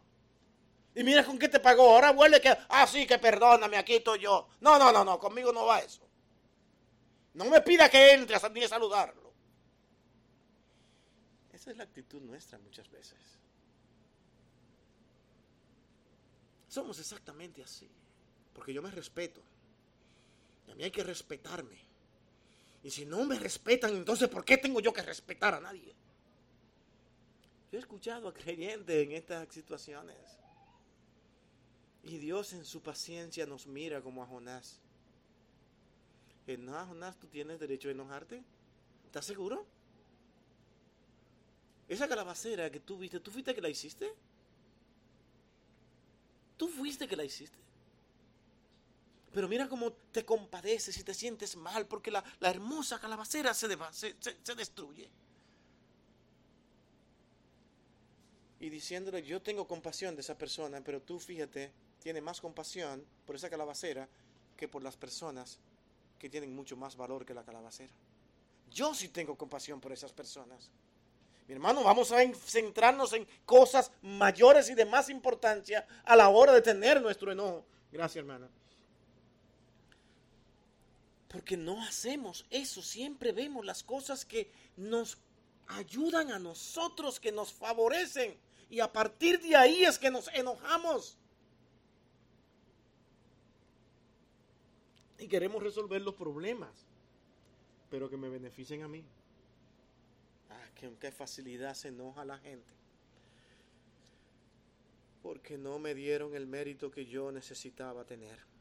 Y 0.95 1.05
mira 1.05 1.25
con 1.25 1.39
qué 1.39 1.49
te 1.49 1.61
pagó. 1.61 1.91
Ahora 1.91 2.13
vuelve 2.13 2.41
que, 2.41 2.57
ah, 2.69 2.87
sí, 2.87 3.07
que 3.07 3.19
perdóname, 3.19 3.77
aquí 3.77 3.97
estoy 3.97 4.21
yo. 4.21 4.49
No, 4.61 4.79
no, 4.79 4.91
no, 4.93 5.05
no, 5.05 5.19
conmigo 5.19 5.53
no 5.53 5.67
va 5.67 5.81
eso. 5.81 6.09
No 7.35 7.45
me 7.45 7.61
pida 7.61 7.91
que 7.91 8.13
entre 8.15 8.39
ni 8.51 8.65
a 8.65 8.69
saludarlo. 8.69 9.35
Esa 11.53 11.71
es 11.71 11.77
la 11.77 11.85
actitud 11.85 12.23
nuestra 12.23 12.59
muchas 12.59 12.91
veces. 12.91 13.19
Somos 16.69 16.99
exactamente 16.99 17.63
así. 17.63 17.91
Porque 18.57 18.73
yo 18.73 18.81
me 18.81 18.91
respeto. 18.91 19.43
Y 20.67 20.71
a 20.71 20.75
mí 20.75 20.83
hay 20.83 20.91
que 20.91 21.05
respetarme. 21.05 21.77
Y 22.83 22.91
si 22.91 23.05
no 23.05 23.25
me 23.25 23.39
respetan, 23.39 23.95
entonces 23.95 24.29
¿por 24.29 24.45
qué 24.45 24.57
tengo 24.57 24.81
yo 24.81 24.93
que 24.93 25.03
respetar 25.03 25.55
a 25.55 25.61
nadie? 25.61 25.95
Yo 27.71 27.79
he 27.79 27.81
escuchado 27.81 28.29
a 28.29 28.33
creyentes 28.33 29.07
en 29.07 29.13
estas 29.13 29.47
situaciones. 29.53 30.17
Y 32.03 32.17
Dios 32.17 32.55
en 32.55 32.65
su 32.65 32.81
paciencia 32.81 33.45
nos 33.45 33.67
mira 33.67 34.01
como 34.01 34.23
a 34.23 34.27
Jonás. 34.27 34.81
no, 36.47 36.87
Jonás, 36.87 37.19
tú 37.19 37.27
tienes 37.27 37.61
derecho 37.61 37.89
a 37.89 37.93
enojarte. 37.93 38.43
¿Estás 39.05 39.27
seguro? 39.27 39.67
Esa 41.89 42.09
calabacera 42.09 42.71
que 42.71 42.81
tú 42.81 42.97
viste, 42.97 43.21
¿tú 43.21 43.31
fuiste 43.31 43.55
que 43.55 43.61
la 43.61 43.69
hiciste? 43.69 44.15
Tú 46.57 46.69
fuiste 46.69 47.07
que 47.07 47.17
la 47.17 47.25
hiciste. 47.25 47.66
Pero 49.37 49.49
mira 49.49 49.69
cómo 49.69 49.93
te 49.93 50.25
compadeces 50.25 50.97
y 50.97 51.05
te 51.05 51.13
sientes 51.13 51.57
mal 51.57 51.85
porque 51.85 52.11
la, 52.11 52.25
hermosa 52.41 52.99
calabacera 52.99 53.53
se, 53.53 53.69
destruye. 54.57 55.11
Y 58.61 58.71
diciéndole, 58.71 59.23
yo 59.23 59.43
tengo 59.43 59.69
compasión 59.69 60.15
de 60.15 60.23
esa 60.23 60.39
persona, 60.39 60.81
pero 60.83 61.03
tú 61.03 61.19
fíjate, 61.19 61.71
tiene 62.03 62.23
más 62.23 62.41
compasión 62.41 63.05
por 63.27 63.37
esa 63.37 63.51
calabacera 63.51 64.09
que 64.57 64.69
por 64.69 64.83
las 64.83 64.97
personas 64.97 65.59
que 66.19 66.31
tienen 66.31 66.57
mucho 66.57 66.75
más 66.79 66.97
valor 66.97 67.27
que 67.27 67.35
la 67.35 67.45
calabacera. 67.45 67.93
Yo 68.71 68.95
sí 68.95 69.09
tengo 69.09 69.37
compasión 69.37 69.83
por 69.83 69.93
esas 69.93 70.15
personas. 70.15 70.71
Mi 71.47 71.53
hermano, 71.53 71.85
vamos 71.85 72.11
a 72.11 72.27
centrarnos 72.33 73.13
en 73.13 73.29
cosas 73.45 73.93
mayores 74.01 74.71
y 74.71 74.75
de 74.75 74.87
más 74.87 75.11
importancia 75.11 75.87
a 76.07 76.17
la 76.17 76.31
hora 76.31 76.55
de 76.55 76.63
tener 76.63 77.03
nuestro 77.03 77.33
enojo. 77.33 77.67
Gracias, 77.93 78.17
hermana. 78.17 78.49
Porque 81.37 81.59
no 81.59 81.83
hacemos 81.83 82.47
eso. 82.49 82.81
Siempre 82.81 83.31
vemos 83.31 83.63
las 83.63 83.83
cosas 83.83 84.25
que 84.25 84.51
nos 84.79 85.19
ayudan 85.67 86.31
a 86.33 86.39
nosotros, 86.39 87.21
que 87.21 87.31
nos 87.31 87.53
favorecen. 87.53 88.35
Y 88.71 88.81
a 88.81 88.91
partir 88.91 89.43
de 89.43 89.55
ahí 89.55 89.85
es 89.85 89.99
que 89.99 90.11
nos 90.11 90.29
enojamos. 90.29 91.19
Y 95.19 95.29
queremos 95.29 95.63
resolver 95.63 96.01
los 96.01 96.15
problemas, 96.15 96.71
pero 97.91 98.09
que 98.09 98.17
me 98.17 98.31
beneficien 98.31 98.83
a 98.83 98.89
mí. 98.89 99.05
Ah, 100.49 100.69
que 100.75 100.91
qué 100.99 101.13
facilidad 101.13 101.75
se 101.75 101.89
enoja 101.89 102.25
la 102.25 102.39
gente. 102.39 102.73
Porque 105.23 105.59
no 105.59 105.79
me 105.79 105.95
dieron 105.95 106.35
el 106.35 106.47
mérito 106.47 106.91
que 106.91 107.05
yo 107.05 107.31
necesitaba 107.31 108.07
tener. 108.07 108.56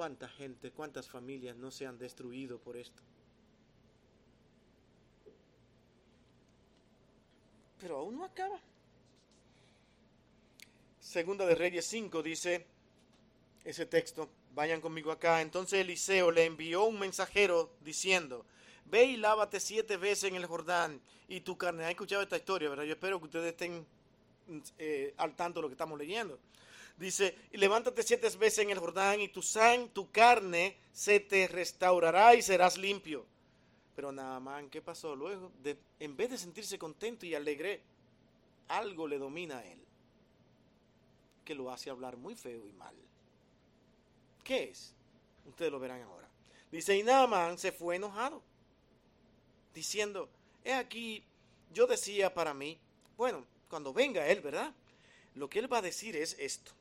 ¿Cuánta 0.00 0.28
gente, 0.28 0.70
cuántas 0.70 1.06
familias 1.06 1.56
no 1.56 1.70
se 1.70 1.86
han 1.86 1.98
destruido 1.98 2.58
por 2.58 2.74
esto? 2.78 3.02
Pero 7.78 7.98
aún 7.98 8.16
no 8.16 8.24
acaba. 8.24 8.58
Segunda 10.98 11.44
de 11.44 11.54
Reyes 11.54 11.84
5 11.84 12.22
dice 12.22 12.64
ese 13.62 13.84
texto, 13.84 14.30
vayan 14.54 14.80
conmigo 14.80 15.12
acá. 15.12 15.42
Entonces 15.42 15.80
Eliseo 15.80 16.30
le 16.30 16.46
envió 16.46 16.84
un 16.84 16.98
mensajero 16.98 17.70
diciendo, 17.82 18.46
ve 18.86 19.04
y 19.04 19.18
lávate 19.18 19.60
siete 19.60 19.98
veces 19.98 20.30
en 20.30 20.36
el 20.36 20.46
Jordán 20.46 20.98
y 21.28 21.42
tu 21.42 21.58
carne. 21.58 21.84
¿Han 21.84 21.90
escuchado 21.90 22.22
esta 22.22 22.38
historia, 22.38 22.70
verdad? 22.70 22.84
Yo 22.84 22.94
espero 22.94 23.18
que 23.18 23.26
ustedes 23.26 23.52
estén 23.52 23.84
eh, 24.78 25.12
al 25.18 25.36
tanto 25.36 25.58
de 25.58 25.64
lo 25.64 25.68
que 25.68 25.74
estamos 25.74 25.98
leyendo. 25.98 26.38
Dice, 27.00 27.34
levántate 27.52 28.02
siete 28.02 28.28
veces 28.36 28.58
en 28.58 28.68
el 28.68 28.78
Jordán 28.78 29.22
y 29.22 29.28
tu 29.28 29.40
sang, 29.40 29.88
tu 29.88 30.10
carne 30.10 30.76
se 30.92 31.18
te 31.18 31.48
restaurará 31.48 32.34
y 32.34 32.42
serás 32.42 32.76
limpio. 32.76 33.24
Pero 33.96 34.12
más, 34.12 34.64
¿qué 34.70 34.82
pasó? 34.82 35.16
Luego, 35.16 35.50
en 35.98 36.16
vez 36.16 36.28
de 36.28 36.36
sentirse 36.36 36.78
contento 36.78 37.24
y 37.24 37.34
alegre, 37.34 37.80
algo 38.68 39.08
le 39.08 39.18
domina 39.18 39.58
a 39.58 39.66
él 39.66 39.80
que 41.42 41.54
lo 41.54 41.70
hace 41.70 41.88
hablar 41.88 42.18
muy 42.18 42.36
feo 42.36 42.66
y 42.68 42.72
mal. 42.74 42.94
¿Qué 44.44 44.64
es? 44.64 44.94
Ustedes 45.46 45.72
lo 45.72 45.80
verán 45.80 46.02
ahora. 46.02 46.28
Dice, 46.70 46.94
y 46.98 47.02
Naaman 47.02 47.56
se 47.56 47.72
fue 47.72 47.96
enojado, 47.96 48.42
diciendo, 49.72 50.28
he 50.64 50.74
aquí, 50.74 51.24
yo 51.72 51.86
decía 51.86 52.34
para 52.34 52.52
mí, 52.52 52.78
bueno, 53.16 53.46
cuando 53.70 53.94
venga 53.94 54.28
él, 54.28 54.42
¿verdad? 54.42 54.74
Lo 55.34 55.48
que 55.48 55.60
él 55.60 55.72
va 55.72 55.78
a 55.78 55.82
decir 55.82 56.14
es 56.14 56.36
esto. 56.38 56.72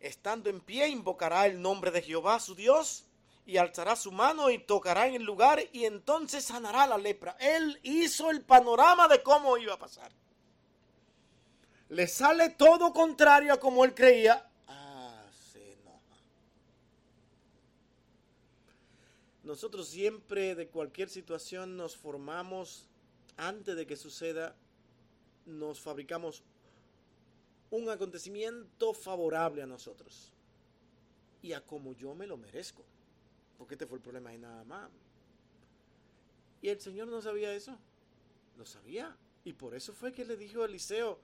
Estando 0.00 0.50
en 0.50 0.60
pie, 0.60 0.88
invocará 0.88 1.46
el 1.46 1.60
nombre 1.60 1.90
de 1.90 2.02
Jehová 2.02 2.38
su 2.40 2.54
Dios 2.54 3.04
y 3.44 3.56
alzará 3.56 3.96
su 3.96 4.12
mano 4.12 4.50
y 4.50 4.58
tocará 4.58 5.06
en 5.06 5.14
el 5.14 5.22
lugar 5.22 5.62
y 5.72 5.84
entonces 5.84 6.44
sanará 6.44 6.86
la 6.86 6.98
lepra. 6.98 7.36
Él 7.38 7.78
hizo 7.82 8.30
el 8.30 8.42
panorama 8.42 9.08
de 9.08 9.22
cómo 9.22 9.56
iba 9.56 9.74
a 9.74 9.78
pasar 9.78 10.10
le 11.88 12.06
sale 12.08 12.50
todo 12.50 12.92
contrario 12.92 13.52
a 13.52 13.60
como 13.60 13.84
él 13.84 13.94
creía, 13.94 14.48
ah, 14.66 15.24
se 15.30 15.72
enoja. 15.72 16.16
Nosotros 19.44 19.88
siempre 19.88 20.54
de 20.54 20.68
cualquier 20.68 21.08
situación 21.08 21.76
nos 21.76 21.96
formamos, 21.96 22.88
antes 23.36 23.76
de 23.76 23.86
que 23.86 23.96
suceda, 23.96 24.56
nos 25.44 25.80
fabricamos 25.80 26.42
un 27.70 27.88
acontecimiento 27.88 28.92
favorable 28.92 29.62
a 29.62 29.66
nosotros 29.66 30.32
y 31.42 31.52
a 31.52 31.60
como 31.60 31.94
yo 31.94 32.14
me 32.14 32.26
lo 32.26 32.36
merezco. 32.36 32.84
Porque 33.58 33.74
este 33.74 33.86
fue 33.86 33.98
el 33.98 34.02
problema 34.02 34.34
y 34.34 34.38
nada 34.38 34.64
más. 34.64 34.90
Y 36.60 36.68
el 36.68 36.80
Señor 36.80 37.08
no 37.08 37.22
sabía 37.22 37.54
eso. 37.54 37.76
Lo 38.58 38.66
sabía. 38.66 39.16
Y 39.44 39.52
por 39.52 39.74
eso 39.74 39.92
fue 39.92 40.12
que 40.12 40.24
le 40.24 40.36
dijo 40.36 40.62
a 40.62 40.66
Eliseo, 40.66 41.18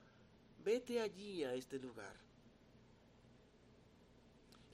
vete 0.65 1.01
allí 1.01 1.45
a 1.45 1.55
este 1.55 1.79
lugar. 1.79 2.15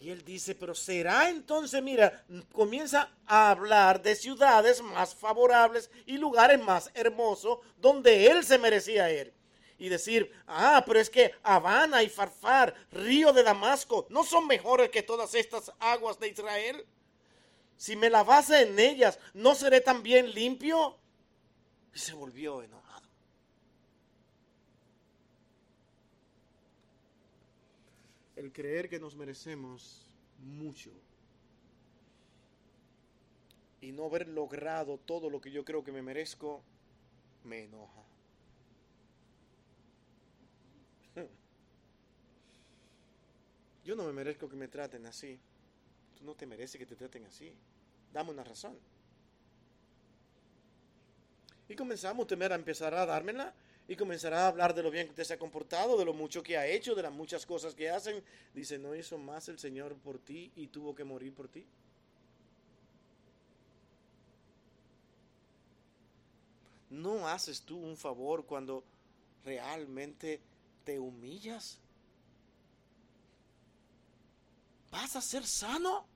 Y 0.01 0.11
él 0.11 0.25
dice, 0.25 0.55
pero 0.55 0.75
será 0.75 1.29
entonces, 1.29 1.83
mira, 1.83 2.25
comienza 2.53 3.11
a 3.27 3.51
hablar 3.51 4.01
de 4.01 4.15
ciudades 4.15 4.81
más 4.81 5.15
favorables 5.15 5.91
y 6.07 6.19
lugares 6.19 6.63
más 6.63 6.91
hermosos 6.95 7.59
donde 7.81 8.27
él 8.27 8.45
se 8.45 8.59
merecía 8.59 9.13
ir. 9.13 9.38
Y 9.79 9.89
decir, 9.89 10.33
ah, 10.47 10.83
pero 10.87 10.99
es 10.99 11.09
que 11.09 11.33
Habana 11.43 12.03
y 12.03 12.09
Farfar, 12.09 12.75
río 12.91 13.33
de 13.33 13.45
Damasco, 13.45 14.07
no 14.11 14.25
son 14.25 14.47
mejores 14.47 14.91
que 14.91 15.03
todas 15.03 15.35
estas 15.35 15.73
aguas 15.79 16.19
de 16.19 16.29
Israel. 16.29 16.85
Si 17.77 17.95
me 17.95 18.11
lavase 18.11 18.63
en 18.63 18.79
ellas, 18.79 19.21
¿no 19.35 19.55
seré 19.55 19.81
también 19.81 20.33
limpio? 20.33 20.97
Y 21.95 21.99
se 21.99 22.13
volvió 22.13 22.63
enojado. 22.63 22.89
el 28.39 28.53
creer 28.53 28.89
que 28.89 29.01
nos 29.01 29.17
merecemos 29.17 30.07
mucho 30.39 30.91
y 33.81 33.91
no 33.91 34.05
haber 34.05 34.29
logrado 34.29 34.99
todo 34.99 35.29
lo 35.29 35.41
que 35.41 35.51
yo 35.51 35.65
creo 35.65 35.83
que 35.83 35.93
me 35.93 36.03
merezco, 36.03 36.63
me 37.45 37.65
enoja. 37.65 38.08
Yo 43.89 43.97
no 43.97 44.05
me 44.05 44.13
merezco 44.13 44.51
que 44.51 44.55
me 44.55 44.69
traten 44.69 45.07
así. 45.07 45.41
Tú 46.19 46.23
no 46.23 46.35
te 46.35 46.45
mereces 46.45 46.79
que 46.79 46.85
te 46.85 46.95
traten 46.95 47.25
así. 47.25 47.55
Dame 48.13 48.33
una 48.33 48.45
razón. 48.45 48.77
Y 51.71 51.75
comenzamos 51.75 52.25
a 52.25 52.27
temer 52.27 52.53
a 52.53 52.57
empezar 52.57 52.93
a 52.93 53.07
dármela 53.07 53.55
y 53.89 53.97
comenzará 53.97 54.45
a 54.45 54.49
hablar 54.49 54.75
de 54.75 54.83
lo 54.83 54.91
bien 54.91 55.07
que 55.07 55.13
usted 55.13 55.25
se 55.25 55.33
ha 55.33 55.39
comportado, 55.39 55.97
de 55.97 56.05
lo 56.05 56.13
mucho 56.13 56.43
que 56.43 56.59
ha 56.59 56.67
hecho, 56.67 56.95
de 56.95 57.03
las 57.03 57.13
muchas 57.13 57.47
cosas 57.47 57.75
que 57.75 57.89
hacen. 57.89 58.23
Dice, 58.53 58.79
¿no 58.79 58.95
hizo 58.95 59.17
más 59.17 59.49
el 59.49 59.59
Señor 59.59 59.97
por 59.97 60.19
ti 60.19 60.53
y 60.55 60.67
tuvo 60.67 60.95
que 60.95 61.05
morir 61.05 61.33
por 61.33 61.49
ti? 61.49 61.65
¿No 66.91 67.27
haces 67.27 67.63
tú 67.63 67.79
un 67.79 67.97
favor 67.97 68.45
cuando 68.45 68.85
realmente 69.47 70.43
te 70.85 70.99
humillas? 70.99 71.81
¿Vas 74.91 75.17
a 75.17 75.21
ser 75.21 75.47
sano? 75.47 76.07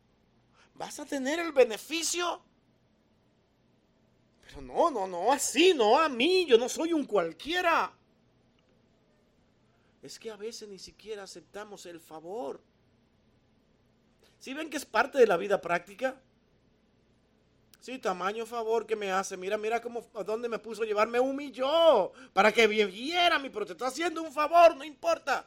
¿Vas 0.74 0.98
a 1.00 1.06
tener 1.06 1.38
el 1.38 1.52
beneficio? 1.52 2.42
no, 4.60 4.90
no, 4.90 5.06
no, 5.06 5.32
así, 5.32 5.72
no 5.72 5.98
a 5.98 6.10
mí, 6.10 6.44
yo 6.44 6.58
no 6.58 6.68
soy 6.68 6.92
un 6.92 7.06
cualquiera. 7.06 7.92
Es 10.02 10.18
que 10.18 10.30
a 10.30 10.36
veces 10.36 10.68
ni 10.68 10.78
siquiera 10.78 11.22
aceptamos 11.22 11.86
el 11.86 12.00
favor. 12.00 12.60
Si 14.38 14.52
ven 14.52 14.68
que 14.68 14.76
es 14.76 14.84
parte 14.84 15.18
de 15.18 15.26
la 15.26 15.36
vida 15.36 15.60
práctica? 15.60 16.20
Sí, 17.80 17.98
tamaño 17.98 18.44
favor 18.44 18.86
que 18.86 18.96
me 18.96 19.10
hace. 19.10 19.36
Mira, 19.36 19.56
mira 19.56 19.80
cómo, 19.80 20.04
a 20.14 20.24
dónde 20.24 20.48
me 20.48 20.58
puso 20.58 20.82
llevar. 20.82 21.08
Me 21.08 21.20
humilló 21.20 22.12
para 22.32 22.52
que 22.52 22.66
viera 22.66 23.38
mi, 23.38 23.48
pero 23.50 23.66
te 23.66 23.72
está 23.72 23.86
haciendo 23.86 24.22
un 24.22 24.32
favor, 24.32 24.76
no 24.76 24.84
importa. 24.84 25.46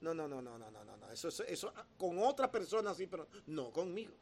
No, 0.00 0.14
no, 0.14 0.26
no, 0.28 0.40
no, 0.40 0.58
no, 0.58 0.70
no. 0.70 0.89
Eso, 1.12 1.28
eso, 1.28 1.44
eso 1.44 1.72
con 1.98 2.18
otra 2.18 2.50
persona 2.50 2.94
sí, 2.94 3.06
pero 3.06 3.28
no 3.46 3.70
conmigo. 3.70 4.12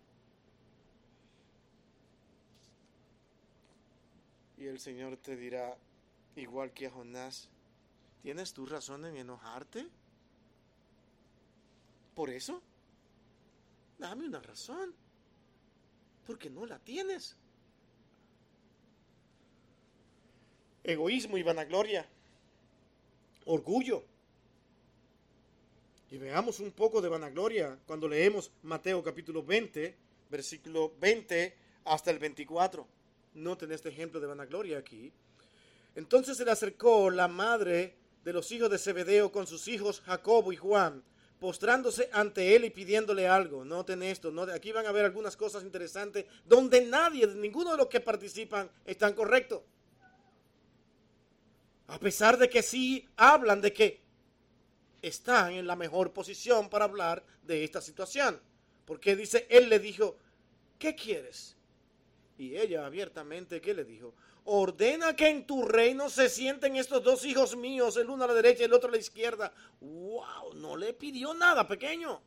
Y 4.57 4.67
el 4.67 4.81
Señor 4.81 5.17
te 5.19 5.37
dirá, 5.37 5.77
igual 6.35 6.73
que 6.73 6.87
a 6.87 6.91
Jonás, 6.91 7.49
¿tienes 8.23 8.53
tu 8.53 8.67
razón 8.67 9.05
en 9.07 9.17
enojarte? 9.17 9.87
¿Por 12.15 12.31
eso? 12.31 12.61
Dame 13.99 14.27
una 14.27 14.41
razón. 14.41 14.95
Porque 16.27 16.51
no 16.51 16.67
la 16.67 16.79
tienes. 16.79 17.37
egoísmo 20.89 21.37
y 21.37 21.43
vanagloria, 21.43 22.07
orgullo. 23.45 24.03
Y 26.11 26.17
veamos 26.17 26.59
un 26.61 26.71
poco 26.71 27.03
de 27.03 27.09
vanagloria 27.09 27.79
cuando 27.87 28.09
leemos 28.09 28.51
Mateo 28.63 29.03
capítulo 29.03 29.43
20, 29.43 29.95
versículo 30.31 30.95
20 30.99 31.55
hasta 31.85 32.11
el 32.11 32.19
24. 32.19 32.87
Noten 33.35 33.73
este 33.73 33.91
ejemplo 33.91 34.19
de 34.19 34.27
vanagloria 34.27 34.79
aquí. 34.79 35.13
Entonces 35.95 36.39
se 36.39 36.47
le 36.47 36.51
acercó 36.51 37.11
la 37.11 37.29
madre 37.29 37.95
de 38.25 38.33
los 38.33 38.51
hijos 38.53 38.71
de 38.71 38.79
Zebedeo 38.79 39.31
con 39.31 39.47
sus 39.47 39.69
hijos 39.69 40.01
Jacobo 40.01 40.51
y 40.51 40.57
Juan, 40.57 41.03
postrándose 41.39 42.09
ante 42.11 42.57
él 42.57 42.65
y 42.65 42.71
pidiéndole 42.71 43.29
algo. 43.29 43.67
Noten 43.67 44.03
esto, 44.03 44.31
¿no? 44.31 44.43
aquí 44.43 44.73
van 44.73 44.87
a 44.87 44.93
ver 44.93 45.05
algunas 45.05 45.37
cosas 45.37 45.63
interesantes 45.63 46.25
donde 46.47 46.87
nadie, 46.87 47.27
ninguno 47.27 47.73
de 47.73 47.77
los 47.77 47.89
que 47.89 48.01
participan 48.01 48.71
están 48.87 49.13
correctos. 49.13 49.61
A 51.89 51.99
pesar 51.99 52.39
de 52.39 52.49
que 52.49 52.63
sí 52.63 53.07
hablan 53.17 53.61
de 53.61 53.75
que 53.75 54.08
están 55.03 55.53
en 55.53 55.67
la 55.67 55.77
mejor 55.77 56.13
posición 56.13 56.69
para 56.69 56.85
hablar 56.85 57.25
de 57.43 57.65
esta 57.65 57.81
situación. 57.81 58.41
Porque 58.85 59.17
dice, 59.17 59.47
él 59.51 59.69
le 59.69 59.79
dijo, 59.79 60.17
¿qué 60.79 60.95
quieres? 60.95 61.57
Y 62.39 62.57
ella 62.57 62.87
abiertamente, 62.87 63.61
¿qué 63.61 63.75
le 63.75 63.85
dijo? 63.85 64.15
Ordena 64.45 65.15
que 65.15 65.29
en 65.29 65.47
tu 65.47 65.65
reino 65.67 66.09
se 66.09 66.29
sienten 66.29 66.77
estos 66.77 67.03
dos 67.03 67.25
hijos 67.25 67.57
míos, 67.57 67.97
el 67.97 68.09
uno 68.09 68.25
a 68.25 68.29
la 68.29 68.35
derecha 68.35 68.63
y 68.63 68.67
el 68.67 68.73
otro 68.73 68.89
a 68.89 68.93
la 68.93 68.99
izquierda. 68.99 69.53
¡Wow! 69.81 70.55
No 70.55 70.77
le 70.77 70.95
pidió 70.95 71.35
nada, 71.35 71.67
pequeño. 71.69 72.23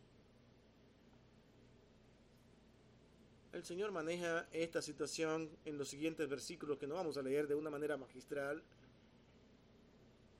El 3.53 3.65
Señor 3.65 3.91
maneja 3.91 4.47
esta 4.51 4.81
situación 4.81 5.49
en 5.65 5.77
los 5.77 5.89
siguientes 5.89 6.29
versículos 6.29 6.77
que 6.77 6.87
no 6.87 6.95
vamos 6.95 7.17
a 7.17 7.21
leer 7.21 7.47
de 7.47 7.55
una 7.55 7.69
manera 7.69 7.97
magistral 7.97 8.63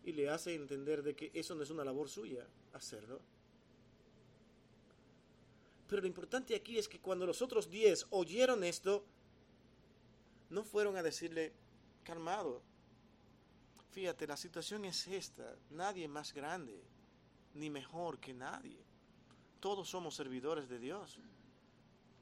y 0.03 0.13
le 0.13 0.29
hace 0.29 0.55
entender 0.55 1.03
de 1.03 1.15
que 1.15 1.31
eso 1.33 1.55
no 1.55 1.63
es 1.63 1.69
una 1.69 1.83
labor 1.83 2.09
suya 2.09 2.47
hacerlo. 2.73 3.19
Pero 5.87 6.01
lo 6.01 6.07
importante 6.07 6.55
aquí 6.55 6.77
es 6.77 6.87
que 6.87 6.99
cuando 6.99 7.25
los 7.25 7.41
otros 7.41 7.69
diez 7.69 8.07
oyeron 8.11 8.63
esto, 8.63 9.05
no 10.49 10.63
fueron 10.63 10.95
a 10.95 11.03
decirle, 11.03 11.53
calmado, 12.03 12.61
fíjate, 13.91 14.25
la 14.25 14.37
situación 14.37 14.85
es 14.85 15.07
esta, 15.07 15.55
nadie 15.69 16.07
más 16.07 16.33
grande 16.33 16.81
ni 17.53 17.69
mejor 17.69 18.19
que 18.19 18.33
nadie. 18.33 18.83
Todos 19.59 19.89
somos 19.89 20.15
servidores 20.15 20.69
de 20.69 20.79
Dios. 20.79 21.19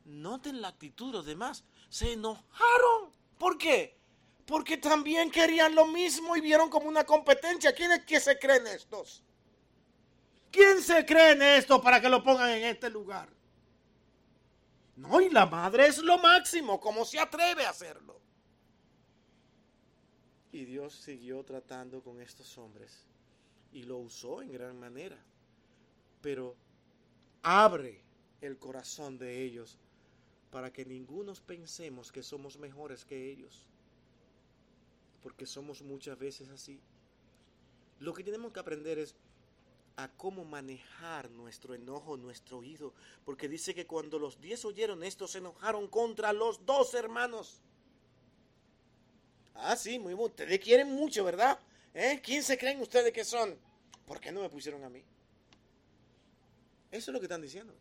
Noten 0.05 0.61
la 0.61 0.69
actitud 0.69 1.07
de 1.07 1.17
los 1.17 1.25
demás. 1.25 1.63
Se 1.89 2.13
enojaron. 2.13 3.11
¿Por 3.38 3.57
qué? 3.57 3.98
Porque 4.49 4.77
también 4.77 5.29
querían 5.29 5.75
lo 5.75 5.85
mismo 5.85 6.35
y 6.35 6.41
vieron 6.41 6.71
como 6.71 6.89
una 6.89 7.05
competencia. 7.05 7.71
¿Quién 7.71 7.91
es 7.91 8.03
que 8.03 8.19
se 8.19 8.39
creen 8.39 8.65
estos? 8.65 9.23
¿Quién 10.51 10.81
se 10.81 11.05
cree 11.05 11.33
en 11.33 11.43
esto 11.43 11.79
para 11.79 12.01
que 12.01 12.09
lo 12.09 12.23
pongan 12.23 12.49
en 12.49 12.63
este 12.63 12.89
lugar? 12.89 13.29
No, 14.95 15.21
y 15.21 15.29
la 15.29 15.45
madre 15.45 15.85
es 15.85 15.99
lo 15.99 16.17
máximo, 16.17 16.79
como 16.79 17.05
se 17.05 17.19
atreve 17.19 17.63
a 17.63 17.69
hacerlo. 17.69 18.19
Y 20.51 20.65
Dios 20.65 20.95
siguió 20.95 21.43
tratando 21.43 22.01
con 22.01 22.19
estos 22.19 22.57
hombres 22.57 23.05
y 23.71 23.83
lo 23.83 23.99
usó 23.99 24.41
en 24.41 24.51
gran 24.51 24.79
manera. 24.79 25.23
Pero 26.21 26.55
abre 27.43 28.01
el 28.41 28.57
corazón 28.57 29.19
de 29.19 29.43
ellos 29.43 29.77
para 30.49 30.73
que 30.73 30.85
ninguno 30.85 31.35
pensemos 31.45 32.11
que 32.11 32.23
somos 32.23 32.57
mejores 32.57 33.05
que 33.05 33.29
ellos. 33.29 33.68
Porque 35.22 35.45
somos 35.45 35.82
muchas 35.82 36.17
veces 36.17 36.49
así. 36.49 36.80
Lo 37.99 38.13
que 38.13 38.24
tenemos 38.24 38.53
que 38.53 38.59
aprender 38.59 38.99
es 38.99 39.15
a 39.97 40.07
cómo 40.07 40.45
manejar 40.45 41.30
nuestro 41.32 41.74
enojo, 41.74 42.15
nuestro 42.15 42.59
oído. 42.59 42.93
Porque 43.26 43.49
dice 43.49 43.76
que 43.76 43.86
cuando 43.86 44.17
los 44.17 44.39
diez 44.39 44.63
oyeron 44.63 45.03
esto, 45.03 45.28
se 45.28 45.39
enojaron 45.39 45.88
contra 45.88 46.32
los 46.32 46.65
dos 46.65 46.93
hermanos. 46.93 47.61
Ah, 49.55 49.76
sí, 49.76 49.99
muy 49.99 50.13
bien. 50.13 50.26
Ustedes 50.26 50.59
quieren 50.59 50.89
mucho, 50.89 51.26
¿verdad? 51.26 51.59
¿Eh? 51.93 52.22
¿Quién 52.24 52.43
se 52.43 52.57
creen 52.57 52.80
ustedes 52.82 53.11
que 53.11 53.26
son? 53.26 53.57
¿Por 54.05 54.22
qué 54.22 54.32
no 54.32 54.41
me 54.41 54.49
pusieron 54.49 54.84
a 54.86 54.89
mí? 54.89 55.03
Eso 56.91 57.11
es 57.11 57.13
lo 57.13 57.20
que 57.20 57.26
están 57.26 57.41
diciendo. 57.41 57.74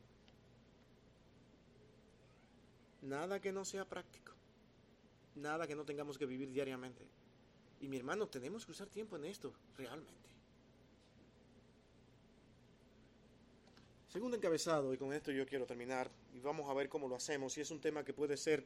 Nada 3.02 3.40
que 3.40 3.52
no 3.52 3.64
sea 3.64 3.84
práctico. 3.84 4.32
Nada 5.36 5.66
que 5.68 5.76
no 5.76 5.84
tengamos 5.84 6.18
que 6.18 6.26
vivir 6.26 6.50
diariamente. 6.50 7.06
Y 7.80 7.88
mi 7.88 7.96
hermano, 7.96 8.26
tenemos 8.26 8.66
que 8.66 8.72
usar 8.72 8.88
tiempo 8.88 9.16
en 9.16 9.24
esto, 9.24 9.52
realmente. 9.76 10.28
Segundo 14.08 14.36
encabezado, 14.36 14.92
y 14.94 14.96
con 14.96 15.12
esto 15.12 15.30
yo 15.30 15.46
quiero 15.46 15.66
terminar, 15.66 16.10
y 16.34 16.40
vamos 16.40 16.68
a 16.68 16.74
ver 16.74 16.88
cómo 16.88 17.08
lo 17.08 17.16
hacemos. 17.16 17.56
Y 17.56 17.60
es 17.60 17.70
un 17.70 17.80
tema 17.80 18.04
que 18.04 18.14
puede 18.14 18.36
ser 18.36 18.64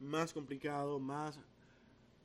más 0.00 0.32
complicado, 0.32 0.98
más 0.98 1.38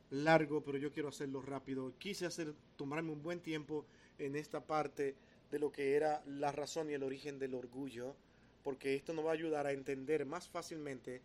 largo, 0.09 0.61
pero 0.61 0.77
yo 0.77 0.91
quiero 0.91 1.09
hacerlo 1.09 1.41
rápido. 1.41 1.93
Quise 1.97 2.25
hacer, 2.25 2.53
tomarme 2.75 3.11
un 3.11 3.23
buen 3.23 3.39
tiempo 3.39 3.85
en 4.19 4.35
esta 4.35 4.65
parte 4.65 5.15
de 5.51 5.59
lo 5.59 5.71
que 5.71 5.95
era 5.95 6.23
la 6.25 6.51
razón 6.51 6.89
y 6.89 6.93
el 6.93 7.03
origen 7.03 7.39
del 7.39 7.55
orgullo, 7.55 8.15
porque 8.63 8.95
esto 8.95 9.13
nos 9.13 9.25
va 9.25 9.31
a 9.31 9.33
ayudar 9.33 9.65
a 9.65 9.71
entender 9.71 10.25
más 10.25 10.47
fácilmente 10.49 11.21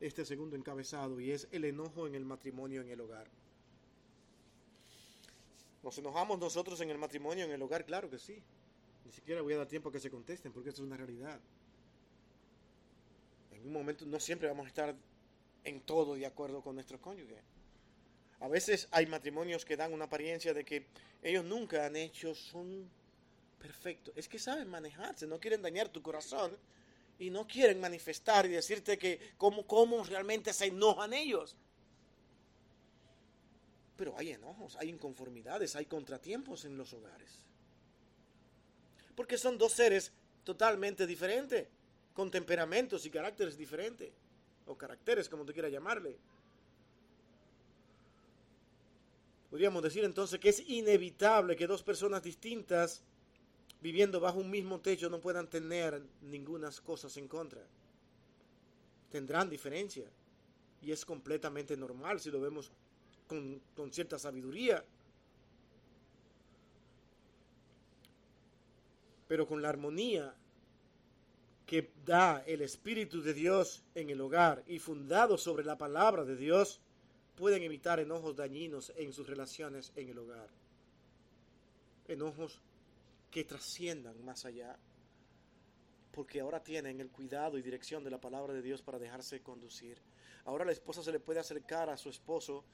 este 0.00 0.24
segundo 0.24 0.56
encabezado 0.56 1.20
y 1.20 1.32
es 1.32 1.48
el 1.52 1.64
enojo 1.64 2.06
en 2.06 2.14
el 2.14 2.24
matrimonio 2.24 2.80
en 2.80 2.88
el 2.88 3.00
hogar. 3.00 3.28
¿Nos 5.82 5.96
enojamos 5.98 6.38
nosotros 6.38 6.80
en 6.80 6.90
el 6.90 6.98
matrimonio 6.98 7.44
en 7.44 7.52
el 7.52 7.62
hogar? 7.62 7.84
Claro 7.84 8.10
que 8.10 8.18
sí. 8.18 8.42
Ni 9.04 9.12
siquiera 9.12 9.42
voy 9.42 9.54
a 9.54 9.58
dar 9.58 9.66
tiempo 9.66 9.88
a 9.88 9.92
que 9.92 10.00
se 10.00 10.10
contesten 10.10 10.52
porque 10.52 10.70
esto 10.70 10.82
es 10.82 10.86
una 10.86 10.96
realidad. 10.96 11.40
En 13.52 13.66
un 13.66 13.72
momento 13.72 14.04
no 14.06 14.20
siempre 14.20 14.48
vamos 14.48 14.66
a 14.66 14.68
estar 14.68 14.94
en 15.64 15.80
todo 15.80 16.14
de 16.14 16.26
acuerdo 16.26 16.62
con 16.62 16.74
nuestros 16.74 17.00
cónyuges. 17.00 17.42
A 18.40 18.48
veces 18.48 18.88
hay 18.90 19.06
matrimonios 19.06 19.64
que 19.64 19.76
dan 19.76 19.92
una 19.92 20.04
apariencia 20.04 20.54
de 20.54 20.64
que 20.64 20.86
ellos 21.22 21.44
nunca 21.44 21.86
han 21.86 21.96
hecho, 21.96 22.34
son 22.34 22.88
perfectos. 23.58 24.14
Es 24.16 24.28
que 24.28 24.38
saben 24.38 24.68
manejarse, 24.68 25.26
no 25.26 25.40
quieren 25.40 25.62
dañar 25.62 25.88
tu 25.88 26.02
corazón 26.02 26.56
y 27.18 27.30
no 27.30 27.46
quieren 27.46 27.80
manifestar 27.80 28.46
y 28.46 28.50
decirte 28.50 28.96
que 28.96 29.32
cómo, 29.36 29.66
cómo 29.66 30.04
realmente 30.04 30.52
se 30.52 30.66
enojan 30.66 31.12
ellos. 31.12 31.56
Pero 33.98 34.16
hay 34.16 34.30
enojos, 34.30 34.76
hay 34.76 34.90
inconformidades, 34.90 35.74
hay 35.74 35.86
contratiempos 35.86 36.64
en 36.64 36.78
los 36.78 36.92
hogares. 36.92 37.40
Porque 39.16 39.36
son 39.36 39.58
dos 39.58 39.72
seres 39.72 40.12
totalmente 40.44 41.04
diferentes, 41.04 41.66
con 42.14 42.30
temperamentos 42.30 43.04
y 43.04 43.10
caracteres 43.10 43.58
diferentes, 43.58 44.12
o 44.66 44.78
caracteres 44.78 45.28
como 45.28 45.44
tú 45.44 45.52
quieras 45.52 45.72
llamarle. 45.72 46.16
Podríamos 49.50 49.82
decir 49.82 50.04
entonces 50.04 50.38
que 50.38 50.50
es 50.50 50.60
inevitable 50.68 51.56
que 51.56 51.66
dos 51.66 51.82
personas 51.82 52.22
distintas 52.22 53.02
viviendo 53.80 54.20
bajo 54.20 54.38
un 54.38 54.48
mismo 54.50 54.80
techo 54.80 55.10
no 55.10 55.20
puedan 55.20 55.48
tener 55.48 56.00
ninguna 56.22 56.70
cosas 56.84 57.16
en 57.16 57.26
contra. 57.26 57.62
Tendrán 59.10 59.50
diferencia. 59.50 60.04
Y 60.82 60.92
es 60.92 61.04
completamente 61.04 61.76
normal 61.76 62.20
si 62.20 62.30
lo 62.30 62.40
vemos 62.40 62.70
con, 63.28 63.92
cierta 63.92 64.18
sabiduría. 64.18 64.84
Pero 69.28 69.46
con 69.46 69.62
la 69.62 69.68
armonía 69.68 70.34
que 71.66 71.92
da 72.04 72.42
el 72.46 72.62
Espíritu 72.62 73.20
de 73.20 73.34
Dios 73.34 73.84
en 73.94 74.08
el 74.08 74.20
hogar 74.22 74.64
y 74.66 74.78
fundado 74.78 75.36
sobre 75.36 75.64
la 75.64 75.76
palabra 75.76 76.24
de 76.24 76.34
Dios, 76.34 76.80
pueden 77.36 77.62
evitar 77.62 78.00
enojos 78.00 78.36
dañinos 78.36 78.90
en 78.96 79.12
sus 79.12 79.26
relaciones 79.26 79.92
en 79.94 80.08
el 80.08 80.18
hogar. 80.18 80.48
Enojos 82.08 82.62
que 83.30 83.44
trasciendan 83.44 84.24
más 84.24 84.46
allá, 84.46 84.78
porque 86.10 86.40
ahora 86.40 86.64
tienen 86.64 87.00
el 87.02 87.10
cuidado 87.10 87.58
y 87.58 87.62
dirección 87.62 88.02
de 88.02 88.10
la 88.10 88.20
palabra 88.20 88.54
de 88.54 88.62
Dios 88.62 88.80
para 88.80 88.98
dejarse 88.98 89.42
conducir. 89.42 89.98
Ahora 90.46 90.64
la 90.64 90.72
esposa 90.72 91.02
se 91.02 91.12
le 91.12 91.20
puede 91.20 91.40
acercar 91.40 91.90
a 91.90 91.98
su 91.98 92.08
esposo 92.08 92.64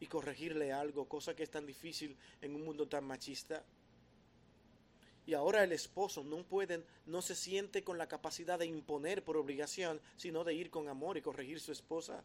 y 0.00 0.06
corregirle 0.06 0.72
algo, 0.72 1.08
cosa 1.08 1.34
que 1.34 1.42
es 1.42 1.50
tan 1.50 1.66
difícil 1.66 2.16
en 2.42 2.54
un 2.54 2.64
mundo 2.64 2.86
tan 2.86 3.04
machista. 3.04 3.64
Y 5.26 5.34
ahora 5.34 5.64
el 5.64 5.72
esposo 5.72 6.22
no 6.22 6.44
pueden, 6.44 6.84
no 7.06 7.20
se 7.20 7.34
siente 7.34 7.82
con 7.82 7.98
la 7.98 8.06
capacidad 8.06 8.58
de 8.58 8.66
imponer 8.66 9.24
por 9.24 9.36
obligación, 9.36 10.00
sino 10.16 10.44
de 10.44 10.54
ir 10.54 10.70
con 10.70 10.88
amor 10.88 11.16
y 11.16 11.22
corregir 11.22 11.56
a 11.56 11.60
su 11.60 11.72
esposa 11.72 12.22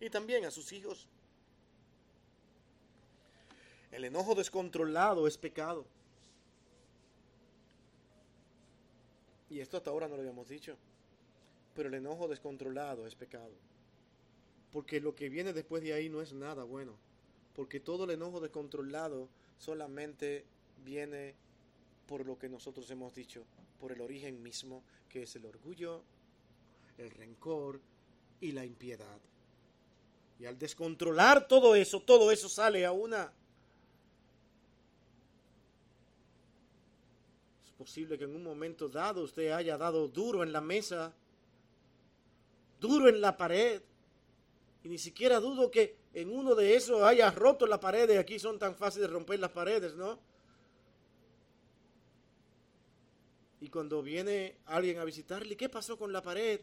y 0.00 0.10
también 0.10 0.44
a 0.44 0.50
sus 0.50 0.72
hijos. 0.72 1.06
El 3.92 4.04
enojo 4.04 4.34
descontrolado 4.34 5.26
es 5.26 5.36
pecado. 5.36 5.84
Y 9.48 9.60
esto 9.60 9.76
hasta 9.76 9.90
ahora 9.90 10.06
no 10.06 10.14
lo 10.14 10.20
habíamos 10.20 10.48
dicho. 10.48 10.76
Pero 11.74 11.88
el 11.88 11.94
enojo 11.94 12.28
descontrolado 12.28 13.06
es 13.06 13.14
pecado. 13.14 13.50
Porque 14.72 15.00
lo 15.00 15.14
que 15.14 15.28
viene 15.28 15.52
después 15.52 15.82
de 15.82 15.92
ahí 15.92 16.08
no 16.08 16.20
es 16.20 16.32
nada 16.32 16.64
bueno. 16.64 16.94
Porque 17.54 17.80
todo 17.80 18.04
el 18.04 18.10
enojo 18.10 18.40
descontrolado 18.40 19.28
solamente 19.58 20.44
viene 20.84 21.34
por 22.06 22.26
lo 22.26 22.38
que 22.38 22.48
nosotros 22.48 22.90
hemos 22.90 23.14
dicho, 23.14 23.44
por 23.80 23.92
el 23.92 24.00
origen 24.00 24.42
mismo, 24.42 24.82
que 25.08 25.22
es 25.24 25.36
el 25.36 25.46
orgullo, 25.46 26.02
el 26.98 27.10
rencor 27.10 27.80
y 28.40 28.52
la 28.52 28.64
impiedad. 28.64 29.18
Y 30.38 30.46
al 30.46 30.58
descontrolar 30.58 31.46
todo 31.46 31.74
eso, 31.74 32.00
todo 32.00 32.32
eso 32.32 32.48
sale 32.48 32.86
a 32.86 32.92
una... 32.92 33.32
Es 37.64 37.72
posible 37.72 38.18
que 38.18 38.24
en 38.24 38.34
un 38.34 38.42
momento 38.42 38.88
dado 38.88 39.22
usted 39.22 39.52
haya 39.52 39.76
dado 39.76 40.08
duro 40.08 40.42
en 40.42 40.52
la 40.52 40.60
mesa, 40.60 41.12
duro 42.80 43.08
en 43.08 43.20
la 43.20 43.36
pared, 43.36 43.82
y 44.82 44.88
ni 44.88 44.98
siquiera 44.98 45.40
dudo 45.40 45.70
que 45.70 45.96
en 46.14 46.30
uno 46.30 46.54
de 46.54 46.74
esos 46.74 47.02
haya 47.02 47.30
roto 47.30 47.66
la 47.66 47.78
pared, 47.78 48.10
y 48.10 48.16
aquí 48.16 48.38
son 48.38 48.58
tan 48.58 48.74
fáciles 48.74 49.08
de 49.08 49.14
romper 49.14 49.38
las 49.38 49.50
paredes, 49.50 49.94
¿no? 49.94 50.18
Y 53.60 53.68
cuando 53.68 54.02
viene 54.02 54.56
alguien 54.66 54.98
a 54.98 55.04
visitarle, 55.04 55.56
¿qué 55.56 55.68
pasó 55.68 55.98
con 55.98 56.12
la 56.12 56.22
pared? 56.22 56.60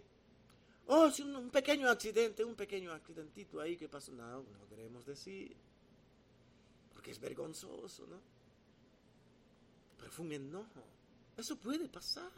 Oh, 0.88 1.08
es 1.08 1.20
un, 1.20 1.50
pequeño 1.52 1.90
accidente, 1.90 2.44
un 2.44 2.56
pequeño 2.56 2.92
accidentito 2.92 3.60
ahí 3.60 3.78
que 3.78 3.88
pasó. 3.88 4.12
No, 4.14 4.42
no 4.42 4.68
queremos 4.70 5.06
decir. 5.06 5.56
Porque 6.94 7.12
es 7.12 7.20
vergonzoso, 7.20 8.08
¿no? 8.08 8.20
Pero 10.00 10.12
fue 10.12 10.26
un 10.26 10.32
enojo. 10.32 10.84
Eso 11.36 11.58
puede 11.58 11.88
pasar. 11.90 12.32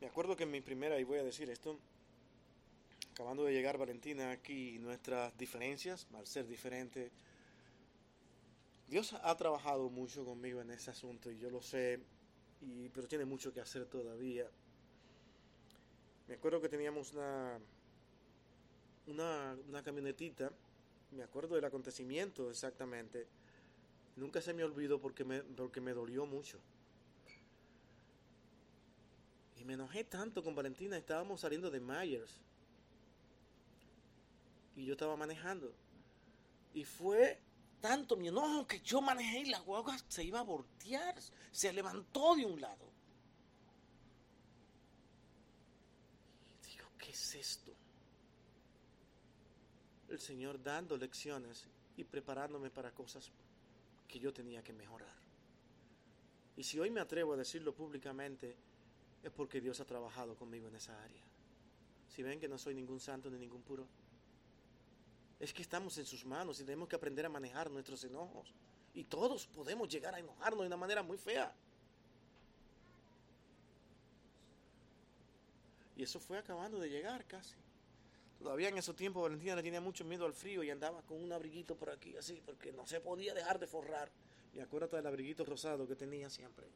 Me 0.00 0.06
acuerdo 0.06 0.34
que 0.34 0.44
en 0.44 0.50
mi 0.50 0.62
primera, 0.62 0.98
y 0.98 1.04
voy 1.04 1.18
a 1.18 1.24
decir 1.24 1.50
esto, 1.50 1.78
acabando 3.12 3.44
de 3.44 3.52
llegar 3.52 3.76
Valentina 3.76 4.30
aquí, 4.30 4.78
nuestras 4.78 5.36
diferencias, 5.36 6.06
al 6.14 6.26
ser 6.26 6.46
diferente, 6.46 7.10
Dios 8.88 9.12
ha 9.12 9.36
trabajado 9.36 9.90
mucho 9.90 10.24
conmigo 10.24 10.62
en 10.62 10.70
ese 10.70 10.90
asunto 10.90 11.30
y 11.30 11.38
yo 11.38 11.50
lo 11.50 11.60
sé, 11.60 12.00
pero 12.94 13.06
tiene 13.06 13.26
mucho 13.26 13.52
que 13.52 13.60
hacer 13.60 13.84
todavía. 13.84 14.48
Me 16.28 16.34
acuerdo 16.34 16.62
que 16.62 16.68
teníamos 16.70 17.12
una, 17.12 17.58
una, 19.06 19.82
camionetita, 19.84 20.50
me 21.10 21.22
acuerdo 21.22 21.56
del 21.56 21.64
acontecimiento 21.66 22.48
exactamente. 22.48 23.26
Nunca 24.16 24.40
se 24.40 24.54
me 24.54 24.64
olvidó 24.64 24.98
porque 24.98 25.24
me, 25.24 25.42
porque 25.42 25.80
me 25.80 25.92
dolió 25.92 26.24
mucho. 26.24 26.58
Y 29.60 29.64
me 29.64 29.74
enojé 29.74 30.04
tanto 30.04 30.42
con 30.42 30.54
Valentina, 30.54 30.96
estábamos 30.96 31.42
saliendo 31.42 31.70
de 31.70 31.80
Myers. 31.80 32.40
Y 34.74 34.86
yo 34.86 34.94
estaba 34.94 35.16
manejando. 35.16 35.70
Y 36.72 36.84
fue 36.84 37.38
tanto 37.82 38.16
mi 38.16 38.28
enojo 38.28 38.66
que 38.66 38.80
yo 38.80 39.02
manejé 39.02 39.40
y 39.40 39.50
la 39.50 39.60
guagua 39.60 39.98
se 40.08 40.24
iba 40.24 40.40
a 40.40 40.44
voltear, 40.44 41.14
se 41.50 41.72
levantó 41.74 42.34
de 42.36 42.46
un 42.46 42.58
lado. 42.58 42.90
Y 46.64 46.70
digo, 46.70 46.86
¿qué 46.96 47.10
es 47.10 47.34
esto? 47.34 47.72
El 50.08 50.20
Señor 50.20 50.62
dando 50.62 50.96
lecciones 50.96 51.66
y 51.98 52.04
preparándome 52.04 52.70
para 52.70 52.92
cosas 52.92 53.30
que 54.08 54.18
yo 54.18 54.32
tenía 54.32 54.64
que 54.64 54.72
mejorar. 54.72 55.20
Y 56.56 56.64
si 56.64 56.78
hoy 56.78 56.90
me 56.90 57.00
atrevo 57.00 57.34
a 57.34 57.36
decirlo 57.36 57.74
públicamente, 57.74 58.56
es 59.22 59.30
porque 59.30 59.60
Dios 59.60 59.80
ha 59.80 59.84
trabajado 59.84 60.34
conmigo 60.34 60.68
en 60.68 60.76
esa 60.76 61.00
área. 61.02 61.22
Si 62.08 62.22
ven 62.22 62.40
que 62.40 62.48
no 62.48 62.58
soy 62.58 62.74
ningún 62.74 63.00
santo 63.00 63.30
ni 63.30 63.38
ningún 63.38 63.62
puro, 63.62 63.86
es 65.38 65.54
que 65.54 65.62
estamos 65.62 65.96
en 65.98 66.06
sus 66.06 66.24
manos 66.24 66.60
y 66.60 66.64
tenemos 66.64 66.88
que 66.88 66.96
aprender 66.96 67.24
a 67.26 67.28
manejar 67.28 67.70
nuestros 67.70 68.02
enojos. 68.04 68.52
Y 68.92 69.04
todos 69.04 69.46
podemos 69.46 69.88
llegar 69.88 70.14
a 70.14 70.18
enojarnos 70.18 70.60
de 70.60 70.66
una 70.66 70.76
manera 70.76 71.02
muy 71.02 71.16
fea. 71.16 71.54
Y 75.96 76.02
eso 76.02 76.18
fue 76.18 76.38
acabando 76.38 76.78
de 76.78 76.88
llegar 76.88 77.24
casi. 77.26 77.56
Todavía 78.38 78.70
en 78.70 78.78
ese 78.78 78.94
tiempo 78.94 79.20
Valentina 79.20 79.54
le 79.54 79.62
tenía 79.62 79.82
mucho 79.82 80.02
miedo 80.04 80.24
al 80.24 80.32
frío 80.32 80.62
y 80.62 80.70
andaba 80.70 81.02
con 81.02 81.22
un 81.22 81.30
abriguito 81.30 81.76
por 81.76 81.90
aquí 81.90 82.16
así, 82.16 82.40
porque 82.44 82.72
no 82.72 82.86
se 82.86 83.00
podía 83.00 83.34
dejar 83.34 83.58
de 83.58 83.66
forrar. 83.66 84.10
Y 84.54 84.60
acuérdate 84.60 84.96
del 84.96 85.06
abriguito 85.06 85.44
rosado 85.44 85.86
que 85.86 85.94
tenía 85.94 86.30
siempre. 86.30 86.66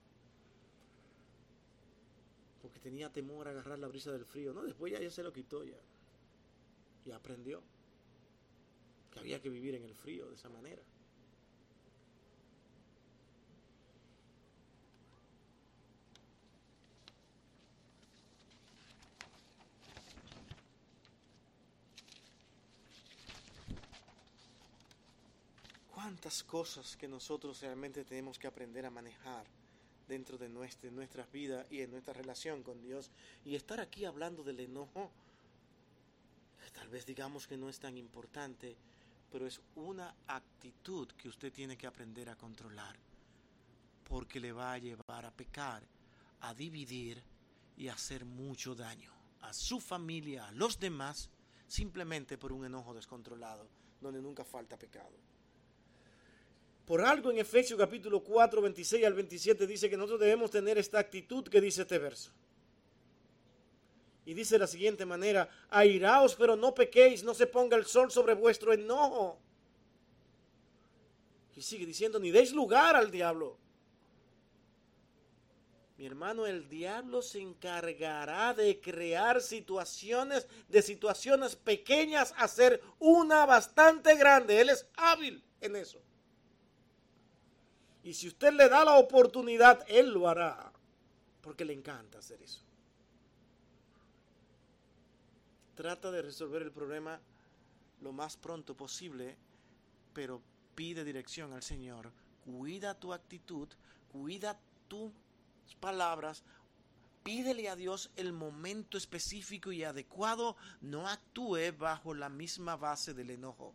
Porque 2.65 2.81
tenía 2.81 3.12
temor 3.12 3.47
a 3.47 3.51
agarrar 3.51 3.79
la 3.79 3.89
brisa 3.89 4.11
del 4.11 4.25
frío. 4.25 4.55
No, 4.55 4.62
después 4.62 4.91
ya, 4.91 4.99
ya 4.99 5.11
se 5.11 5.23
lo 5.23 5.35
quitó 5.35 5.65
ya. 5.65 5.77
Y 7.05 7.11
aprendió 7.11 7.61
que 9.12 9.21
había 9.21 9.43
que 9.43 9.51
vivir 9.51 9.75
en 9.75 9.85
el 9.85 9.95
frío 9.95 10.31
de 10.31 10.37
esa 10.37 10.49
manera. 10.49 10.81
cuántas 25.95 26.43
cosas 26.43 26.97
que 26.97 27.07
nosotros 27.07 27.61
realmente 27.61 28.05
tenemos 28.05 28.39
que 28.39 28.47
aprender 28.47 28.87
a 28.87 28.91
manejar 28.91 29.45
dentro 30.07 30.39
de 30.39 30.49
nuestra, 30.49 30.91
nuestras 30.91 31.31
vidas 31.31 31.67
y 31.71 31.81
en 31.81 31.91
nuestra 31.91 32.15
relación 32.15 32.63
con 32.63 32.81
Dios. 32.81 33.11
Y 33.45 33.55
estar 33.55 33.81
aquí 33.81 34.05
hablando 34.05 34.43
del 34.43 34.61
enojo, 34.61 35.11
tal 36.73 36.89
vez 36.89 37.07
digamos 37.07 37.47
que 37.47 37.57
no 37.57 37.69
es 37.69 37.79
tan 37.79 37.97
importante, 37.97 38.77
pero 39.31 39.47
es 39.47 39.61
una 39.75 40.15
actitud 40.27 41.09
que 41.13 41.29
usted 41.29 41.53
tiene 41.53 41.77
que 41.77 41.87
aprender 41.87 42.29
a 42.29 42.37
controlar, 42.37 42.97
porque 44.09 44.41
le 44.41 44.53
va 44.53 44.73
a 44.73 44.79
llevar 44.79 45.25
a 45.25 45.31
pecar, 45.31 45.83
a 46.41 46.55
dividir 46.55 47.23
y 47.77 47.89
a 47.89 47.95
hacer 47.95 48.25
mucho 48.25 48.75
daño 48.75 49.15
a 49.45 49.53
su 49.53 49.79
familia, 49.79 50.47
a 50.47 50.53
los 50.53 50.79
demás, 50.79 51.29
simplemente 51.67 52.39
por 52.39 52.53
un 52.53 52.65
enojo 52.65 52.95
descontrolado, 52.95 53.69
donde 54.01 54.23
nunca 54.23 54.45
falta 54.45 54.79
pecado. 54.79 55.17
Por 56.87 57.01
algo 57.01 57.30
en 57.30 57.39
Efesios 57.39 57.78
capítulo 57.78 58.22
4, 58.22 58.61
26 58.61 59.07
al 59.07 59.14
27 59.14 59.66
dice 59.66 59.89
que 59.89 59.97
nosotros 59.97 60.20
debemos 60.20 60.51
tener 60.51 60.76
esta 60.76 60.99
actitud 60.99 61.49
que 61.49 61.61
dice 61.61 61.82
este 61.82 61.99
verso. 61.99 62.30
Y 64.26 64.35
dice 64.35 64.57
de 64.57 64.61
la 64.61 64.66
siguiente 64.66 65.07
manera, 65.07 65.49
airaos, 65.70 66.35
pero 66.35 66.57
no 66.57 66.74
pequéis, 66.74 67.24
no 67.24 67.35
se 67.35 67.47
ponga 67.47 67.76
el 67.76 67.87
sol 67.87 68.11
sobre 68.11 68.35
vuestro 68.35 68.72
enojo. 68.72 69.39
Y 71.57 71.62
sigue 71.62 71.87
diciendo, 71.87 72.18
ni 72.18 72.30
deis 72.30 72.53
lugar 72.53 72.97
al 72.97 73.11
diablo. 73.11 73.59
Mi 75.97 76.07
hermano, 76.07 76.47
el 76.47 76.68
diablo 76.68 77.22
se 77.22 77.41
encargará 77.41 78.53
de 78.53 78.80
crear 78.80 79.41
situaciones, 79.41 80.49
de 80.68 80.82
situaciones 80.82 81.55
pequeñas, 81.55 82.35
hacer 82.37 82.82
una 82.99 83.47
bastante 83.47 84.16
grande. 84.16 84.61
Él 84.61 84.70
es 84.70 84.87
hábil 84.97 85.43
en 85.61 85.76
eso. 85.76 86.03
Y 88.05 88.13
si 88.13 88.29
usted 88.29 88.53
le 88.53 88.69
da 88.69 88.85
la 88.85 88.99
oportunidad, 88.99 89.83
él 89.89 90.11
lo 90.11 90.29
hará. 90.29 90.71
Porque 91.41 91.65
le 91.65 91.73
encanta 91.73 92.19
hacer 92.19 92.41
eso. 92.43 92.61
Trata 95.75 96.11
de 96.11 96.23
resolver 96.23 96.63
el 96.63 96.71
problema 96.71 97.19
lo 98.03 98.13
más 98.13 98.37
pronto 98.37 98.77
posible, 98.77 99.37
pero 100.13 100.43
pide 100.75 101.03
dirección 101.03 101.55
al 101.55 101.63
Señor. 101.63 102.13
Cuida 102.45 102.95
tu 102.95 103.15
actitud, 103.15 103.69
cuida 104.13 104.61
tus 104.87 105.11
palabras, 105.81 106.45
pídele 107.23 107.71
a 107.71 107.75
Dios 107.75 108.11
el 108.17 108.35
momento 108.35 108.99
específico 108.99 109.73
y 109.73 109.83
adecuado, 109.83 110.57
no 110.83 111.09
actúe 111.09 111.73
bajo 111.77 112.13
la 112.13 112.29
misma 112.29 112.77
base 112.77 113.15
del 113.15 113.31
enojo. 113.31 113.75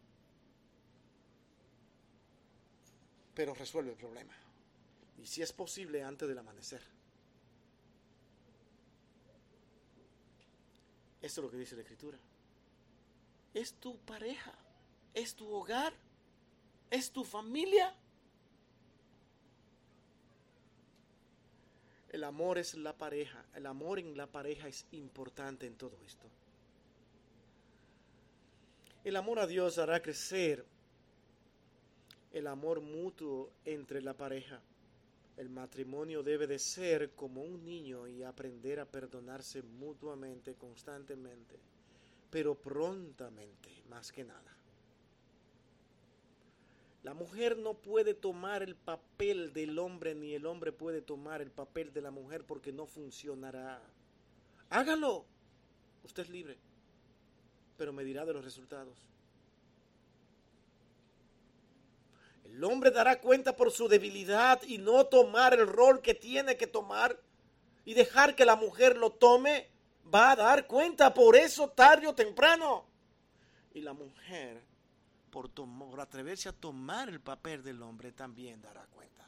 Pero 3.34 3.54
resuelve 3.54 3.92
el 3.92 3.98
problema. 3.98 4.34
Y 5.18 5.26
si 5.26 5.42
es 5.42 5.52
posible 5.54 6.04
antes 6.04 6.28
del 6.28 6.38
amanecer. 6.38 6.82
Esto 11.22 11.42
es 11.42 11.46
lo 11.46 11.52
que 11.52 11.58
dice 11.58 11.76
la 11.76 11.82
Escritura. 11.82 12.18
Es 13.54 13.74
tu 13.74 13.98
pareja, 14.00 14.54
es 15.14 15.36
tu 15.36 15.48
hogar, 15.50 15.94
es 16.90 17.12
tu 17.12 17.24
familia. 17.24 17.94
El 22.10 22.24
amor 22.24 22.58
es 22.58 22.74
la 22.76 22.98
pareja, 22.98 23.46
el 23.54 23.66
amor 23.66 24.00
en 24.00 24.18
la 24.18 24.28
pareja 24.28 24.68
es 24.68 24.86
importante 24.92 25.68
en 25.68 25.76
todo 25.76 25.98
esto. 26.06 26.28
El 29.04 29.16
amor 29.16 29.40
a 29.40 29.48
Dios 29.48 29.78
hará 29.78 30.02
crecer 30.02 30.66
el 32.32 32.48
amor 32.48 32.82
mutuo 32.82 33.52
entre 33.66 34.02
la 34.02 34.14
pareja. 34.14 34.62
El 35.38 35.50
matrimonio 35.50 36.22
debe 36.22 36.48
de 36.48 36.60
ser 36.60 37.12
como 37.12 37.42
un 37.42 37.64
niño 37.64 38.08
y 38.08 38.24
aprender 38.24 38.80
a 38.80 38.86
perdonarse 38.86 39.62
mutuamente, 39.62 40.56
constantemente, 40.56 41.58
pero 42.30 42.56
prontamente, 42.56 43.70
más 43.90 44.12
que 44.12 44.24
nada. 44.24 44.56
La 47.04 47.14
mujer 47.14 47.58
no 47.58 47.76
puede 47.76 48.14
tomar 48.14 48.62
el 48.62 48.76
papel 48.76 49.54
del 49.54 49.80
hombre 49.80 50.14
ni 50.14 50.34
el 50.34 50.46
hombre 50.46 50.74
puede 50.74 51.02
tomar 51.02 51.42
el 51.42 51.50
papel 51.50 51.94
de 51.94 52.02
la 52.02 52.12
mujer 52.12 52.44
porque 52.46 52.74
no 52.74 52.86
funcionará. 52.86 53.82
Hágalo. 54.70 55.26
Usted 56.04 56.24
es 56.24 56.30
libre, 56.30 56.58
pero 57.78 57.94
me 57.94 58.04
dirá 58.04 58.26
de 58.26 58.34
los 58.34 58.44
resultados. 58.44 58.98
El 62.46 62.64
hombre 62.64 62.92
dará 62.92 63.20
cuenta 63.20 63.56
por 63.56 63.72
su 63.72 63.88
debilidad 63.88 64.62
y 64.64 64.78
no 64.78 65.06
tomar 65.06 65.54
el 65.54 65.68
rol 65.68 66.02
que 66.02 66.14
tiene 66.14 66.58
que 66.58 66.68
tomar 66.68 67.20
y 67.86 67.94
dejar 67.94 68.36
que 68.36 68.46
la 68.46 68.56
mujer 68.56 68.98
lo 68.98 69.12
tome, 69.12 69.70
va 70.14 70.32
a 70.32 70.36
dar 70.36 70.68
cuenta 70.68 71.14
por 71.14 71.36
eso 71.36 71.70
tarde 71.70 72.08
o 72.08 72.14
temprano. 72.14 72.86
Y 73.74 73.82
la 73.82 73.94
mujer, 73.94 74.62
por, 75.30 75.50
por 75.52 76.02
atreverse 76.02 76.50
a 76.50 76.54
tomar 76.54 77.10
el 77.10 77.22
papel 77.22 77.64
del 77.64 77.82
hombre, 77.82 78.12
también 78.12 78.62
dará 78.62 78.86
cuenta. 78.88 79.28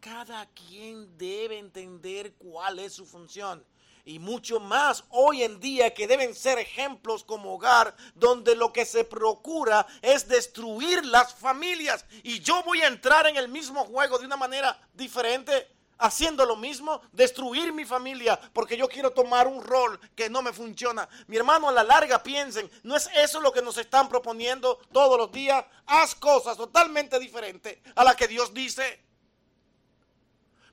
Cada 0.00 0.46
quien 0.46 1.16
debe 1.16 1.58
entender 1.58 2.34
cuál 2.34 2.78
es 2.78 2.92
su 2.92 3.06
función 3.06 3.64
y 4.04 4.18
mucho 4.18 4.60
más 4.60 5.04
hoy 5.10 5.42
en 5.42 5.60
día 5.60 5.94
que 5.94 6.06
deben 6.06 6.34
ser 6.34 6.58
ejemplos 6.58 7.24
como 7.24 7.54
hogar 7.54 7.94
donde 8.14 8.56
lo 8.56 8.72
que 8.72 8.84
se 8.84 9.04
procura 9.04 9.86
es 10.00 10.26
destruir 10.28 11.04
las 11.06 11.34
familias 11.34 12.04
y 12.22 12.40
yo 12.40 12.62
voy 12.64 12.82
a 12.82 12.88
entrar 12.88 13.26
en 13.26 13.36
el 13.36 13.48
mismo 13.48 13.84
juego 13.84 14.18
de 14.18 14.26
una 14.26 14.36
manera 14.36 14.78
diferente 14.94 15.68
haciendo 16.02 16.44
lo 16.44 16.56
mismo, 16.56 17.00
destruir 17.12 17.72
mi 17.72 17.84
familia 17.84 18.38
porque 18.52 18.76
yo 18.76 18.88
quiero 18.88 19.12
tomar 19.12 19.46
un 19.46 19.62
rol 19.62 19.98
que 20.16 20.28
no 20.28 20.42
me 20.42 20.52
funciona. 20.52 21.08
Mi 21.28 21.36
hermano, 21.36 21.68
a 21.68 21.72
la 21.72 21.84
larga 21.84 22.22
piensen, 22.22 22.68
no 22.82 22.96
es 22.96 23.08
eso 23.14 23.40
lo 23.40 23.52
que 23.52 23.62
nos 23.62 23.78
están 23.78 24.08
proponiendo 24.08 24.80
todos 24.92 25.16
los 25.16 25.30
días. 25.30 25.64
Haz 25.86 26.14
cosas 26.16 26.56
totalmente 26.56 27.18
diferentes 27.20 27.78
a 27.94 28.04
las 28.04 28.16
que 28.16 28.26
Dios 28.28 28.52
dice. 28.52 29.01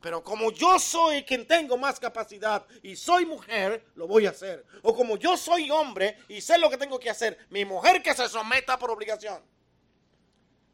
Pero 0.01 0.23
como 0.23 0.51
yo 0.51 0.79
soy 0.79 1.23
quien 1.23 1.45
tengo 1.45 1.77
más 1.77 1.99
capacidad 1.99 2.65
y 2.81 2.95
soy 2.95 3.25
mujer, 3.25 3.85
lo 3.95 4.07
voy 4.07 4.27
a 4.27 4.29
hacer. 4.29 4.65
O 4.81 4.95
como 4.95 5.17
yo 5.17 5.35
soy 5.35 5.69
hombre 5.69 6.17
y 6.29 6.39
sé 6.39 6.57
lo 6.57 6.69
que 6.69 6.77
tengo 6.77 6.97
que 6.99 7.09
hacer, 7.09 7.37
mi 7.49 7.65
mujer 7.65 8.01
que 8.01 8.13
se 8.13 8.29
someta 8.29 8.79
por 8.79 8.91
obligación. 8.91 9.43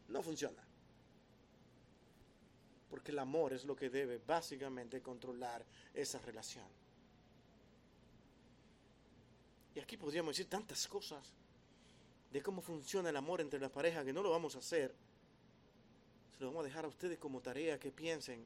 No 0.09 0.21
funciona. 0.21 0.63
Porque 2.89 3.11
el 3.11 3.19
amor 3.19 3.53
es 3.53 3.65
lo 3.65 3.75
que 3.75 3.89
debe 3.89 4.19
básicamente 4.19 5.01
controlar 5.01 5.65
esa 5.93 6.19
relación. 6.19 6.65
Y 9.73 9.79
aquí 9.79 9.97
podríamos 9.97 10.37
decir 10.37 10.49
tantas 10.49 10.87
cosas 10.87 11.33
de 12.31 12.41
cómo 12.43 12.61
funciona 12.61 13.09
el 13.09 13.17
amor 13.17 13.41
entre 13.41 13.59
las 13.59 13.71
parejas 13.71 14.05
que 14.05 14.13
no 14.13 14.21
lo 14.21 14.29
vamos 14.29 14.55
a 14.55 14.59
hacer. 14.59 14.93
Se 16.37 16.43
lo 16.43 16.47
vamos 16.47 16.61
a 16.61 16.67
dejar 16.67 16.85
a 16.85 16.89
ustedes 16.89 17.17
como 17.17 17.41
tarea 17.41 17.79
que 17.79 17.91
piensen 17.91 18.45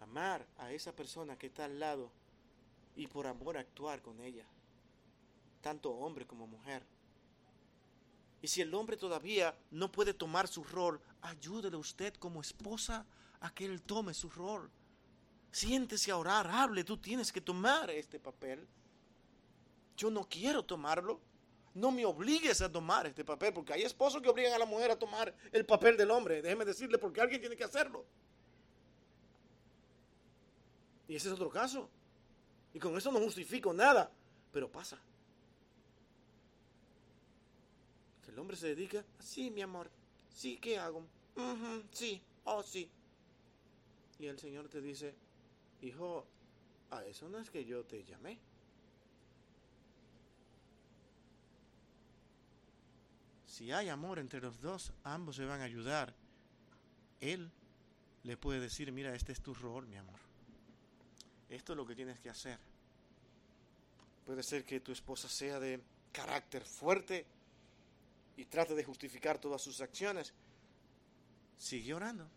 amar 0.00 0.46
a 0.58 0.72
esa 0.72 0.94
persona 0.94 1.36
que 1.38 1.46
está 1.46 1.64
al 1.64 1.78
lado 1.78 2.10
y 2.94 3.06
por 3.06 3.26
amor 3.26 3.58
actuar 3.58 4.02
con 4.02 4.20
ella, 4.20 4.46
tanto 5.60 5.90
hombre 5.90 6.26
como 6.26 6.46
mujer. 6.46 6.82
Y 8.42 8.48
si 8.48 8.60
el 8.60 8.72
hombre 8.74 8.96
todavía 8.96 9.56
no 9.70 9.90
puede 9.90 10.14
tomar 10.14 10.48
su 10.48 10.62
rol, 10.64 11.00
ayúdele 11.22 11.76
usted 11.76 12.14
como 12.14 12.40
esposa 12.40 13.06
a 13.40 13.52
que 13.52 13.64
él 13.64 13.82
tome 13.82 14.14
su 14.14 14.30
rol. 14.30 14.70
Siéntese 15.50 16.10
a 16.10 16.16
orar, 16.16 16.46
hable, 16.46 16.84
tú 16.84 16.96
tienes 16.96 17.32
que 17.32 17.40
tomar 17.40 17.90
este 17.90 18.20
papel. 18.20 18.66
Yo 19.96 20.10
no 20.10 20.28
quiero 20.28 20.64
tomarlo. 20.64 21.20
No 21.74 21.90
me 21.90 22.06
obligues 22.06 22.60
a 22.62 22.72
tomar 22.72 23.06
este 23.06 23.24
papel, 23.24 23.52
porque 23.52 23.72
hay 23.72 23.82
esposos 23.82 24.22
que 24.22 24.28
obligan 24.28 24.52
a 24.54 24.58
la 24.58 24.64
mujer 24.64 24.90
a 24.90 24.98
tomar 24.98 25.34
el 25.52 25.66
papel 25.66 25.96
del 25.96 26.10
hombre. 26.10 26.40
Déjeme 26.40 26.64
decirle, 26.64 26.96
porque 26.98 27.20
alguien 27.20 27.40
tiene 27.40 27.56
que 27.56 27.64
hacerlo. 27.64 28.06
Y 31.08 31.16
ese 31.16 31.28
es 31.28 31.34
otro 31.34 31.50
caso. 31.50 31.88
Y 32.74 32.78
con 32.78 32.96
eso 32.96 33.10
no 33.10 33.20
justifico 33.20 33.72
nada, 33.72 34.10
pero 34.52 34.70
pasa. 34.70 34.98
Que 38.24 38.30
el 38.30 38.38
hombre 38.38 38.56
se 38.56 38.68
dedica, 38.68 39.04
sí, 39.18 39.50
mi 39.50 39.62
amor, 39.62 39.90
sí, 40.28 40.58
¿qué 40.58 40.78
hago? 40.78 41.04
sí, 41.90 42.20
oh, 42.44 42.62
sí. 42.62 42.90
Y 44.18 44.26
el 44.26 44.38
Señor 44.38 44.68
te 44.68 44.80
dice, 44.80 45.14
hijo, 45.82 46.26
a 46.90 47.04
eso 47.04 47.28
no 47.28 47.38
es 47.38 47.50
que 47.50 47.64
yo 47.64 47.84
te 47.84 48.04
llamé. 48.04 48.38
Si 53.46 53.72
hay 53.72 53.88
amor 53.88 54.18
entre 54.18 54.40
los 54.40 54.60
dos, 54.60 54.92
ambos 55.02 55.36
se 55.36 55.46
van 55.46 55.62
a 55.62 55.64
ayudar. 55.64 56.14
Él 57.20 57.50
le 58.22 58.36
puede 58.36 58.60
decir, 58.60 58.92
mira, 58.92 59.14
este 59.14 59.32
es 59.32 59.40
tu 59.40 59.54
rol, 59.54 59.86
mi 59.86 59.96
amor. 59.96 60.25
Esto 61.48 61.72
es 61.72 61.76
lo 61.76 61.86
que 61.86 61.94
tienes 61.94 62.18
que 62.20 62.30
hacer. 62.30 62.58
Puede 64.24 64.42
ser 64.42 64.64
que 64.64 64.80
tu 64.80 64.92
esposa 64.92 65.28
sea 65.28 65.60
de 65.60 65.80
carácter 66.12 66.64
fuerte 66.64 67.24
y 68.36 68.44
trate 68.46 68.74
de 68.74 68.84
justificar 68.84 69.38
todas 69.38 69.62
sus 69.62 69.80
acciones. 69.80 70.32
Sigue 71.58 71.94
orando. 71.94 72.28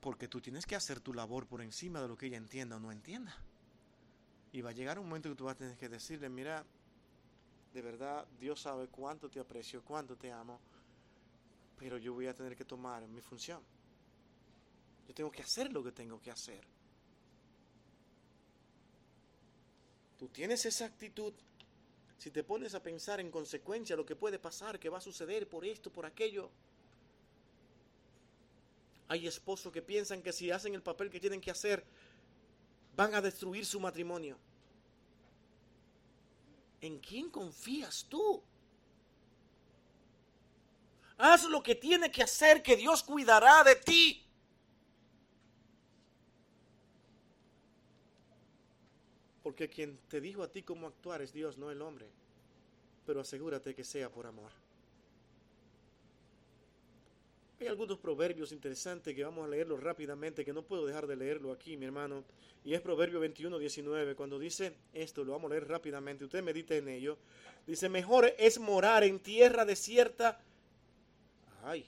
Porque 0.00 0.28
tú 0.28 0.40
tienes 0.40 0.66
que 0.66 0.76
hacer 0.76 1.00
tu 1.00 1.14
labor 1.14 1.46
por 1.46 1.62
encima 1.62 2.00
de 2.00 2.08
lo 2.08 2.16
que 2.16 2.26
ella 2.26 2.36
entienda 2.36 2.76
o 2.76 2.80
no 2.80 2.90
entienda. 2.92 3.34
Y 4.52 4.60
va 4.60 4.70
a 4.70 4.74
llegar 4.74 4.98
un 4.98 5.06
momento 5.06 5.30
que 5.30 5.36
tú 5.36 5.44
vas 5.44 5.54
a 5.54 5.58
tener 5.58 5.76
que 5.76 5.88
decirle, 5.88 6.28
mira, 6.28 6.64
de 7.72 7.82
verdad 7.82 8.26
Dios 8.38 8.60
sabe 8.60 8.88
cuánto 8.88 9.28
te 9.28 9.40
aprecio, 9.40 9.82
cuánto 9.82 10.16
te 10.16 10.30
amo, 10.30 10.60
pero 11.78 11.98
yo 11.98 12.14
voy 12.14 12.26
a 12.26 12.34
tener 12.34 12.56
que 12.56 12.64
tomar 12.64 13.06
mi 13.08 13.20
función. 13.20 13.60
Yo 15.08 15.14
tengo 15.14 15.30
que 15.30 15.42
hacer 15.42 15.72
lo 15.72 15.82
que 15.82 15.92
tengo 15.92 16.20
que 16.20 16.30
hacer. 16.30 16.64
Tú 20.24 20.30
tienes 20.30 20.64
esa 20.64 20.86
actitud, 20.86 21.34
si 22.16 22.30
te 22.30 22.42
pones 22.42 22.74
a 22.74 22.82
pensar 22.82 23.20
en 23.20 23.30
consecuencia 23.30 23.94
lo 23.94 24.06
que 24.06 24.16
puede 24.16 24.38
pasar, 24.38 24.78
que 24.78 24.88
va 24.88 24.96
a 24.96 25.02
suceder 25.02 25.46
por 25.46 25.66
esto, 25.66 25.92
por 25.92 26.06
aquello, 26.06 26.48
hay 29.08 29.26
esposos 29.26 29.70
que 29.70 29.82
piensan 29.82 30.22
que 30.22 30.32
si 30.32 30.50
hacen 30.50 30.74
el 30.74 30.80
papel 30.80 31.10
que 31.10 31.20
tienen 31.20 31.42
que 31.42 31.50
hacer, 31.50 31.84
van 32.96 33.14
a 33.14 33.20
destruir 33.20 33.66
su 33.66 33.78
matrimonio. 33.78 34.38
¿En 36.80 37.00
quién 37.00 37.28
confías 37.28 38.06
tú? 38.08 38.42
Haz 41.18 41.44
lo 41.44 41.62
que 41.62 41.74
tiene 41.74 42.10
que 42.10 42.22
hacer, 42.22 42.62
que 42.62 42.76
Dios 42.76 43.02
cuidará 43.02 43.62
de 43.62 43.76
ti. 43.76 44.23
Porque 49.44 49.68
quien 49.68 49.98
te 50.08 50.22
dijo 50.22 50.42
a 50.42 50.50
ti 50.50 50.62
cómo 50.62 50.86
actuar 50.86 51.20
es 51.20 51.34
Dios, 51.34 51.58
no 51.58 51.70
el 51.70 51.82
hombre. 51.82 52.06
Pero 53.04 53.20
asegúrate 53.20 53.74
que 53.74 53.84
sea 53.84 54.08
por 54.08 54.26
amor. 54.26 54.50
Hay 57.60 57.66
algunos 57.66 57.98
proverbios 57.98 58.52
interesantes 58.52 59.14
que 59.14 59.22
vamos 59.22 59.44
a 59.44 59.48
leerlos 59.48 59.82
rápidamente, 59.82 60.46
que 60.46 60.54
no 60.54 60.62
puedo 60.62 60.86
dejar 60.86 61.06
de 61.06 61.16
leerlo 61.16 61.52
aquí, 61.52 61.76
mi 61.76 61.84
hermano. 61.84 62.24
Y 62.64 62.72
es 62.72 62.80
Proverbio 62.80 63.20
21, 63.20 63.58
19. 63.58 64.14
Cuando 64.16 64.38
dice 64.38 64.76
esto, 64.94 65.22
lo 65.24 65.32
vamos 65.32 65.50
a 65.50 65.54
leer 65.56 65.68
rápidamente. 65.68 66.24
Usted 66.24 66.42
medite 66.42 66.78
en 66.78 66.88
ello. 66.88 67.18
Dice, 67.66 67.90
mejor 67.90 68.32
es 68.38 68.58
morar 68.58 69.04
en 69.04 69.20
tierra 69.20 69.66
desierta. 69.66 70.40
Ay, 71.62 71.86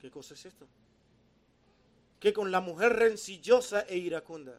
¿qué 0.00 0.10
cosa 0.10 0.32
es 0.32 0.46
esto? 0.46 0.66
Que 2.18 2.32
con 2.32 2.50
la 2.50 2.62
mujer 2.62 2.94
rencillosa 2.94 3.82
e 3.82 3.98
iracunda. 3.98 4.58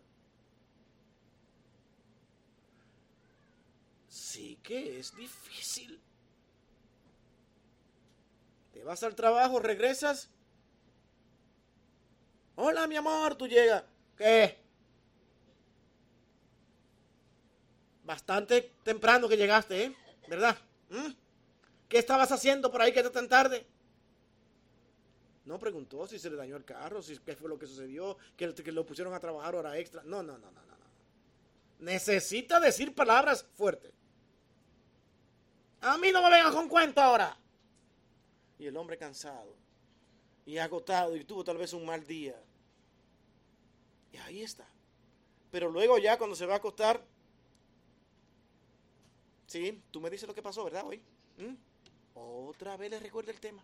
Sí 4.18 4.57
que 4.63 4.99
es 4.99 5.15
difícil. 5.15 6.01
Te 8.74 8.84
vas 8.84 9.03
al 9.03 9.15
trabajo, 9.15 9.59
regresas. 9.59 10.30
Hola, 12.55 12.88
mi 12.88 12.95
amor, 12.95 13.36
tú 13.36 13.47
llegas. 13.47 13.84
¿Qué? 14.18 14.57
Bastante 18.03 18.74
temprano 18.84 19.28
que 19.28 19.38
llegaste, 19.38 19.86
¿eh? 19.86 19.95
¿Verdad? 20.28 20.57
¿Mm? 20.89 21.11
¿Qué 21.88 21.99
estabas 21.99 22.32
haciendo 22.32 22.72
por 22.72 22.82
ahí 22.82 22.91
que 22.91 22.99
está 22.99 23.11
tan 23.11 23.30
tarde? 23.30 23.65
No 25.45 25.59
preguntó 25.59 26.07
si 26.07 26.20
se 26.20 26.30
le 26.30 26.36
dañó 26.36 26.57
el 26.57 26.65
carro, 26.65 27.01
si 27.01 27.18
qué 27.20 27.36
fue 27.36 27.49
lo 27.49 27.57
que 27.57 27.68
sucedió, 27.68 28.18
que, 28.36 28.53
que 28.53 28.72
lo 28.72 28.86
pusieron 28.86 29.13
a 29.13 29.20
trabajar 29.20 29.55
hora 29.55 29.78
extra. 29.78 30.03
No, 30.03 30.24
no, 30.24 30.38
no, 30.38 30.51
no, 30.51 30.61
no. 30.61 30.78
Necesita 31.80 32.59
decir 32.59 32.95
palabras 32.95 33.45
fuertes. 33.55 33.96
A 35.82 35.97
mí 35.97 36.11
no 36.11 36.21
me 36.21 36.30
vengan 36.30 36.53
con 36.53 36.67
cuento 36.67 37.01
ahora. 37.01 37.38
Y 38.59 38.65
el 38.65 38.78
hombre 38.78 38.97
cansado. 38.97 39.55
y 40.45 40.57
agotado 40.57 41.15
y 41.15 41.25
tuvo 41.25 41.43
tal 41.43 41.57
vez 41.57 41.73
un 41.73 41.86
mal 41.86 42.05
día. 42.07 42.41
Y 44.13 44.17
ahí 44.17 44.41
está. 44.41 44.65
Pero 45.51 45.69
luego 45.69 45.97
ya 45.97 46.17
cuando 46.17 46.36
se 46.36 46.45
va 46.45 46.53
a 46.53 46.57
acostar, 46.57 47.03
sí, 49.45 49.82
tú 49.91 49.99
me 49.99 50.09
dices 50.09 50.28
lo 50.28 50.34
que 50.34 50.41
pasó, 50.41 50.63
¿verdad? 50.63 50.86
Hoy. 50.86 51.01
¿Mm? 51.38 51.55
Otra 52.15 52.78
vez 52.78 52.89
le 52.89 52.99
recuerda 52.99 53.32
el 53.32 53.39
tema. 53.39 53.61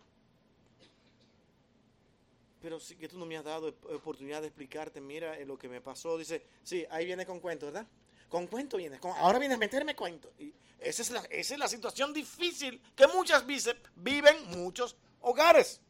Pero 2.60 2.78
sí 2.78 2.96
que 2.96 3.08
tú 3.08 3.18
no 3.18 3.26
me 3.26 3.36
has 3.36 3.44
dado 3.44 3.74
oportunidad 3.94 4.40
de 4.40 4.48
explicarte, 4.48 5.00
mira 5.00 5.38
eh, 5.38 5.44
lo 5.44 5.58
que 5.58 5.68
me 5.68 5.80
pasó. 5.80 6.16
Dice, 6.16 6.46
sí, 6.62 6.86
ahí 6.90 7.04
viene 7.06 7.26
con 7.26 7.40
cuento, 7.40 7.66
¿verdad? 7.66 7.86
Con 8.34 8.48
cuento 8.48 8.78
viene, 8.78 8.98
ahora 9.00 9.38
viene 9.38 9.54
a 9.54 9.58
meterme 9.58 9.94
cuento. 9.94 10.32
Y 10.40 10.52
esa 10.80 11.02
es, 11.02 11.10
la, 11.12 11.20
esa 11.30 11.54
es 11.54 11.60
la 11.60 11.68
situación 11.68 12.12
difícil 12.12 12.82
que 12.96 13.06
muchas 13.06 13.46
veces 13.46 13.76
viven 13.94 14.50
muchos 14.58 14.96
hogares. 15.20 15.80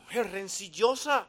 Mujer 0.00 0.32
rencillosa. 0.32 1.28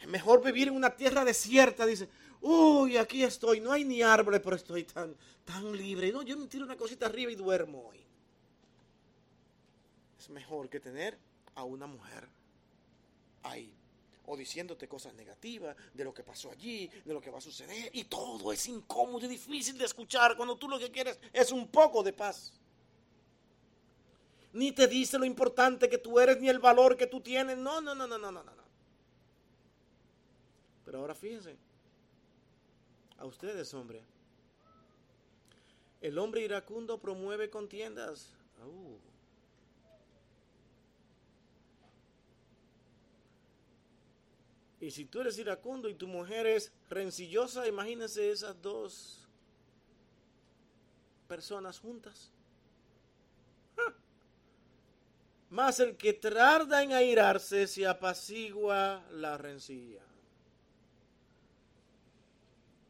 Es 0.00 0.06
mejor 0.06 0.40
vivir 0.44 0.68
en 0.68 0.76
una 0.76 0.94
tierra 0.94 1.24
desierta, 1.24 1.84
dice. 1.84 2.08
Uy, 2.40 2.96
aquí 2.96 3.24
estoy, 3.24 3.58
no 3.58 3.72
hay 3.72 3.84
ni 3.84 4.02
árboles, 4.02 4.40
pero 4.40 4.54
estoy 4.54 4.84
tan, 4.84 5.16
tan 5.44 5.76
libre. 5.76 6.12
No, 6.12 6.22
yo 6.22 6.36
me 6.36 6.46
tiro 6.46 6.64
una 6.64 6.76
cosita 6.76 7.06
arriba 7.06 7.32
y 7.32 7.34
duermo 7.34 7.88
hoy. 7.88 8.06
Es 10.16 10.30
mejor 10.30 10.70
que 10.70 10.78
tener 10.78 11.18
a 11.56 11.64
una 11.64 11.88
mujer 11.88 12.28
ahí 13.42 13.74
o 14.32 14.36
diciéndote 14.36 14.88
cosas 14.88 15.12
negativas 15.12 15.76
de 15.92 16.04
lo 16.04 16.14
que 16.14 16.22
pasó 16.22 16.50
allí, 16.50 16.88
de 17.04 17.12
lo 17.12 17.20
que 17.20 17.30
va 17.30 17.36
a 17.36 17.40
suceder. 17.42 17.90
Y 17.92 18.04
todo 18.04 18.50
es 18.50 18.66
incómodo 18.66 19.26
y 19.26 19.28
difícil 19.28 19.76
de 19.76 19.84
escuchar 19.84 20.36
cuando 20.36 20.56
tú 20.56 20.68
lo 20.68 20.78
que 20.78 20.90
quieres 20.90 21.20
es 21.34 21.52
un 21.52 21.68
poco 21.68 22.02
de 22.02 22.14
paz. 22.14 22.54
Ni 24.54 24.72
te 24.72 24.86
dice 24.86 25.18
lo 25.18 25.26
importante 25.26 25.86
que 25.86 25.98
tú 25.98 26.18
eres 26.18 26.40
ni 26.40 26.48
el 26.48 26.60
valor 26.60 26.96
que 26.96 27.06
tú 27.06 27.20
tienes. 27.20 27.58
No, 27.58 27.82
no, 27.82 27.94
no, 27.94 28.06
no, 28.06 28.16
no, 28.16 28.32
no, 28.32 28.42
no. 28.42 28.52
Pero 30.86 30.98
ahora 30.98 31.14
fíjense, 31.14 31.54
a 33.18 33.26
ustedes, 33.26 33.72
hombre. 33.74 34.02
El 36.00 36.18
hombre 36.18 36.40
iracundo 36.40 36.98
promueve 36.98 37.50
contiendas. 37.50 38.30
Uh. 38.64 39.11
Y 44.82 44.90
si 44.90 45.04
tú 45.04 45.20
eres 45.20 45.38
iracundo 45.38 45.88
y 45.88 45.94
tu 45.94 46.08
mujer 46.08 46.44
es 46.44 46.72
rencillosa, 46.90 47.68
imagínense 47.68 48.32
esas 48.32 48.60
dos 48.60 49.28
personas 51.28 51.78
juntas. 51.78 52.32
Más 55.50 55.78
el 55.78 55.96
que 55.96 56.14
tarda 56.14 56.82
en 56.82 56.92
airarse 56.92 57.68
se 57.68 57.86
apacigua 57.86 59.06
la 59.12 59.38
rencilla. 59.38 60.02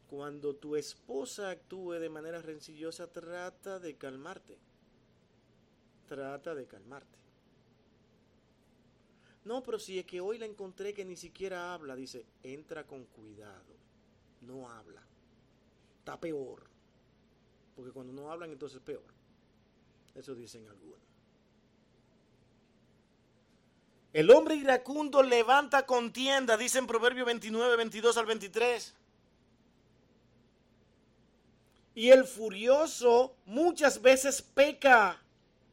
Cuando 0.09 0.55
tu 0.55 0.76
esposa 0.76 1.51
actúe 1.51 1.93
de 2.01 2.09
manera 2.09 2.40
rencillosa, 2.40 3.07
trata 3.07 3.78
de 3.78 3.97
calmarte. 3.97 4.57
Trata 6.09 6.55
de 6.55 6.66
calmarte. 6.66 7.22
No, 9.45 9.62
pero 9.62 9.78
si 9.78 9.99
es 9.99 10.07
que 10.07 10.20
hoy 10.20 10.38
la 10.38 10.47
encontré 10.47 10.95
que 10.95 11.05
ni 11.05 11.16
siquiera 11.16 11.74
habla, 11.74 11.97
dice, 11.97 12.24
entra 12.43 12.86
con 12.86 13.05
cuidado. 13.07 13.74
No 14.43 14.70
habla. 14.70 15.03
Está 15.99 16.18
peor. 16.20 16.64
Porque 17.74 17.90
cuando 17.90 18.12
no 18.12 18.30
hablan, 18.30 18.53
entonces 18.53 18.76
es 18.78 18.84
peor. 18.84 19.03
Eso 20.14 20.34
dicen 20.34 20.68
algunos. 20.68 21.01
El 24.12 24.30
hombre 24.30 24.57
iracundo 24.57 25.22
levanta 25.22 25.86
contienda, 25.86 26.57
dice 26.57 26.78
en 26.78 26.86
Proverbio 26.86 27.24
29, 27.24 27.76
22 27.76 28.16
al 28.18 28.26
23. 28.26 28.95
Y 31.95 32.11
el 32.11 32.24
furioso 32.24 33.34
muchas 33.47 34.01
veces 34.01 34.43
peca. 34.43 35.18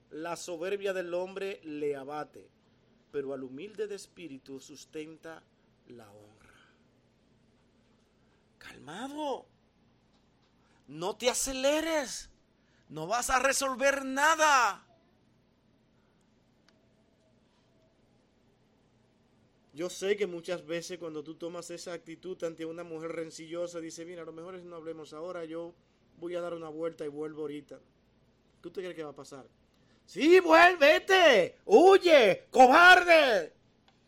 La 0.09 0.35
soberbia 0.37 0.91
del 0.91 1.13
hombre 1.13 1.59
le 1.63 1.95
abate 1.95 2.49
pero 3.11 3.33
al 3.33 3.43
humilde 3.43 3.87
de 3.87 3.95
espíritu 3.95 4.59
sustenta 4.59 5.41
la 5.87 6.09
honra. 6.11 6.53
Calmado, 8.57 9.45
no 10.87 11.15
te 11.15 11.29
aceleres, 11.29 12.29
no 12.89 13.07
vas 13.07 13.29
a 13.29 13.39
resolver 13.39 14.05
nada. 14.05 14.85
Yo 19.73 19.89
sé 19.89 20.17
que 20.17 20.27
muchas 20.27 20.65
veces 20.65 20.97
cuando 20.97 21.23
tú 21.23 21.35
tomas 21.35 21.69
esa 21.71 21.93
actitud 21.93 22.43
ante 22.43 22.65
una 22.65 22.83
mujer 22.83 23.11
rencillosa, 23.13 23.79
dice, 23.79 24.03
mira, 24.03 24.23
a 24.23 24.25
lo 24.25 24.33
mejor 24.33 24.55
es 24.55 24.63
no 24.63 24.75
hablemos 24.75 25.13
ahora, 25.13 25.45
yo 25.45 25.73
voy 26.19 26.35
a 26.35 26.41
dar 26.41 26.53
una 26.53 26.69
vuelta 26.69 27.05
y 27.05 27.07
vuelvo 27.07 27.43
ahorita. 27.43 27.79
¿Qué 28.61 28.67
usted 28.67 28.81
cree 28.81 28.95
que 28.95 29.03
va 29.03 29.11
a 29.11 29.15
pasar? 29.15 29.45
Sí, 30.09 30.39
vuélvete, 30.39 31.59
huye, 31.65 32.47
cobarde. 32.49 33.53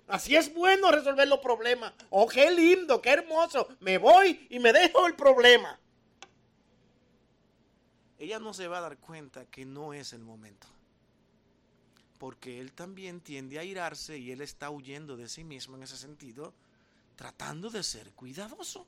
Así 0.08 0.36
es 0.36 0.52
bueno 0.52 0.90
resolver 0.90 1.28
los 1.28 1.38
problemas. 1.42 1.94
Oh, 2.10 2.28
qué 2.28 2.50
lindo, 2.50 3.00
qué 3.00 3.12
hermoso. 3.12 3.68
Me 3.82 4.00
voy 4.00 4.48
y 4.50 4.58
me 4.58 4.74
dejo 4.74 5.06
el 5.06 5.16
problema. 5.16 5.80
Ella 8.18 8.40
no 8.40 8.52
se 8.52 8.68
va 8.68 8.80
a 8.80 8.82
dar 8.82 8.98
cuenta 8.98 9.46
que 9.46 9.64
no 9.64 9.94
es 9.94 10.12
el 10.14 10.24
momento. 10.24 10.66
Porque 12.18 12.60
él 12.60 12.74
también 12.74 13.22
tiende 13.22 13.60
a 13.60 13.64
irarse 13.64 14.18
y 14.18 14.32
él 14.32 14.42
está 14.42 14.72
huyendo 14.72 15.18
de 15.18 15.30
sí 15.30 15.44
mismo 15.44 15.78
en 15.78 15.84
ese 15.84 15.98
sentido, 15.98 16.56
tratando 17.16 17.70
de 17.70 17.84
ser 17.84 18.10
cuidadoso. 18.14 18.88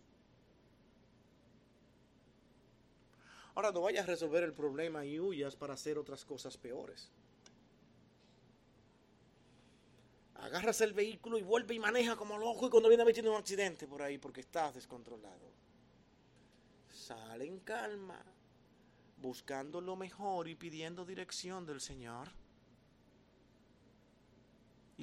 Ahora 3.56 3.72
no 3.72 3.82
vayas 3.82 4.04
a 4.04 4.08
resolver 4.08 4.43
el 4.43 4.54
problema 4.54 5.06
y 5.06 5.20
huyas 5.20 5.56
para 5.56 5.74
hacer 5.74 5.97
otras 5.97 6.26
cosas 6.26 6.58
peores. 6.58 7.12
Agarras 10.36 10.82
el 10.82 10.93
vehículo 10.93 11.38
y 11.38 11.43
vuelve 11.43 11.76
y 11.76 11.80
maneja 11.80 12.16
como 12.16 12.38
loco 12.38 12.68
y 12.68 12.70
cuando 12.70 12.89
viene 12.89 13.04
a 13.04 13.06
ver 13.06 13.30
un 13.30 13.36
accidente 13.36 13.88
por 13.88 14.01
ahí 14.01 14.18
porque 14.18 14.41
estás 14.41 14.74
descontrolado. 14.74 15.51
Sale 16.89 17.45
en 17.45 17.60
calma, 17.60 18.20
buscando 19.18 19.80
lo 19.82 19.95
mejor 19.95 20.47
y 20.47 20.56
pidiendo 20.56 21.06
dirección 21.06 21.65
del 21.65 21.80
Señor. 21.80 22.30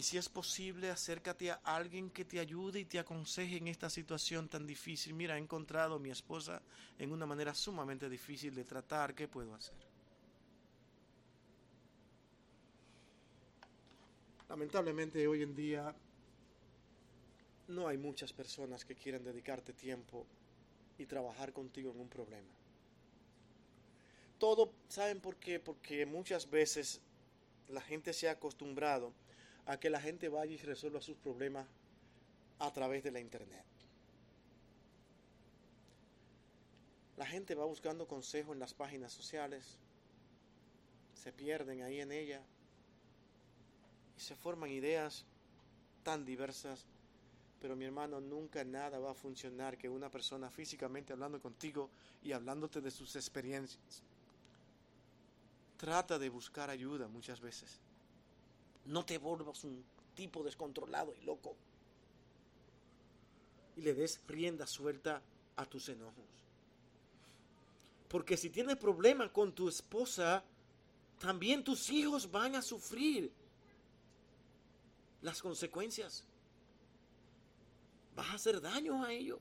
Y 0.00 0.02
si 0.02 0.16
es 0.16 0.30
posible, 0.30 0.88
acércate 0.88 1.50
a 1.50 1.60
alguien 1.62 2.08
que 2.08 2.24
te 2.24 2.40
ayude 2.40 2.80
y 2.80 2.86
te 2.86 2.98
aconseje 2.98 3.58
en 3.58 3.68
esta 3.68 3.90
situación 3.90 4.48
tan 4.48 4.66
difícil. 4.66 5.12
Mira, 5.12 5.36
he 5.36 5.38
encontrado 5.38 5.96
a 5.96 5.98
mi 5.98 6.08
esposa 6.08 6.62
en 6.98 7.12
una 7.12 7.26
manera 7.26 7.52
sumamente 7.52 8.08
difícil 8.08 8.54
de 8.54 8.64
tratar. 8.64 9.14
¿Qué 9.14 9.28
puedo 9.28 9.54
hacer? 9.54 9.76
Lamentablemente 14.48 15.28
hoy 15.28 15.42
en 15.42 15.54
día 15.54 15.94
no 17.68 17.86
hay 17.86 17.98
muchas 17.98 18.32
personas 18.32 18.86
que 18.86 18.94
quieran 18.94 19.22
dedicarte 19.22 19.74
tiempo 19.74 20.24
y 20.96 21.04
trabajar 21.04 21.52
contigo 21.52 21.92
en 21.92 22.00
un 22.00 22.08
problema. 22.08 22.48
Todo, 24.38 24.72
¿saben 24.88 25.20
por 25.20 25.36
qué? 25.36 25.60
Porque 25.60 26.06
muchas 26.06 26.48
veces 26.48 27.02
la 27.68 27.82
gente 27.82 28.14
se 28.14 28.30
ha 28.30 28.32
acostumbrado 28.32 29.12
a 29.70 29.78
que 29.78 29.88
la 29.88 30.00
gente 30.00 30.28
vaya 30.28 30.52
y 30.52 30.56
resuelva 30.56 31.00
sus 31.00 31.16
problemas 31.16 31.64
a 32.58 32.72
través 32.72 33.04
de 33.04 33.12
la 33.12 33.20
internet. 33.20 33.64
La 37.16 37.24
gente 37.24 37.54
va 37.54 37.64
buscando 37.66 38.08
consejo 38.08 38.52
en 38.52 38.58
las 38.58 38.74
páginas 38.74 39.12
sociales, 39.12 39.78
se 41.14 41.32
pierden 41.32 41.82
ahí 41.82 42.00
en 42.00 42.10
ella 42.10 42.42
y 44.18 44.20
se 44.20 44.34
forman 44.34 44.70
ideas 44.70 45.24
tan 46.02 46.24
diversas. 46.24 46.84
Pero 47.62 47.76
mi 47.76 47.84
hermano, 47.84 48.20
nunca 48.20 48.64
nada 48.64 48.98
va 48.98 49.12
a 49.12 49.14
funcionar 49.14 49.78
que 49.78 49.88
una 49.88 50.10
persona 50.10 50.50
físicamente 50.50 51.12
hablando 51.12 51.40
contigo 51.40 51.90
y 52.24 52.32
hablándote 52.32 52.80
de 52.80 52.90
sus 52.90 53.14
experiencias. 53.14 54.02
Trata 55.76 56.18
de 56.18 56.28
buscar 56.28 56.70
ayuda 56.70 57.06
muchas 57.06 57.40
veces. 57.40 57.80
No 58.86 59.04
te 59.04 59.18
vuelvas 59.18 59.64
un 59.64 59.84
tipo 60.14 60.42
descontrolado 60.42 61.14
y 61.20 61.24
loco. 61.24 61.56
Y 63.76 63.82
le 63.82 63.94
des 63.94 64.20
rienda 64.26 64.66
suelta 64.66 65.22
a 65.56 65.66
tus 65.66 65.88
enojos. 65.88 66.24
Porque 68.08 68.36
si 68.36 68.50
tienes 68.50 68.76
problemas 68.76 69.30
con 69.30 69.52
tu 69.52 69.68
esposa, 69.68 70.42
también 71.20 71.62
tus 71.62 71.90
hijos 71.90 72.30
van 72.30 72.56
a 72.56 72.62
sufrir 72.62 73.32
las 75.22 75.40
consecuencias. 75.40 76.24
Vas 78.16 78.28
a 78.30 78.34
hacer 78.34 78.60
daño 78.60 79.04
a 79.04 79.12
ellos. 79.12 79.38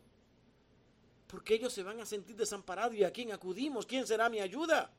Porque 1.28 1.56
ellos 1.56 1.74
se 1.74 1.84
van 1.84 2.00
a 2.00 2.06
sentir 2.06 2.36
desamparados. 2.36 2.96
¿Y 2.96 3.04
a 3.04 3.12
quién 3.12 3.32
acudimos? 3.32 3.86
¿Quién 3.86 4.06
será 4.06 4.30
mi 4.30 4.40
ayuda? 4.40 4.92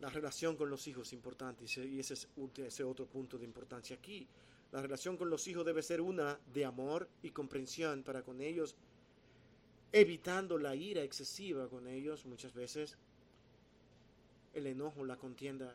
La 0.00 0.10
relación 0.10 0.56
con 0.56 0.68
los 0.68 0.86
hijos 0.88 1.08
es 1.08 1.12
importante 1.14 1.64
y 1.64 1.98
ese 1.98 2.14
es 2.14 2.80
otro 2.80 3.06
punto 3.06 3.38
de 3.38 3.44
importancia 3.44 3.96
aquí. 3.96 4.26
La 4.72 4.82
relación 4.82 5.16
con 5.16 5.30
los 5.30 5.46
hijos 5.46 5.64
debe 5.64 5.82
ser 5.82 6.00
una 6.00 6.38
de 6.52 6.64
amor 6.64 7.08
y 7.22 7.30
comprensión 7.30 8.02
para 8.02 8.22
con 8.22 8.40
ellos, 8.40 8.74
evitando 9.92 10.58
la 10.58 10.74
ira 10.74 11.02
excesiva 11.02 11.68
con 11.68 11.86
ellos 11.86 12.26
muchas 12.26 12.52
veces, 12.52 12.98
el 14.52 14.66
enojo, 14.66 15.04
la 15.04 15.16
contienda. 15.16 15.72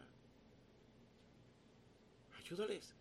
Ayúdales. 2.38 2.94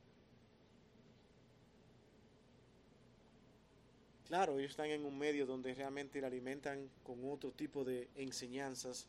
Claro, 4.28 4.58
ellos 4.58 4.70
están 4.70 4.90
en 4.90 5.04
un 5.04 5.18
medio 5.18 5.44
donde 5.44 5.74
realmente 5.74 6.20
le 6.20 6.26
alimentan 6.26 6.88
con 7.02 7.18
otro 7.28 7.50
tipo 7.50 7.84
de 7.84 8.08
enseñanzas 8.14 9.06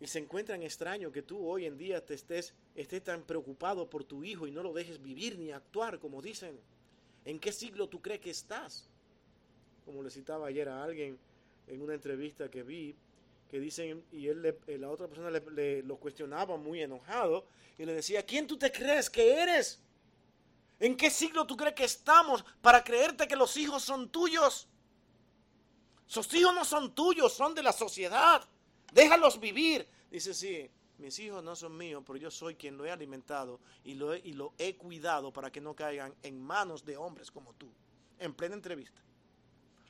y 0.00 0.06
se 0.06 0.18
encuentran 0.18 0.62
extraño 0.62 1.12
que 1.12 1.20
tú 1.20 1.46
hoy 1.46 1.66
en 1.66 1.76
día 1.76 2.04
te 2.04 2.14
estés, 2.14 2.54
estés 2.74 3.04
tan 3.04 3.22
preocupado 3.22 3.88
por 3.88 4.02
tu 4.02 4.24
hijo 4.24 4.46
y 4.46 4.50
no 4.50 4.62
lo 4.62 4.72
dejes 4.72 5.02
vivir 5.02 5.38
ni 5.38 5.52
actuar, 5.52 5.98
como 5.98 6.22
dicen. 6.22 6.58
¿En 7.26 7.38
qué 7.38 7.52
siglo 7.52 7.86
tú 7.86 8.00
crees 8.00 8.20
que 8.20 8.30
estás? 8.30 8.88
Como 9.84 10.02
le 10.02 10.10
citaba 10.10 10.46
ayer 10.46 10.70
a 10.70 10.82
alguien 10.82 11.18
en 11.66 11.82
una 11.82 11.92
entrevista 11.92 12.50
que 12.50 12.62
vi, 12.62 12.96
que 13.50 13.60
dicen, 13.60 14.02
y 14.10 14.28
él 14.28 14.40
le, 14.40 14.78
la 14.78 14.88
otra 14.88 15.06
persona 15.06 15.30
le, 15.30 15.82
lo 15.82 15.96
cuestionaba 15.98 16.56
muy 16.56 16.80
enojado, 16.80 17.44
y 17.76 17.84
le 17.84 17.92
decía, 17.92 18.24
¿quién 18.24 18.46
tú 18.46 18.56
te 18.56 18.72
crees 18.72 19.10
que 19.10 19.34
eres? 19.34 19.82
¿En 20.78 20.96
qué 20.96 21.10
siglo 21.10 21.46
tú 21.46 21.58
crees 21.58 21.74
que 21.74 21.84
estamos 21.84 22.42
para 22.62 22.82
creerte 22.82 23.28
que 23.28 23.36
los 23.36 23.54
hijos 23.58 23.82
son 23.82 24.08
tuyos? 24.08 24.66
Sus 26.06 26.32
hijos 26.32 26.54
no 26.54 26.64
son 26.64 26.94
tuyos, 26.94 27.34
son 27.34 27.54
de 27.54 27.62
la 27.62 27.72
sociedad. 27.72 28.42
Déjalos 28.92 29.38
vivir. 29.38 29.86
Dice, 30.10 30.34
sí, 30.34 30.68
mis 30.98 31.18
hijos 31.18 31.42
no 31.42 31.56
son 31.56 31.76
míos, 31.76 32.02
pero 32.06 32.18
yo 32.18 32.30
soy 32.30 32.54
quien 32.54 32.76
lo 32.76 32.84
he 32.84 32.90
alimentado 32.90 33.60
y 33.84 33.94
lo 33.94 34.12
he, 34.12 34.18
y 34.18 34.32
lo 34.32 34.52
he 34.58 34.76
cuidado 34.76 35.32
para 35.32 35.50
que 35.50 35.60
no 35.60 35.74
caigan 35.74 36.14
en 36.22 36.40
manos 36.40 36.84
de 36.84 36.96
hombres 36.96 37.30
como 37.30 37.54
tú. 37.54 37.68
En 38.18 38.34
plena 38.34 38.54
entrevista. 38.54 39.00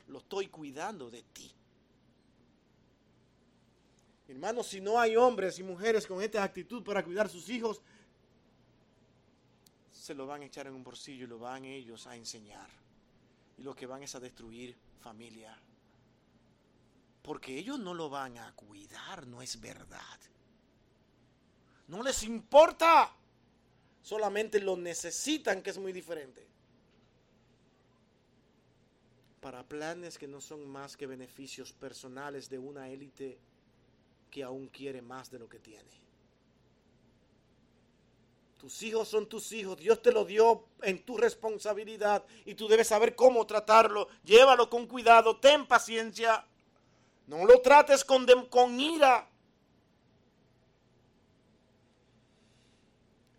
Lo 0.08 0.18
estoy 0.18 0.48
cuidando 0.48 1.10
de 1.10 1.22
ti. 1.22 1.50
Hermanos, 4.28 4.68
si 4.68 4.80
no 4.80 5.00
hay 5.00 5.16
hombres 5.16 5.58
y 5.58 5.64
mujeres 5.64 6.06
con 6.06 6.22
esta 6.22 6.44
actitud 6.44 6.84
para 6.84 7.04
cuidar 7.04 7.28
sus 7.28 7.48
hijos, 7.48 7.82
se 9.90 10.14
lo 10.14 10.26
van 10.26 10.42
a 10.42 10.46
echar 10.46 10.68
en 10.68 10.74
un 10.74 10.84
bolsillo 10.84 11.24
y 11.24 11.28
lo 11.28 11.38
van 11.40 11.64
ellos 11.64 12.06
a 12.06 12.14
enseñar. 12.14 12.68
Y 13.58 13.62
lo 13.62 13.74
que 13.74 13.86
van 13.86 14.04
es 14.04 14.14
a 14.14 14.20
destruir 14.20 14.76
familia, 15.00 15.58
porque 17.30 17.56
ellos 17.56 17.78
no 17.78 17.94
lo 17.94 18.10
van 18.10 18.38
a 18.38 18.52
cuidar, 18.56 19.24
no 19.28 19.40
es 19.40 19.60
verdad. 19.60 20.18
No 21.86 22.02
les 22.02 22.24
importa. 22.24 23.08
Solamente 24.02 24.58
lo 24.58 24.76
necesitan, 24.76 25.62
que 25.62 25.70
es 25.70 25.78
muy 25.78 25.92
diferente. 25.92 26.44
Para 29.40 29.62
planes 29.62 30.18
que 30.18 30.26
no 30.26 30.40
son 30.40 30.68
más 30.68 30.96
que 30.96 31.06
beneficios 31.06 31.72
personales 31.72 32.50
de 32.50 32.58
una 32.58 32.88
élite 32.88 33.38
que 34.28 34.42
aún 34.42 34.66
quiere 34.66 35.00
más 35.00 35.30
de 35.30 35.38
lo 35.38 35.48
que 35.48 35.60
tiene. 35.60 36.00
Tus 38.58 38.82
hijos 38.82 39.06
son 39.06 39.28
tus 39.28 39.52
hijos, 39.52 39.78
Dios 39.78 40.02
te 40.02 40.10
lo 40.10 40.24
dio 40.24 40.64
en 40.82 41.04
tu 41.04 41.16
responsabilidad 41.16 42.24
y 42.44 42.56
tú 42.56 42.66
debes 42.66 42.88
saber 42.88 43.14
cómo 43.14 43.46
tratarlo. 43.46 44.08
Llévalo 44.24 44.68
con 44.68 44.88
cuidado, 44.88 45.38
ten 45.38 45.68
paciencia. 45.68 46.44
No 47.30 47.46
lo 47.46 47.60
trates 47.60 48.04
con, 48.04 48.26
ira. 48.80 49.24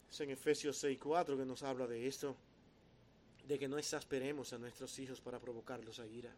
Es 0.09 0.21
en 0.21 0.29
Efesios 0.29 0.81
6:4 0.81 1.35
que 1.35 1.43
nos 1.43 1.61
habla 1.61 1.85
de 1.87 2.07
esto, 2.07 2.37
de 3.49 3.59
que 3.59 3.67
no 3.67 3.77
exasperemos 3.77 4.53
a 4.53 4.59
nuestros 4.59 4.97
hijos 4.97 5.19
para 5.19 5.39
provocarlos 5.39 5.99
a 5.99 6.07
ira. 6.07 6.33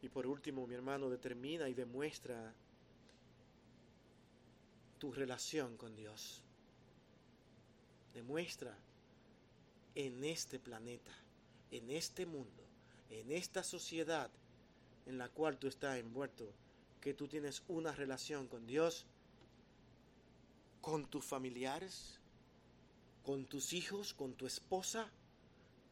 Y 0.00 0.08
por 0.08 0.26
último, 0.26 0.66
mi 0.66 0.74
hermano, 0.74 1.10
determina 1.10 1.68
y 1.68 1.74
demuestra 1.74 2.54
tu 4.98 5.12
relación 5.12 5.76
con 5.76 5.94
Dios. 5.94 6.40
Demuestra 8.14 8.74
en 9.94 10.24
este 10.24 10.58
planeta, 10.58 11.12
en 11.70 11.90
este 11.90 12.24
mundo, 12.24 12.69
en 13.10 13.32
esta 13.32 13.62
sociedad 13.62 14.30
en 15.06 15.18
la 15.18 15.28
cual 15.28 15.58
tú 15.58 15.66
estás 15.66 15.98
envuelto, 15.98 16.52
que 17.00 17.14
tú 17.14 17.26
tienes 17.26 17.62
una 17.68 17.92
relación 17.92 18.46
con 18.46 18.66
Dios, 18.66 19.06
con 20.80 21.06
tus 21.06 21.24
familiares, 21.24 22.20
con 23.24 23.46
tus 23.46 23.72
hijos, 23.72 24.14
con 24.14 24.34
tu 24.34 24.46
esposa, 24.46 25.10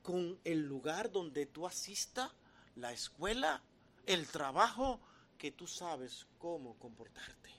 con 0.03 0.39
el 0.45 0.67
lugar 0.67 1.11
donde 1.11 1.47
tú 1.47 1.67
asistas, 1.67 2.31
la 2.77 2.93
escuela, 2.93 3.63
el 4.07 4.27
trabajo, 4.29 5.01
que 5.37 5.51
tú 5.51 5.67
sabes 5.67 6.27
cómo 6.39 6.75
comportarte. 6.79 7.51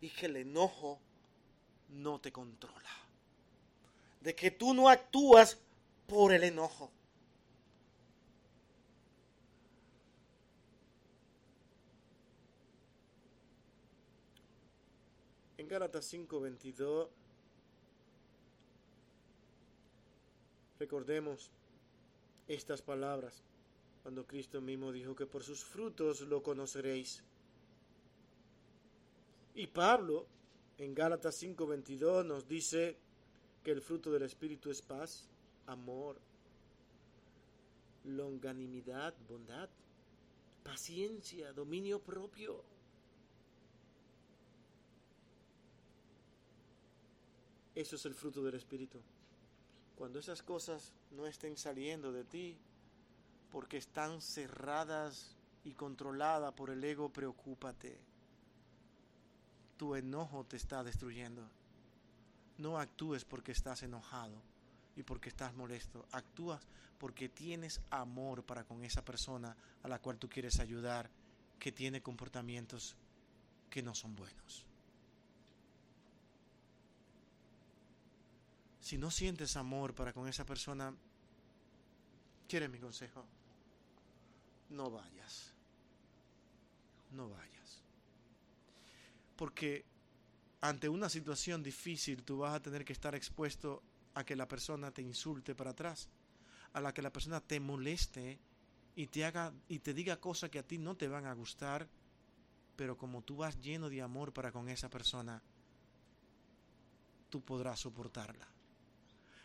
Y 0.00 0.10
que 0.10 0.26
el 0.26 0.36
enojo 0.36 1.00
no 1.88 2.20
te 2.20 2.32
controla. 2.32 2.90
De 4.20 4.34
que 4.34 4.50
tú 4.50 4.74
no 4.74 4.88
actúas 4.88 5.58
por 6.06 6.32
el 6.32 6.44
enojo. 6.44 6.90
En 15.64 15.70
Gálatas 15.70 16.04
5:22 16.12 17.08
recordemos 20.78 21.50
estas 22.46 22.82
palabras 22.82 23.42
cuando 24.02 24.26
Cristo 24.26 24.60
mismo 24.60 24.92
dijo 24.92 25.16
que 25.16 25.24
por 25.24 25.42
sus 25.42 25.64
frutos 25.64 26.20
lo 26.20 26.42
conoceréis. 26.42 27.22
Y 29.54 29.66
Pablo 29.68 30.26
en 30.76 30.94
Gálatas 30.94 31.42
5:22 31.42 32.26
nos 32.26 32.46
dice 32.46 32.98
que 33.62 33.70
el 33.70 33.80
fruto 33.80 34.12
del 34.12 34.24
Espíritu 34.24 34.70
es 34.70 34.82
paz, 34.82 35.30
amor, 35.64 36.20
longanimidad, 38.04 39.14
bondad, 39.26 39.70
paciencia, 40.62 41.54
dominio 41.54 42.00
propio. 42.00 42.73
Eso 47.74 47.96
es 47.96 48.06
el 48.06 48.14
fruto 48.14 48.42
del 48.42 48.54
Espíritu. 48.54 49.00
Cuando 49.96 50.18
esas 50.18 50.42
cosas 50.42 50.92
no 51.10 51.26
estén 51.26 51.56
saliendo 51.56 52.12
de 52.12 52.24
ti, 52.24 52.56
porque 53.50 53.76
están 53.76 54.20
cerradas 54.20 55.36
y 55.64 55.72
controladas 55.72 56.52
por 56.54 56.70
el 56.70 56.82
ego, 56.82 57.12
preocúpate. 57.12 58.00
Tu 59.76 59.94
enojo 59.94 60.44
te 60.44 60.56
está 60.56 60.82
destruyendo. 60.84 61.48
No 62.58 62.78
actúes 62.78 63.24
porque 63.24 63.52
estás 63.52 63.82
enojado 63.82 64.40
y 64.96 65.02
porque 65.02 65.28
estás 65.28 65.54
molesto. 65.54 66.06
Actúas 66.12 66.66
porque 66.98 67.28
tienes 67.28 67.80
amor 67.90 68.44
para 68.44 68.64
con 68.64 68.84
esa 68.84 69.04
persona 69.04 69.56
a 69.82 69.88
la 69.88 69.98
cual 69.98 70.18
tú 70.18 70.28
quieres 70.28 70.60
ayudar, 70.60 71.10
que 71.58 71.72
tiene 71.72 72.02
comportamientos 72.02 72.96
que 73.70 73.82
no 73.82 73.94
son 73.94 74.14
buenos. 74.14 74.66
Si 78.84 78.98
no 78.98 79.10
sientes 79.10 79.56
amor 79.56 79.94
para 79.94 80.12
con 80.12 80.28
esa 80.28 80.44
persona, 80.44 80.94
¿quieres 82.46 82.68
mi 82.68 82.78
consejo? 82.78 83.24
No 84.68 84.90
vayas. 84.90 85.54
No 87.10 87.30
vayas. 87.30 87.82
Porque 89.36 89.86
ante 90.60 90.90
una 90.90 91.08
situación 91.08 91.62
difícil 91.62 92.24
tú 92.24 92.40
vas 92.40 92.54
a 92.54 92.60
tener 92.60 92.84
que 92.84 92.92
estar 92.92 93.14
expuesto 93.14 93.82
a 94.12 94.22
que 94.22 94.36
la 94.36 94.46
persona 94.46 94.90
te 94.90 95.00
insulte 95.00 95.54
para 95.54 95.70
atrás, 95.70 96.10
a 96.74 96.82
la 96.82 96.92
que 96.92 97.00
la 97.00 97.10
persona 97.10 97.40
te 97.40 97.60
moleste 97.60 98.38
y 98.96 99.06
te 99.06 99.24
haga 99.24 99.54
y 99.66 99.78
te 99.78 99.94
diga 99.94 100.20
cosas 100.20 100.50
que 100.50 100.58
a 100.58 100.62
ti 100.62 100.76
no 100.76 100.94
te 100.94 101.08
van 101.08 101.24
a 101.24 101.32
gustar, 101.32 101.88
pero 102.76 102.98
como 102.98 103.22
tú 103.22 103.36
vas 103.36 103.58
lleno 103.62 103.88
de 103.88 104.02
amor 104.02 104.34
para 104.34 104.52
con 104.52 104.68
esa 104.68 104.90
persona, 104.90 105.42
tú 107.30 107.40
podrás 107.40 107.80
soportarla. 107.80 108.53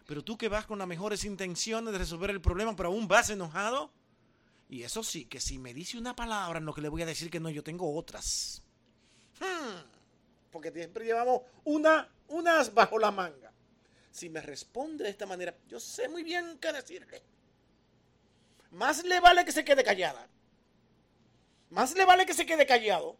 Pero 0.09 0.23
tú 0.23 0.39
que 0.39 0.47
vas 0.47 0.65
con 0.65 0.79
las 0.79 0.87
mejores 0.87 1.23
intenciones 1.23 1.93
de 1.93 1.99
resolver 1.99 2.31
el 2.31 2.41
problema, 2.41 2.75
pero 2.75 2.89
aún 2.89 3.07
vas 3.07 3.29
enojado. 3.29 3.91
Y 4.67 4.81
eso 4.81 5.03
sí, 5.03 5.25
que 5.25 5.39
si 5.39 5.59
me 5.59 5.71
dice 5.71 5.99
una 5.99 6.15
palabra 6.15 6.57
en 6.57 6.65
lo 6.65 6.73
que 6.73 6.81
le 6.81 6.89
voy 6.89 7.03
a 7.03 7.05
decir 7.05 7.29
que 7.29 7.39
no, 7.39 7.47
yo 7.51 7.63
tengo 7.63 7.95
otras. 7.95 8.63
Hmm, 9.39 9.85
porque 10.51 10.71
siempre 10.71 11.05
llevamos 11.05 11.43
una, 11.63 12.09
unas 12.27 12.73
bajo 12.73 12.97
la 12.97 13.11
manga. 13.11 13.51
Si 14.09 14.29
me 14.29 14.41
responde 14.41 15.03
de 15.03 15.11
esta 15.11 15.27
manera, 15.27 15.55
yo 15.67 15.79
sé 15.79 16.09
muy 16.09 16.23
bien 16.23 16.57
qué 16.59 16.73
decirle. 16.73 17.21
Más 18.71 19.03
le 19.03 19.19
vale 19.19 19.45
que 19.45 19.51
se 19.51 19.63
quede 19.63 19.83
callada. 19.83 20.27
Más 21.69 21.93
le 21.93 22.03
vale 22.03 22.25
que 22.25 22.33
se 22.33 22.47
quede 22.47 22.65
callado. 22.65 23.15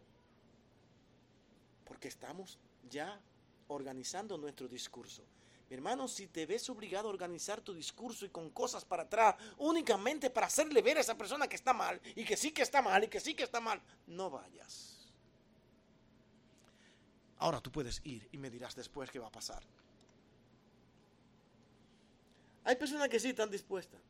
porque 1.84 2.08
estamos 2.08 2.58
ya 2.88 3.20
organizando 3.68 4.36
nuestro 4.36 4.66
discurso. 4.66 5.22
Mi 5.70 5.76
hermano, 5.76 6.08
si 6.08 6.26
te 6.26 6.46
ves 6.46 6.68
obligado 6.68 7.06
a 7.06 7.12
organizar 7.12 7.60
tu 7.60 7.72
discurso 7.72 8.26
y 8.26 8.30
con 8.30 8.50
cosas 8.50 8.84
para 8.84 9.04
atrás, 9.04 9.36
únicamente 9.56 10.28
para 10.28 10.48
hacerle 10.48 10.82
ver 10.82 10.98
a 10.98 11.00
esa 11.00 11.16
persona 11.16 11.46
que 11.46 11.54
está 11.54 11.72
mal, 11.72 12.00
y 12.16 12.24
que 12.24 12.36
sí 12.36 12.50
que 12.50 12.62
está 12.62 12.82
mal, 12.82 13.04
y 13.04 13.08
que 13.08 13.20
sí 13.20 13.34
que 13.34 13.44
está 13.44 13.60
mal, 13.60 13.80
no 14.08 14.30
vayas. 14.30 15.08
Ahora 17.38 17.60
tú 17.60 17.70
puedes 17.70 18.00
ir 18.04 18.28
y 18.32 18.36
me 18.36 18.50
dirás 18.50 18.74
después 18.74 19.12
qué 19.12 19.20
va 19.20 19.28
a 19.28 19.32
pasar. 19.32 19.62
Hay 22.64 22.74
personas 22.74 23.08
que 23.08 23.20
sí 23.20 23.28
están 23.28 23.50
dispuestas. 23.50 24.00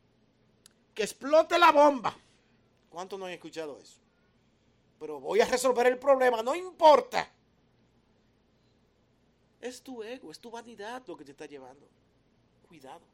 Que 0.95 1.03
explote 1.03 1.59
la 1.59 1.73
bomba. 1.73 2.17
¿Cuántos 2.89 3.19
no 3.19 3.27
han 3.27 3.33
escuchado 3.33 3.79
eso? 3.79 3.99
Pero 4.99 5.21
voy 5.21 5.41
a 5.43 5.45
resolver 5.45 5.87
el 5.87 5.99
problema, 5.99 6.43
no 6.43 6.55
importa. 6.55 7.31
Es 9.61 9.83
tu 9.83 10.03
ego, 10.03 10.31
es 10.31 10.41
tu 10.41 10.51
vanidad 10.51 11.03
lo 11.07 11.17
que 11.17 11.25
te 11.25 11.33
está 11.33 11.47
llevando. 11.47 11.87
Cuidado, 12.67 13.05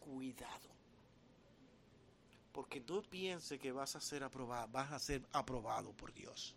cuidado. 0.00 0.68
Porque 2.52 2.80
no 2.80 3.02
piense 3.02 3.58
que 3.58 3.70
vas 3.70 3.94
a 3.94 4.00
ser 4.00 4.24
aprobado, 4.24 4.68
vas 4.72 4.92
a 4.92 4.98
ser 4.98 5.22
aprobado 5.32 5.92
por 5.92 6.12
Dios. 6.12 6.54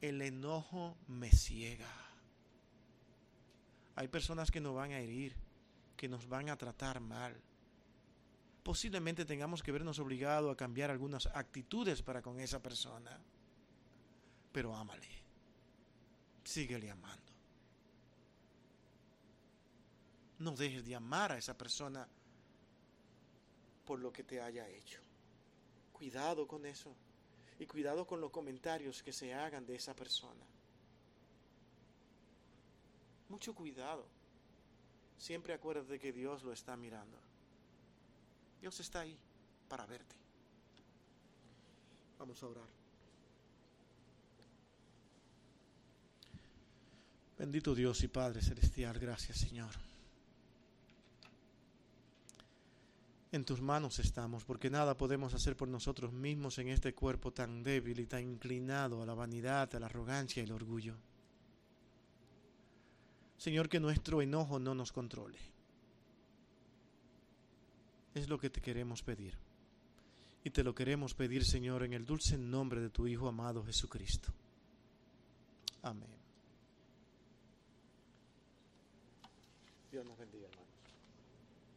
El 0.00 0.22
enojo 0.22 0.96
me 1.06 1.30
ciega. 1.30 1.92
Hay 3.96 4.08
personas 4.08 4.50
que 4.50 4.60
nos 4.60 4.74
van 4.74 4.92
a 4.92 4.98
herir, 4.98 5.36
que 5.96 6.08
nos 6.08 6.26
van 6.28 6.48
a 6.48 6.56
tratar 6.56 7.00
mal. 7.00 7.36
Posiblemente 8.62 9.26
tengamos 9.26 9.62
que 9.62 9.72
vernos 9.72 9.98
obligados 9.98 10.52
a 10.52 10.56
cambiar 10.56 10.90
algunas 10.90 11.26
actitudes 11.26 12.02
para 12.02 12.22
con 12.22 12.40
esa 12.40 12.62
persona. 12.62 13.20
Pero 14.52 14.74
ámale 14.74 15.23
síguele 16.44 16.90
amando. 16.90 17.32
No 20.38 20.52
dejes 20.52 20.84
de 20.84 20.94
amar 20.94 21.32
a 21.32 21.38
esa 21.38 21.56
persona 21.56 22.06
por 23.84 23.98
lo 23.98 24.12
que 24.12 24.24
te 24.24 24.40
haya 24.40 24.68
hecho. 24.68 25.00
Cuidado 25.92 26.46
con 26.46 26.66
eso. 26.66 26.94
Y 27.58 27.66
cuidado 27.66 28.06
con 28.06 28.20
los 28.20 28.30
comentarios 28.30 29.02
que 29.02 29.12
se 29.12 29.32
hagan 29.32 29.64
de 29.64 29.76
esa 29.76 29.94
persona. 29.94 30.44
Mucho 33.28 33.54
cuidado. 33.54 34.06
Siempre 35.16 35.54
acuérdate 35.54 35.98
que 35.98 36.12
Dios 36.12 36.42
lo 36.42 36.52
está 36.52 36.76
mirando. 36.76 37.16
Dios 38.60 38.78
está 38.80 39.00
ahí 39.00 39.16
para 39.68 39.86
verte. 39.86 40.16
Vamos 42.18 42.42
a 42.42 42.46
orar. 42.46 42.83
Bendito 47.38 47.74
Dios 47.74 48.02
y 48.04 48.08
Padre 48.08 48.42
Celestial, 48.42 48.98
gracias 48.98 49.38
Señor. 49.38 49.70
En 53.32 53.44
tus 53.44 53.60
manos 53.60 53.98
estamos, 53.98 54.44
porque 54.44 54.70
nada 54.70 54.96
podemos 54.96 55.34
hacer 55.34 55.56
por 55.56 55.66
nosotros 55.66 56.12
mismos 56.12 56.58
en 56.58 56.68
este 56.68 56.94
cuerpo 56.94 57.32
tan 57.32 57.64
débil 57.64 57.98
y 57.98 58.06
tan 58.06 58.22
inclinado 58.22 59.02
a 59.02 59.06
la 59.06 59.14
vanidad, 59.14 59.74
a 59.74 59.80
la 59.80 59.86
arrogancia 59.86 60.40
y 60.40 60.46
el 60.46 60.52
orgullo. 60.52 60.94
Señor, 63.36 63.68
que 63.68 63.80
nuestro 63.80 64.22
enojo 64.22 64.60
no 64.60 64.76
nos 64.76 64.92
controle. 64.92 65.38
Es 68.14 68.28
lo 68.28 68.38
que 68.38 68.50
te 68.50 68.60
queremos 68.60 69.02
pedir. 69.02 69.36
Y 70.44 70.50
te 70.50 70.62
lo 70.62 70.72
queremos 70.72 71.14
pedir, 71.14 71.44
Señor, 71.44 71.82
en 71.82 71.94
el 71.94 72.06
dulce 72.06 72.38
nombre 72.38 72.80
de 72.80 72.90
tu 72.90 73.08
Hijo 73.08 73.26
amado 73.26 73.64
Jesucristo. 73.64 74.32
Amén. 75.82 76.23
Dios 79.94 80.04
nos 80.06 80.18
bendiga. 80.18 80.33